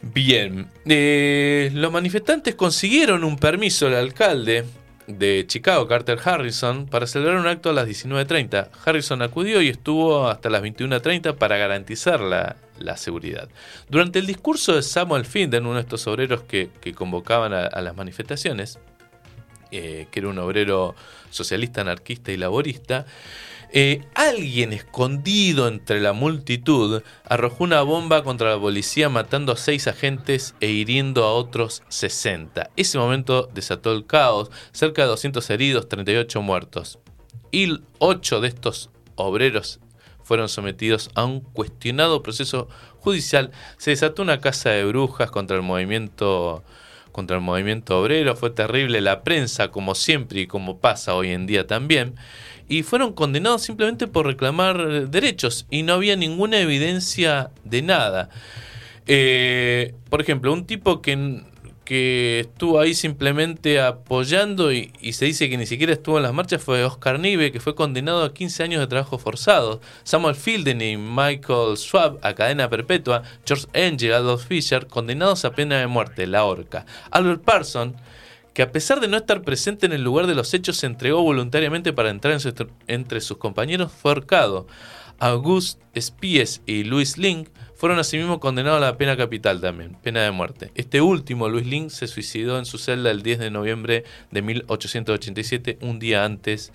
[0.00, 4.64] Bien, eh, los manifestantes consiguieron un permiso del alcalde
[5.06, 8.68] de Chicago, Carter Harrison, para celebrar un acto a las 19.30.
[8.84, 13.48] Harrison acudió y estuvo hasta las 21.30 para garantizar la, la, seguridad.
[13.88, 17.96] Durante el discurso de Samuel Finden, uno de estos obreros que, que convocaban a, las
[17.96, 18.78] manifestaciones,
[19.70, 20.94] eh, que era un obrero
[21.30, 23.06] socialista, anarquista y laborista,
[23.78, 29.86] eh, alguien escondido entre la multitud arrojó una bomba contra la policía matando a seis
[29.86, 32.70] agentes e hiriendo a otros 60.
[32.74, 37.00] Ese momento desató el caos, cerca de 200 heridos, 38 muertos.
[37.52, 39.78] Y ocho de estos obreros
[40.22, 42.68] fueron sometidos a un cuestionado proceso
[43.00, 43.50] judicial.
[43.76, 46.64] Se desató una casa de brujas contra el movimiento
[47.12, 51.46] contra el movimiento obrero, fue terrible la prensa como siempre y como pasa hoy en
[51.46, 52.14] día también
[52.68, 58.28] y fueron condenados simplemente por reclamar derechos y no había ninguna evidencia de nada.
[59.06, 61.42] Eh, por ejemplo, un tipo que,
[61.84, 66.62] que estuvo ahí simplemente apoyando y, se dice que ni siquiera estuvo en las marchas
[66.62, 69.80] fue Oscar Nive, que fue condenado a 15 años de trabajo forzado.
[70.02, 73.22] Samuel Fielden y Michael Schwab a cadena perpetua.
[73.46, 76.84] George Engel, Adolf Fischer, condenados a pena de muerte, la horca.
[77.12, 77.94] Albert Parson
[78.56, 81.22] que a pesar de no estar presente en el lugar de los hechos, se entregó
[81.22, 82.38] voluntariamente para entrar
[82.86, 84.66] entre sus compañeros, fue ahorcado.
[85.18, 90.30] Auguste Spies y Louis Link fueron asimismo condenados a la pena capital también, pena de
[90.30, 90.70] muerte.
[90.74, 95.76] Este último, Louis Link, se suicidó en su celda el 10 de noviembre de 1887,
[95.82, 96.72] un día antes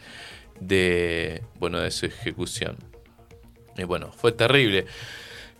[0.59, 2.77] de, bueno, de su ejecución.
[3.75, 4.85] Y bueno, fue terrible.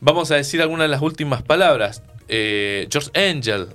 [0.02, 2.04] Vamos a decir algunas de las últimas palabras.
[2.28, 3.70] Eh, George Angel,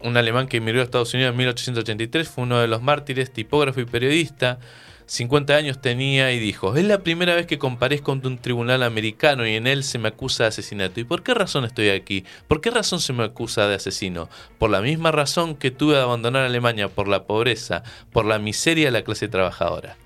[0.00, 3.80] un alemán que emigró a Estados Unidos en 1883, fue uno de los mártires, tipógrafo
[3.80, 4.58] y periodista.
[5.06, 9.46] 50 años tenía y dijo, es la primera vez que comparezco ante un tribunal americano
[9.46, 11.00] y en él se me acusa de asesinato.
[11.00, 12.24] ¿Y por qué razón estoy aquí?
[12.46, 14.28] ¿Por qué razón se me acusa de asesino?
[14.58, 18.86] Por la misma razón que tuve de abandonar Alemania, por la pobreza, por la miseria
[18.86, 19.96] de la clase trabajadora.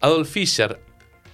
[0.00, 0.78] Adolf Fischer,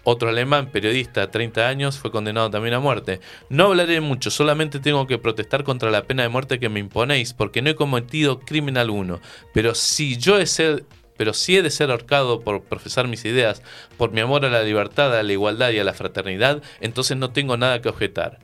[0.04, 3.20] otro alemán, periodista, 30 años, fue condenado también a muerte.
[3.48, 7.32] No hablaré mucho, solamente tengo que protestar contra la pena de muerte que me imponéis,
[7.34, 9.20] porque no he cometido crimen alguno.
[9.54, 10.84] Pero si yo he ser,
[11.16, 13.62] pero si he de ser ahorcado por profesar mis ideas,
[13.96, 17.30] por mi amor a la libertad, a la igualdad y a la fraternidad, entonces no
[17.30, 18.38] tengo nada que objetar.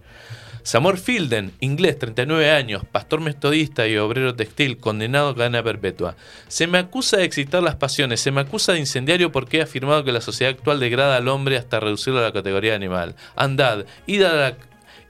[0.69, 6.15] Samuel Fielden, inglés, 39 años, pastor metodista y obrero textil, condenado a cadena perpetua.
[6.49, 10.05] Se me acusa de excitar las pasiones, se me acusa de incendiario porque he afirmado
[10.05, 13.17] que la sociedad actual degrada al hombre hasta reducirlo a la categoría de animal.
[13.35, 14.57] Andad, id a la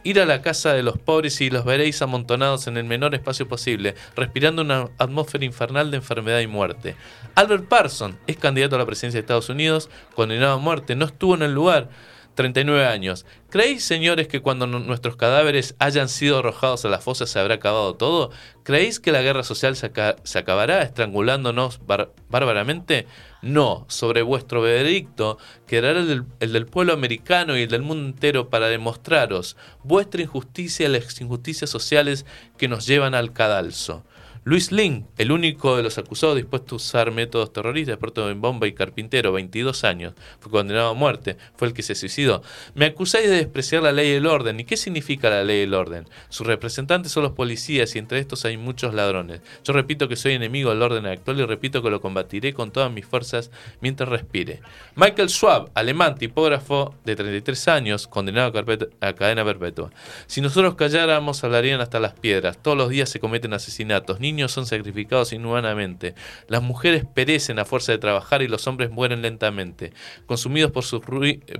[0.04, 3.48] ir a la casa de los pobres y los veréis amontonados en el menor espacio
[3.48, 6.94] posible, respirando una atmósfera infernal de enfermedad y muerte.
[7.34, 11.34] Albert Parson es candidato a la presidencia de Estados Unidos, condenado a muerte, no estuvo
[11.34, 11.88] en el lugar.
[12.38, 13.26] 39 años.
[13.50, 17.96] ¿Creéis, señores, que cuando nuestros cadáveres hayan sido arrojados a la fosa se habrá acabado
[17.96, 18.30] todo?
[18.62, 23.08] ¿Creéis que la guerra social se, aca se acabará estrangulándonos bar bárbaramente?
[23.42, 28.68] No, sobre vuestro veredicto quedará el del, pueblo americano y el del mundo entero para
[28.68, 32.24] demostraros vuestra injusticia y las injusticias sociales
[32.56, 34.04] que nos llevan al cadalso.
[34.44, 38.66] Luis Lin, el único de los acusados dispuesto a usar métodos terroristas, experto en bomba
[38.66, 42.42] y carpintero, 22 años, fue condenado a muerte, fue el que se suicidó.
[42.74, 44.60] Me acusáis de despreciar la ley y el orden.
[44.60, 46.06] ¿Y qué significa la ley y el orden?
[46.28, 49.40] Sus representantes son los policías y entre estos hay muchos ladrones.
[49.64, 52.90] Yo repito que soy enemigo del orden actual y repito que lo combatiré con todas
[52.92, 53.50] mis fuerzas
[53.80, 54.60] mientras respire.
[54.94, 58.58] Michael Schwab, alemán, tipógrafo de 33 años, condenado
[59.00, 59.90] a, cadena perpetua.
[60.26, 62.58] Si nosotros calláramos, hablarían hasta las piedras.
[62.60, 64.20] Todos los días se cometen asesinatos.
[64.28, 66.14] Niños son sacrificados inhumanamente.
[66.48, 69.92] Las mujeres perecen a fuerza de trabajar y los hombres mueren lentamente,
[70.26, 71.00] consumidos por sus,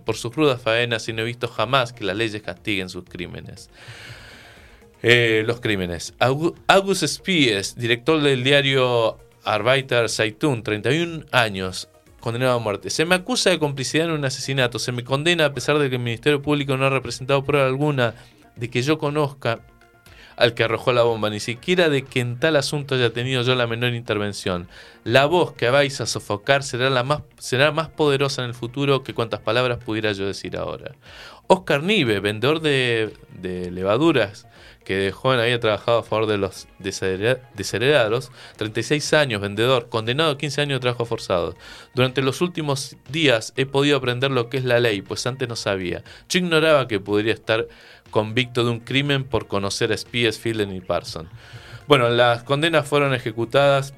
[0.04, 3.70] por sus rudas faenas y no he visto jamás que las leyes castiguen sus crímenes.
[5.02, 6.12] Eh, los crímenes.
[6.18, 11.88] August Spies, director del diario Arbeiter Zeitung, 31 años,
[12.20, 12.90] condenado a muerte.
[12.90, 14.78] Se me acusa de complicidad en un asesinato.
[14.78, 18.14] Se me condena a pesar de que el Ministerio Público no ha representado prueba alguna
[18.56, 19.60] de que yo conozca
[20.38, 23.54] al que arrojó la bomba, ni siquiera de que en tal asunto haya tenido yo
[23.54, 24.68] la menor intervención.
[25.04, 29.02] La voz que vais a sofocar será, la más, será más poderosa en el futuro
[29.02, 30.94] que cuantas palabras pudiera yo decir ahora.
[31.48, 34.46] Oscar Nive, vendedor de, de levaduras,
[34.84, 40.30] que de joven había trabajado a favor de los deshered- desheredados, 36 años, vendedor, condenado
[40.32, 41.56] a 15 años de trabajo forzado.
[41.94, 45.56] Durante los últimos días he podido aprender lo que es la ley, pues antes no
[45.56, 46.02] sabía.
[46.30, 47.66] Yo ignoraba que podría estar
[48.10, 51.28] convicto de un crimen por conocer a Spies, Fielden y Parson.
[51.86, 53.94] Bueno, las condenas fueron ejecutadas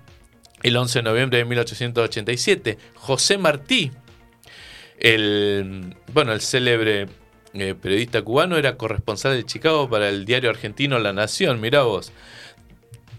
[0.63, 2.79] el 11 de noviembre de 1887.
[2.95, 3.91] José Martí,
[4.99, 7.07] el, bueno, el célebre
[7.55, 11.61] eh, periodista cubano, era corresponsal de Chicago para el diario argentino La Nación.
[11.61, 12.13] Mirá vos.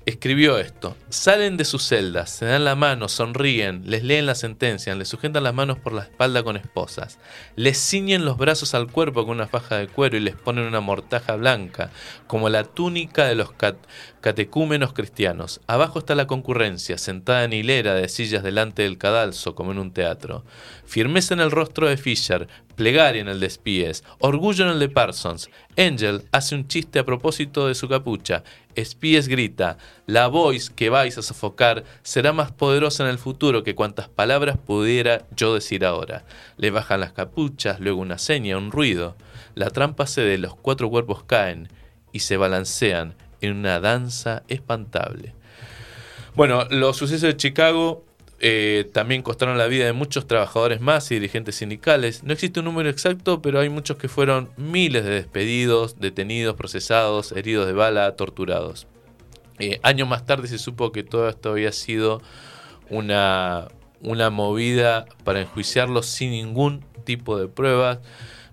[0.08, 0.98] Escribió esto.
[1.10, 5.44] Salen de sus celdas, se dan la mano, sonríen, les leen la sentencia, les sujetan
[5.44, 7.20] las manos por la espalda con esposas,
[7.56, 10.80] les ciñen los brazos al cuerpo con una faja de cuero y les ponen una
[10.80, 11.92] mortaja blanca,
[12.26, 13.86] como la túnica de los cat-
[14.22, 15.62] catecúmenos cristianos.
[15.68, 19.94] Abajo está la concurrencia, sentada en hilera de sillas delante del cadalso, como en un
[19.94, 20.44] teatro.
[20.84, 24.90] Firmeza en el rostro de Fisher, plegaria en el de Spies, orgullo en el de
[24.90, 25.50] Parsons.
[25.78, 28.44] Angel hace un chiste a propósito de su capucha.
[28.78, 33.76] Spies grita, la voz que vais a sofocar será más poderosa en el futuro que
[33.76, 36.26] cuantas palabras pudiera yo decir ahora.
[36.58, 39.16] Le bajan las capuchas, luego una seña, un ruido.
[39.56, 41.70] La trampa cede, los cuatro cuerpos caen
[42.12, 45.34] y se balancean en una danza espantable.
[46.36, 48.06] Bueno, los sucesos de Chicago
[48.44, 52.24] eh, también costaron la vida de muchos trabajadores más y dirigentes sindicales.
[52.24, 57.34] No existe un número exacto, pero hay muchos que fueron miles de despedidos, detenidos, procesados,
[57.34, 58.88] heridos de bala, torturados.
[59.60, 62.20] Eh, años más tarde se supo que todo esto había sido
[62.90, 63.68] una,
[64.02, 68.00] una movida para enjuiciarlos sin ningún tipo de pruebas.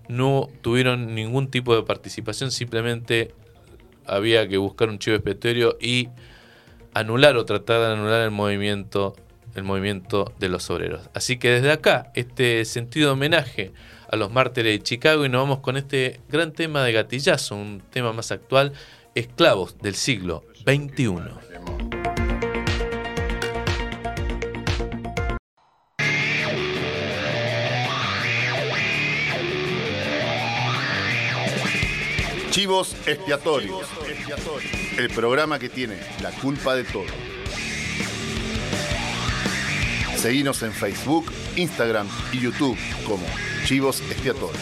[0.07, 3.33] No tuvieron ningún tipo de participación, simplemente
[4.05, 6.09] había que buscar un chivo expiatorio y
[6.93, 9.15] anular o tratar de anular el movimiento
[9.55, 11.09] el movimiento de los obreros.
[11.13, 13.73] Así que desde acá, este sentido de homenaje
[14.11, 17.81] a los mártires de Chicago y nos vamos con este gran tema de gatillazo, un
[17.91, 18.73] tema más actual,
[19.15, 21.49] esclavos del siglo XXI.
[32.49, 33.87] Chivos expiatorios.
[34.97, 37.38] El programa que tiene la culpa de todo.
[40.19, 42.77] Seguinos en Facebook, Instagram y YouTube
[43.07, 43.25] como
[43.63, 44.53] Chivos Expiatorios.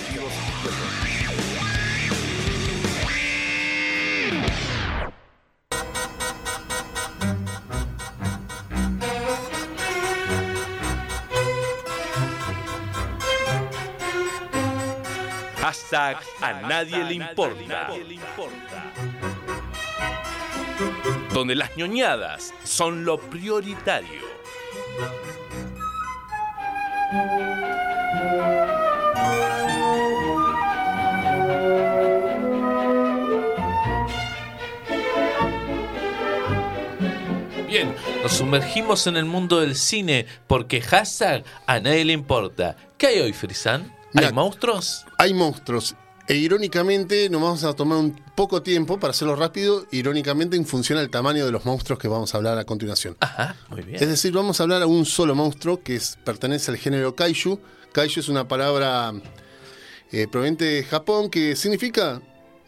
[15.59, 17.89] Hashtag a nadie le importa.
[21.33, 24.21] Donde las ñoñadas son lo prioritario.
[27.09, 27.15] Bien,
[38.21, 42.75] nos sumergimos en el mundo del cine porque hashtag a nadie le importa.
[42.97, 43.83] ¿Qué hay hoy, Frisan?
[43.83, 45.05] ¿Hay Mira, monstruos?
[45.17, 45.95] Hay monstruos.
[46.27, 50.99] E irónicamente, nos vamos a tomar un poco tiempo para hacerlo rápido, irónicamente en función
[50.99, 53.17] al tamaño de los monstruos que vamos a hablar a continuación.
[53.19, 54.01] Ajá, muy bien.
[54.01, 57.59] Es decir, vamos a hablar a un solo monstruo que es- pertenece al género kaiju.
[57.93, 59.11] Kaiju es una palabra
[60.11, 62.21] eh, proveniente de Japón que significa,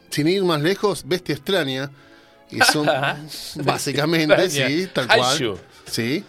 [0.10, 1.91] sin ir más lejos, bestia extraña.
[2.52, 2.88] Y son
[3.64, 5.52] básicamente, sí, tal Kaiju.
[5.54, 5.62] cual.
[5.86, 6.24] Sí.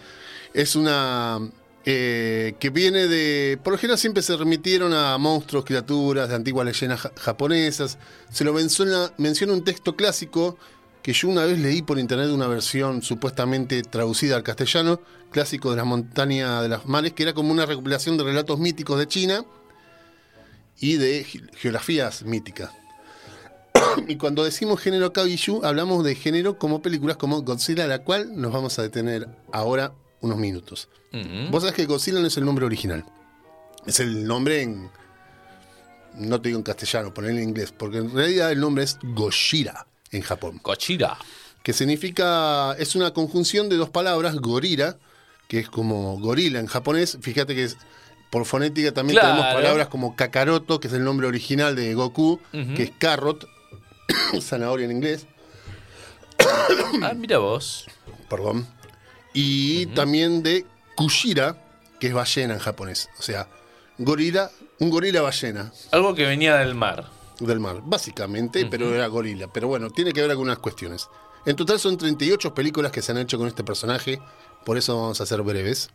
[0.53, 1.41] Es una
[1.85, 3.59] eh, que viene de.
[3.63, 7.99] Por lo general siempre se remitieron a monstruos, criaturas de antiguas leyendas ja- japonesas.
[8.31, 10.59] Se lo menciona, menciona un texto clásico
[11.03, 15.01] que yo una vez leí por internet una versión supuestamente traducida al castellano,
[15.31, 18.99] clásico de la montaña de las mares, que era como una recopilación de relatos míticos
[18.99, 19.45] de China
[20.79, 22.71] y de ge- geografías míticas.
[24.09, 28.53] y cuando decimos género kaiju, hablamos de género como películas como Godzilla, la cual nos
[28.53, 30.89] vamos a detener ahora unos minutos.
[31.51, 33.05] Vos sabés que Godzilla no es el nombre original.
[33.87, 34.91] Es el nombre en.
[36.15, 39.87] No te digo en castellano, ponerlo en inglés, porque en realidad el nombre es Gojira
[40.11, 40.59] en Japón.
[40.59, 41.17] Cochira.
[41.63, 42.73] Que significa.
[42.79, 44.97] Es una conjunción de dos palabras, gorira,
[45.49, 47.19] que es como gorila en japonés.
[47.21, 47.77] Fíjate que es-
[48.31, 49.35] por fonética también Claro.
[49.37, 53.45] tenemos palabras como Kakaroto, que es el nombre original de Goku, que es carrot,
[54.41, 55.27] zanahoria en inglés.
[57.03, 57.87] Ah, mira vos.
[58.29, 58.67] perdón.
[59.33, 60.67] Y también de
[60.97, 61.57] Kushira,
[61.99, 63.09] que es ballena en japonés.
[63.19, 63.49] O sea,
[63.99, 67.07] gorila, un gorila ballena Algo que venía del mar.
[67.39, 69.53] del mar, básicamente, pero era gorila.
[69.53, 71.09] Pero bueno, tiene que ver algunas cuestiones.
[71.47, 74.21] En total son 38 películas que se han hecho con este personaje,
[74.65, 75.91] por eso vamos a ser breves.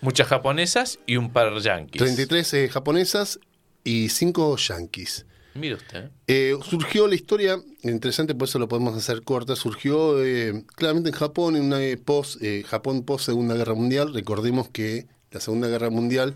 [0.00, 2.00] Muchas japonesas y un par yanquis.
[2.00, 3.40] 33 eh, japonesas
[3.84, 5.26] y 5 yankees.
[5.54, 6.10] Mire usted.
[6.26, 11.14] Eh, surgió la historia, interesante, por eso lo podemos hacer corta, surgió eh, claramente en
[11.14, 14.14] Japón, en una eh, post, eh, Japón post Segunda Guerra Mundial.
[14.14, 16.34] Recordemos que la Segunda Guerra Mundial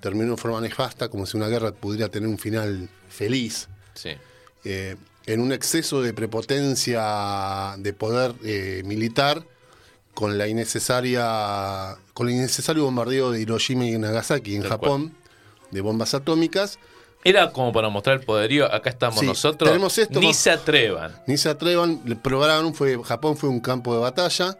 [0.00, 3.68] terminó en forma nefasta, como si una guerra pudiera tener un final feliz.
[3.94, 4.10] Sí.
[4.64, 8.34] en un exceso de prepotencia de poder
[8.84, 9.44] militar,
[10.14, 15.14] con la innecesaria, con el innecesario bombardeo de Hiroshima y Nagasaki en Tal Japón,
[15.70, 16.78] de bombas atómicas.
[17.22, 18.72] Era como para mostrar el poderío.
[18.72, 19.68] Acá estamos Sí, nosotros.
[19.68, 21.12] tenemos esto, Ni se atrevan.
[21.26, 24.56] Ni se atrevan, probaron, fue, Japón fue un campo de batalla.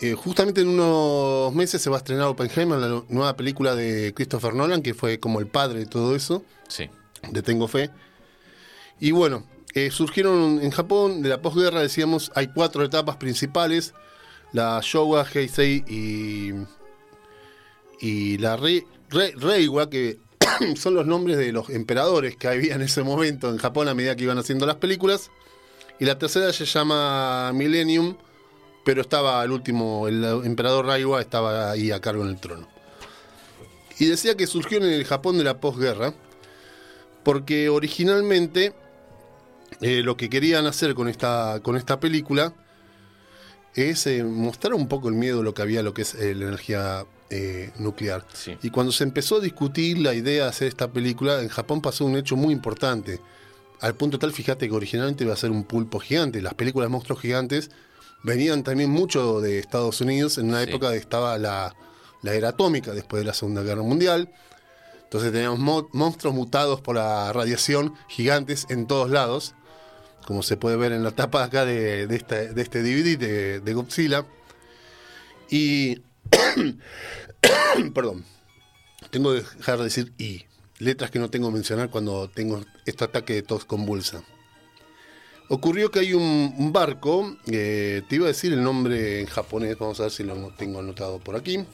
[0.00, 4.52] Eh, justamente en unos meses se va a estrenar Oppenheimer, la nueva película de Christopher
[4.52, 6.90] Nolan, que fue como el padre de todo eso, Sí.
[7.30, 7.88] de Tengo Fe.
[9.00, 13.94] Y bueno, eh, surgieron en Japón, de la posguerra, decíamos, hay cuatro etapas principales,
[14.52, 16.50] la Showa, Heisei y,
[18.00, 20.18] y la Rei- Rei- Reiwa, que
[20.76, 24.16] son los nombres de los emperadores que había en ese momento en Japón a medida
[24.16, 25.30] que iban haciendo las películas.
[25.98, 28.16] Y la tercera se llama Millennium,
[28.84, 32.68] pero estaba el último, el emperador Reiwa estaba ahí a cargo en el trono.
[33.98, 36.14] Y decía que surgió en el Japón de la posguerra,
[37.22, 38.74] porque originalmente
[39.80, 42.52] eh, lo que querían hacer con esta, con esta película
[43.74, 46.46] es eh, mostrar un poco el miedo lo que había lo que es eh, la
[46.46, 48.24] energía eh, nuclear.
[48.34, 48.56] Sí.
[48.62, 52.04] Y cuando se empezó a discutir la idea de hacer esta película, en Japón pasó
[52.04, 53.20] un hecho muy importante.
[53.80, 56.40] Al punto tal, fíjate que originalmente iba a ser un pulpo gigante.
[56.42, 57.70] Las películas de monstruos gigantes
[58.22, 60.68] venían también mucho de Estados Unidos en una Sí.
[60.70, 61.74] época que estaba la,
[62.22, 64.30] la era atómica, después de la Segunda Guerra Mundial.
[65.04, 69.54] Entonces teníamos mo- monstruos mutados por la radiación gigantes en todos lados,
[70.26, 73.60] como se puede ver en la tapa acá de, de esta- de este DVD de,
[73.60, 74.24] de Godzilla.
[75.50, 76.02] Y.
[77.94, 78.24] Perdón.
[79.10, 80.46] Tengo que dejar de decir y.
[80.78, 84.24] Letras que no tengo que mencionar cuando tengo este ataque de tos convulsa.
[85.48, 90.00] Ocurrió que hay un, barco, eh, te iba a decir el nombre en japonés, vamos
[90.00, 91.64] a ver si lo tengo anotado por aquí,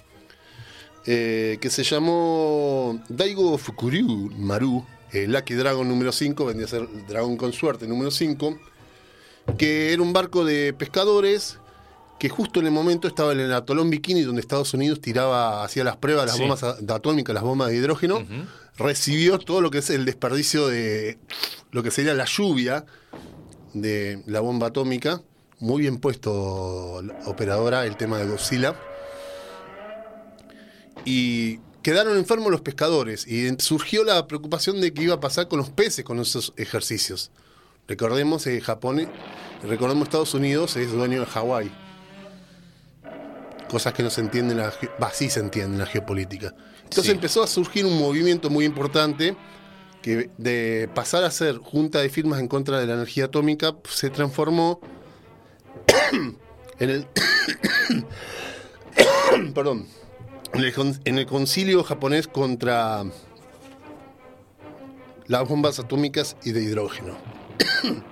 [1.06, 6.88] eh, que se llamó Daigo Fukuryu Maru, eh, Lucky Dragon número 5, vendría a ser
[7.06, 8.58] Dragón con suerte número 5,
[9.56, 11.58] que era un barco de pescadores
[12.18, 15.84] que justo en el momento estaba en el atolón Bikini donde Estados Unidos tiraba, hacía
[15.84, 16.42] las pruebas, las Sí.
[16.42, 18.26] bombas atómicas, las bombas de hidrógeno,
[18.76, 21.18] recibió todo lo que es el desperdicio de
[21.70, 22.84] lo que sería la lluvia
[23.74, 25.22] de la bomba atómica.
[25.60, 28.74] Muy bien puesto, operadora, el tema de Godzilla.
[31.04, 35.58] Y quedaron enfermos los pescadores y surgió la preocupación de qué iba a pasar con
[35.58, 37.30] los peces con esos ejercicios.
[37.86, 39.08] Recordemos, eh, Japón, eh,
[39.62, 41.70] recordemos Estados Unidos es dueño de Hawái.
[43.68, 46.54] Cosas que no se entienden, la, bah, sí se entiende en la geopolítica.
[46.84, 47.10] Entonces Sí.
[47.10, 49.36] empezó a surgir un movimiento muy importante
[50.02, 54.08] que de pasar a ser junta de firmas en contra de la energía atómica se
[54.10, 54.80] transformó
[56.78, 57.06] en el
[59.54, 59.86] perdón
[60.54, 60.72] en el,
[61.04, 63.04] en el concilio japonés contra
[65.26, 67.16] las bombas atómicas y de hidrógeno.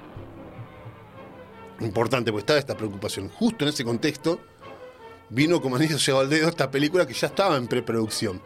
[1.81, 3.29] Importante, pues estaba esta preocupación.
[3.31, 4.39] Justo en ese contexto
[5.31, 8.41] vino como anillo llegado al dedo esta película que ya estaba en preproducción.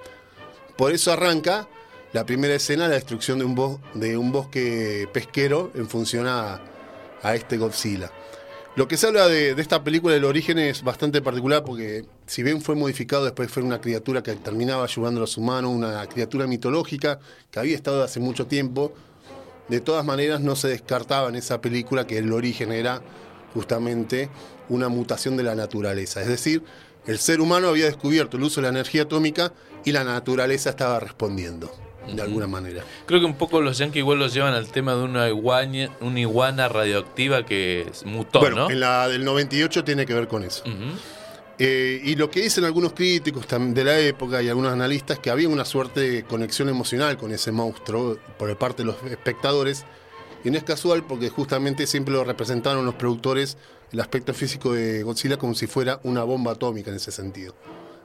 [0.76, 1.68] Por eso arranca
[2.12, 6.60] la primera escena, la destrucción de un, bosque pesquero en función a,
[7.22, 8.10] a este Godzilla.
[8.76, 12.42] Lo que se habla de, de esta película, del origen, es bastante particular porque si
[12.42, 16.46] bien fue modificado, después fue una criatura que terminaba ayudando a los humanos, una criatura
[16.46, 17.18] mitológica
[17.50, 18.92] que había estado hace mucho tiempo.
[19.68, 23.02] De todas maneras, no se descartaba en esa película que el origen era
[23.54, 24.28] justamente
[24.68, 26.20] una mutación de la naturaleza.
[26.20, 26.62] Es decir,
[27.06, 29.52] el ser humano había descubierto el uso de la energía atómica
[29.84, 31.72] y la naturaleza estaba respondiendo,
[32.06, 32.84] de alguna manera.
[33.06, 36.20] Creo que un poco los yankees igual los llevan al tema de una iguana, una
[36.20, 38.70] iguana radioactiva que mutó, bueno, ¿no?
[38.70, 40.62] en la del 98 tiene que ver con eso.
[41.62, 45.46] Eh, y lo que dicen algunos críticos de la época y algunos analistas que había
[45.46, 49.84] una suerte de conexión emocional con ese monstruo por parte de los espectadores.
[50.44, 53.58] Y no es casual porque justamente siempre lo representaron los productores
[53.92, 57.54] el aspecto físico de Godzilla como si fuera una bomba atómica en ese sentido,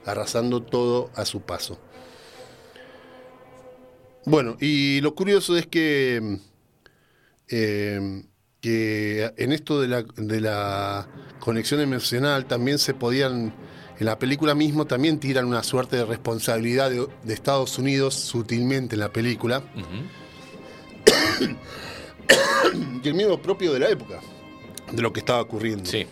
[0.05, 1.77] arrasando todo a su paso.
[4.25, 6.39] Bueno, y lo curioso es que,
[7.47, 8.23] eh,
[8.59, 11.07] que en esto de la, de la
[11.39, 13.53] conexión emocional también se podían,
[13.99, 18.95] en la película mismo también tiran una suerte de responsabilidad de, de Estados Unidos sutilmente
[18.95, 20.07] en la película, Ujú.
[23.03, 24.19] y el miedo propio de la época,
[24.91, 25.85] de lo que estaba ocurriendo.
[25.89, 26.05] Sí.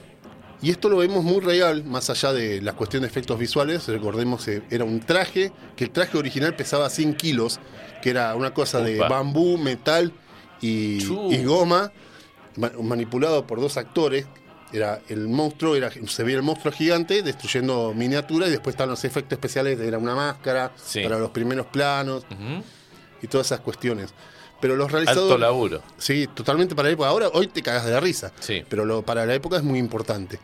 [0.62, 3.86] Y esto lo vemos muy real, más allá de la cuestión de efectos visuales.
[3.88, 7.60] Recordemos que era un traje, que el traje original pesaba 100 kilos,
[8.02, 10.14] que era una cosa de bambú, metal
[10.62, 11.04] y,
[11.44, 11.92] goma,
[12.56, 14.26] ma- manipulado por dos actores.
[14.72, 19.04] Era el monstruo, era, se veía el monstruo gigante destruyendo miniaturas y después estaban los
[19.04, 21.02] efectos especiales, era una máscara Sí.
[21.04, 22.64] para los primeros planos Ujú.
[23.22, 24.14] y todas esas cuestiones.
[24.64, 25.30] Pero los realizadores...
[25.30, 25.82] Alto laburo.
[25.98, 27.10] Sí, totalmente para la época.
[27.10, 28.32] Ahora, hoy te cagas de la risa.
[28.40, 28.64] Sí.
[28.70, 30.40] Pero lo, para la época es muy importante.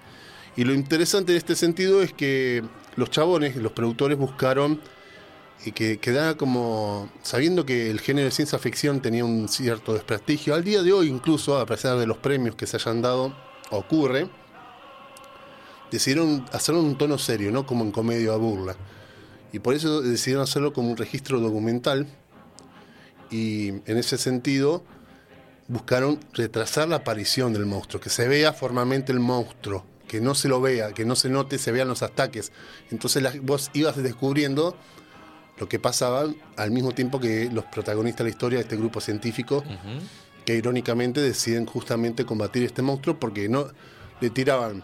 [0.57, 2.61] Y lo interesante de este sentido es que
[2.97, 4.81] los chabones, los productores buscaron
[5.63, 10.53] y que quedara como sabiendo que el género de ciencia ficción tenía un cierto desprestigio.
[10.53, 13.33] Al día de hoy, incluso, a pesar de los premios que se hayan dado,
[13.69, 14.27] ocurre,
[15.91, 18.75] decidieron hacerlo en un tono serio, no como en comedia o burla.
[19.53, 22.05] Y por eso decidieron hacerlo como un registro documental.
[23.31, 24.83] Y en ese sentido,
[25.67, 30.47] buscaron retrasar la aparición del monstruo, que se vea formalmente el monstruo, que no se
[30.47, 32.51] lo vea, que no se note, se vean los ataques.
[32.91, 34.75] Entonces la- vos ibas descubriendo
[35.59, 36.25] lo que pasaba
[36.57, 39.63] al mismo tiempo que los protagonistas de la historia de este grupo científico,
[40.45, 43.67] que irónicamente deciden justamente combatir este monstruo porque no
[44.21, 44.83] le tiraban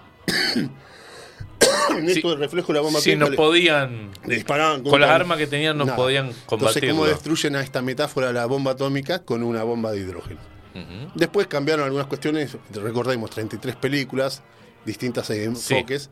[1.98, 2.14] en Sí.
[2.14, 4.12] esto del reflejo de la bomba Sí, atómica, no le- podían.
[4.26, 5.96] le disparaban Con las armas que tenían no Nada.
[5.98, 6.90] podían Entonces, combatirlo.
[6.92, 10.40] ¿cómo destruyen a esta metáfora la bomba atómica con una bomba de hidrógeno?
[10.74, 11.12] Ujú.
[11.16, 14.42] Después cambiaron algunas cuestiones, recordemos, 33 películas,
[14.86, 16.10] distintas enfoques,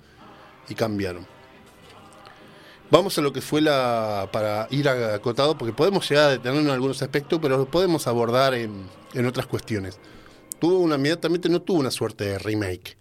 [0.70, 1.28] y cambiaron.
[2.90, 4.30] Vamos a lo que fue la.
[4.32, 8.54] para ir acotado, porque podemos llegar a detenernos en algunos aspectos, pero lo podemos abordar
[8.54, 8.84] en,
[9.14, 10.00] en otras cuestiones.
[10.60, 12.96] Tuvo una, inmediatamente no tuvo una suerte de remake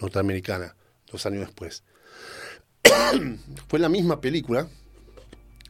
[0.00, 0.74] norteamericana,
[1.10, 1.82] dos años después.
[3.68, 4.68] fue la misma película,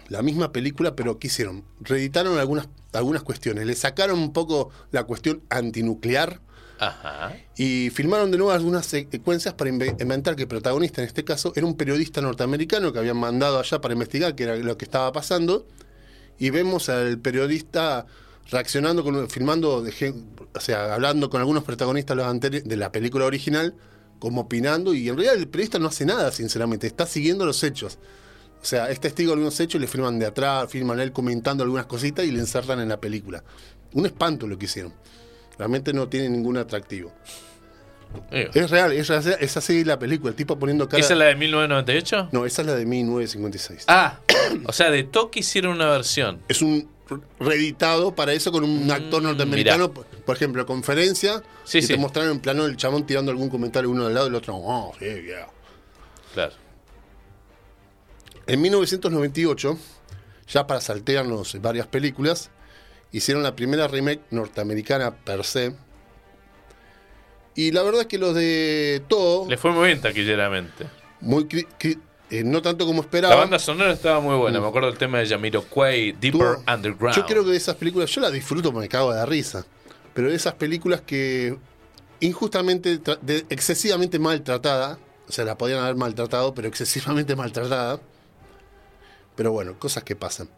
[0.09, 1.65] la misma película, pero ¿qué hicieron?
[1.81, 6.41] Reeditaron algunas, algunas cuestiones, le sacaron un poco la cuestión antinuclear
[6.79, 7.37] Ajá.
[7.57, 11.53] y filmaron de nuevo algunas secuencias para inve- inventar que el protagonista en este caso
[11.55, 15.13] era un periodista norteamericano que habían mandado allá para investigar qué era lo que estaba
[15.13, 15.67] pasando
[16.39, 18.07] y vemos al periodista
[18.51, 20.15] reaccionando con filmando de
[20.55, 23.75] o sea hablando con algunos protagonistas los de la película original
[24.21, 27.99] como opinando y en realidad el periodista no hace nada sinceramente está siguiendo los hechos
[28.63, 31.65] o sea es testigo de algunos hechos le filman de atrás filman a él comentando
[31.65, 33.43] algunas cositas y le insertan en la película
[33.95, 34.93] un espanto lo que hicieron
[35.59, 37.13] realmente no tiene ningún atractivo
[38.31, 41.01] Eh, es real, es, es así la película, el tipo poniendo cara.
[41.01, 42.31] ¿Esa es la de 1998?
[42.33, 43.85] No, esa es la de 1956.
[43.87, 44.19] Ah,
[44.67, 46.41] o sea, de Toki hicieron una versión.
[46.49, 46.89] Es un
[47.39, 51.89] reeditado para eso con un actor norteamericano, por por ejemplo, conferencia, Sí, y sí.
[51.89, 54.55] te mostraron en plano el chabón tirando algún comentario uno del lado y el otro,
[54.57, 55.49] oh, sí, yeah.
[56.35, 56.53] Claro.
[58.47, 59.79] En 1998,
[60.49, 62.51] ya para saltearnos varias películas,
[63.13, 65.75] hicieron la primera remake norteamericana per se.
[67.55, 70.87] Y la verdad es que los de todo, Le fue muy bien taquilleramente.
[71.21, 72.01] muy cri- cri-
[72.31, 73.35] eh, no tanto como La esperaba.
[73.37, 74.61] banda sonora estaba muy buena.
[74.61, 77.17] Me acuerdo del tema de Jamiroquai, Deeper Tuvo- Underground.
[77.17, 79.65] Yo creo que de esas películas, yo las disfruto porque me cago de la risa.
[80.15, 81.57] Pero de esas películas que
[82.21, 84.99] injustamente, de- excesivamente maltratada,
[85.29, 88.01] o sea, la podían haber maltratado, pero excesivamente maltratada.
[89.37, 90.49] Pero bueno, cosas que pasan.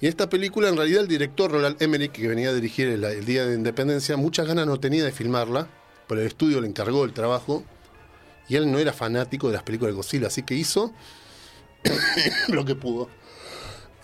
[0.00, 3.24] Y esta película, en realidad, el director Roland Emmerich, que venía a dirigir el, el
[3.24, 5.66] Día de Independencia, muchas ganas no tenía de filmarla,
[6.06, 7.64] pero el estudio le encargó el trabajo.
[8.48, 10.92] Y él no era fanático de las películas de Godzilla, así que hizo
[12.48, 13.08] lo que pudo.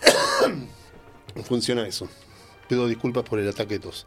[1.44, 2.08] Funciona eso.
[2.68, 4.06] Pido disculpas por el ataque de tos.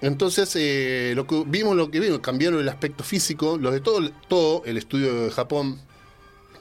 [0.00, 3.58] Entonces, eh, lo que vimos lo que vimos, cambiaron el aspecto físico.
[3.58, 5.80] Los de todo, todo el estudio de Japón,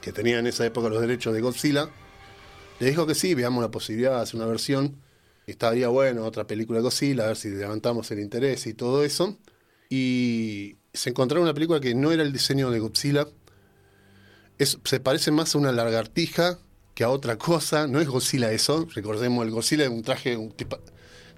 [0.01, 1.89] que tenía en esa época los derechos de Godzilla,
[2.79, 4.95] le dijo que sí, veamos la posibilidad de hacer una versión.
[5.45, 9.37] Estaría bueno, otra película de Godzilla, a ver si levantamos el interés y todo eso.
[9.89, 13.27] Y se encontraron una película que no era el diseño de Godzilla.
[14.57, 16.57] Es, se parece más a una lagartija
[16.95, 17.87] que a otra cosa.
[17.87, 18.87] No es Godzilla eso.
[18.93, 20.79] Recordemos, el Godzilla es un traje un tipo,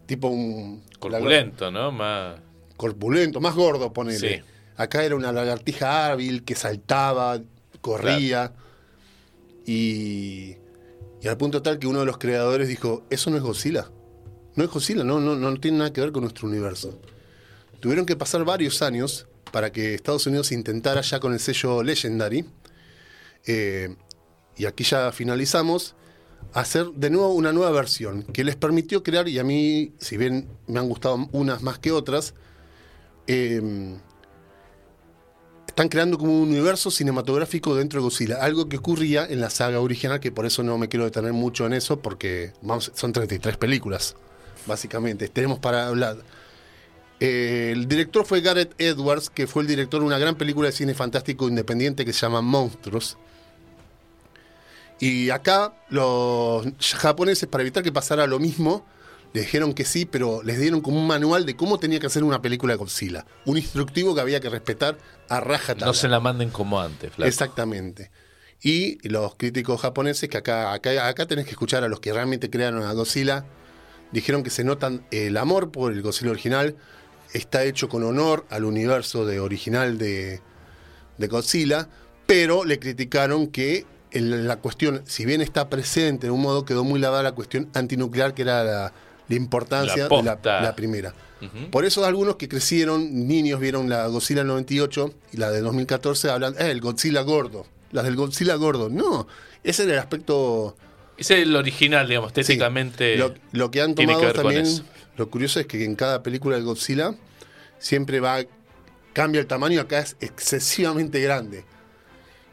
[0.06, 0.84] tipo un...
[0.98, 1.92] Corpulento, ¿no?
[1.92, 2.40] Más...
[2.78, 4.38] Corpulento, más gordo, ponele.
[4.38, 4.44] Sí.
[4.78, 7.42] Acá era una lagartija hábil que saltaba,
[7.82, 8.54] corría.
[9.66, 10.56] Y,
[11.22, 13.92] y al punto tal que uno de los creadores dijo, eso no es Godzilla.
[14.56, 16.98] No es Godzilla, no, no, no tiene nada que ver con nuestro universo.
[17.82, 22.46] Tuvieron que pasar varios años para que Estados Unidos intentara ya con el sello Legendary,
[23.46, 23.96] eh,
[24.58, 25.96] y aquí ya finalizamos,
[26.54, 30.48] hacer de nuevo una nueva versión que les permitió crear, y a mí, si bien
[30.68, 32.34] me han gustado unas más que otras,
[33.28, 33.98] eh,
[35.80, 39.80] están creando como un universo cinematográfico dentro de Godzilla, algo que ocurría en la saga
[39.80, 43.56] original, que por eso no me quiero detener mucho en eso, porque vamos, son 33
[43.56, 44.16] películas,
[44.66, 46.18] básicamente, tenemos para hablar.
[47.20, 50.72] Eh, el director fue Gareth Edwards, que fue el director de una gran película de
[50.72, 53.18] cine fantástico independiente que se llama Monstruos.
[55.00, 56.66] Y acá los
[56.96, 58.86] japoneses, para evitar que pasara lo mismo,
[59.34, 62.24] le dijeron que sí, pero les dieron como un manual de cómo tenía que hacer
[62.24, 63.26] una película de Godzilla.
[63.46, 64.98] Un instructivo que había que respetar
[65.30, 65.86] a rajatabla.
[65.86, 67.28] No se la manden como antes, Flaco.
[67.28, 68.12] Exactamente.
[68.62, 72.50] Y los críticos japoneses, que acá, acá, acá tenés que escuchar a los que realmente
[72.50, 73.46] crearon a Godzilla,
[74.12, 76.76] dijeron que se notan el amor por el Godzilla original,
[77.34, 80.42] está hecho con honor al universo de original de,
[81.18, 81.88] de Godzilla,
[82.26, 86.84] pero le criticaron que el- la cuestión, si bien está presente de un modo, quedó
[86.84, 88.94] muy lavada la cuestión antinuclear, que era la,
[89.28, 91.14] la importancia La de la, primera.
[91.72, 96.54] Por eso algunos que crecieron, niños, vieron la Godzilla 98 y la de 2014, hablan,
[96.60, 98.90] eh, el Godzilla gordo, las del Godzilla gordo.
[98.90, 99.26] No,
[99.64, 100.76] ese era el aspecto...
[101.18, 103.16] Ese es el original, digamos, sí, estéticamente.
[103.18, 104.66] lo, lo que han que tomado también.
[105.20, 107.14] Lo curioso es que en cada película de Godzilla
[107.78, 108.40] siempre va,
[109.14, 111.64] cambia el tamaño, acá es excesivamente grande.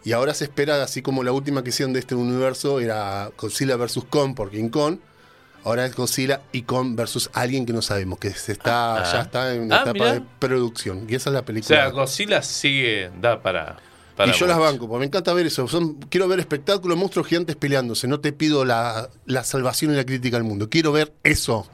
[0.04, 3.76] Y ahora se espera, así como la última que hicieron de este universo era Godzilla
[3.76, 4.00] vs.
[4.08, 4.98] Kong por King Kong.
[5.64, 9.12] Ahora es Godzilla y Kong versus alguien que no sabemos, que se está, Ah.
[9.12, 10.12] ya está en Ah, etapa mirá.
[10.12, 11.06] de producción.
[11.08, 11.76] Y esa es la O película.
[11.76, 13.78] sea, Godzilla sigue, da para.
[14.16, 15.66] para y yo las banco, porque me encanta ver eso.
[15.66, 18.06] Son, quiero ver espectáculos, monstruos gigantes peleándose.
[18.06, 20.70] No te pido la, la salvación y la crítica al mundo.
[20.70, 21.66] Quiero ver eso.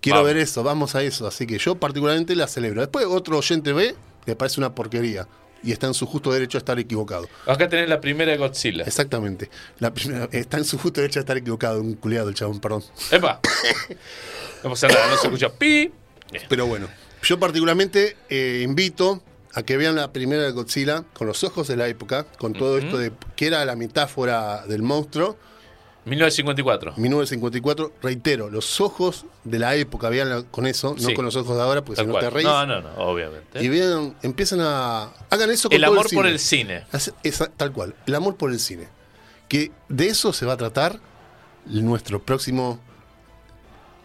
[0.00, 0.32] Quiero Vamos.
[0.34, 1.26] ver eso, vamos a eso.
[1.26, 2.80] Así que yo particularmente la celebro.
[2.80, 3.94] Después otro oyente ve,
[4.26, 5.26] le parece una porquería.
[5.62, 7.28] Y está en su justo derecho a estar equivocado.
[7.46, 8.82] Acá tenés la primera de Godzilla.
[8.84, 9.50] Exactamente.
[9.78, 11.82] La primera- está en su justo derecho a estar equivocado.
[11.82, 12.82] Un culiado el chabón, perdón.
[13.10, 13.40] ¡Epa!
[14.62, 15.90] No pasa nada, no se escucha pi.
[16.48, 16.86] Pero bueno,
[17.22, 19.22] yo particularmente eh, invito
[19.54, 22.78] a que vean la primera de Godzilla con los ojos de la época, con todo
[22.78, 25.36] esto de que era la metáfora del monstruo.
[26.10, 26.94] 1954.
[26.96, 31.62] 1954, reitero, los ojos de la época, vean con eso, no con los ojos de
[31.62, 32.46] ahora, porque Tal si no te reís.
[32.46, 33.62] No, no, no, obviamente.
[33.62, 35.12] Y vean, empiezan a.
[35.30, 36.84] Hagan eso con el todo amor el por el cine.
[37.22, 38.88] Esa- tal cual, el amor por el cine.
[39.48, 41.00] Que de eso se va a tratar
[41.66, 42.80] nuestro próximo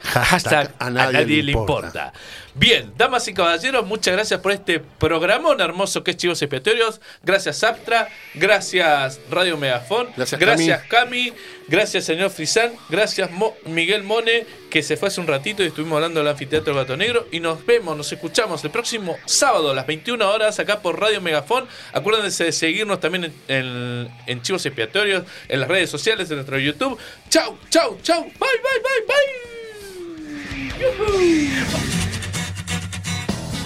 [0.06, 2.14] Hashtag a nadie, le importa.
[2.58, 7.02] Bien, damas y caballeros, muchas gracias por este programón hermoso que es Chivos Expiatorios.
[7.22, 8.08] Gracias, Aptra.
[8.34, 10.08] Gracias, Radio Megafón.
[10.16, 11.34] Gracias, gracias Cami.
[11.68, 12.72] Gracias, señor Frisán.
[12.90, 16.74] Gracias, Mo- Miguel Mone, que se fue hace un ratito y estuvimos hablando del anfiteatro
[16.76, 17.28] Gato Negro.
[17.32, 21.20] Y nos vemos, nos escuchamos el próximo sábado a las 21 horas acá por Radio
[21.20, 21.68] Megafón.
[21.92, 26.58] Acuérdense de seguirnos también en, en- en Chivos Expiatorios, en las redes sociales, en nuestro
[26.58, 26.98] YouTube.
[27.30, 28.24] Chau, chau, chau.
[28.24, 29.55] Bye, bye, bye, bye.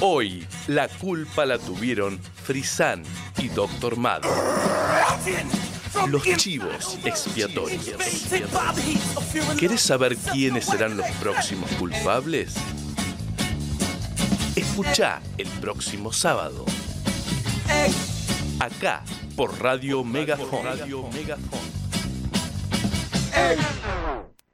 [0.01, 3.03] Hoy la culpa la tuvieron Frisan
[3.37, 3.97] y Dr.
[3.97, 4.21] Mad.
[6.07, 7.91] Los chivos expiatorios.
[9.59, 12.55] ¿Querés saber quiénes serán los próximos culpables?
[14.55, 16.65] Escucha el próximo sábado.
[18.59, 19.03] Acá
[19.35, 20.65] por Radio Megafon.
[20.65, 21.59] Radio Megafon.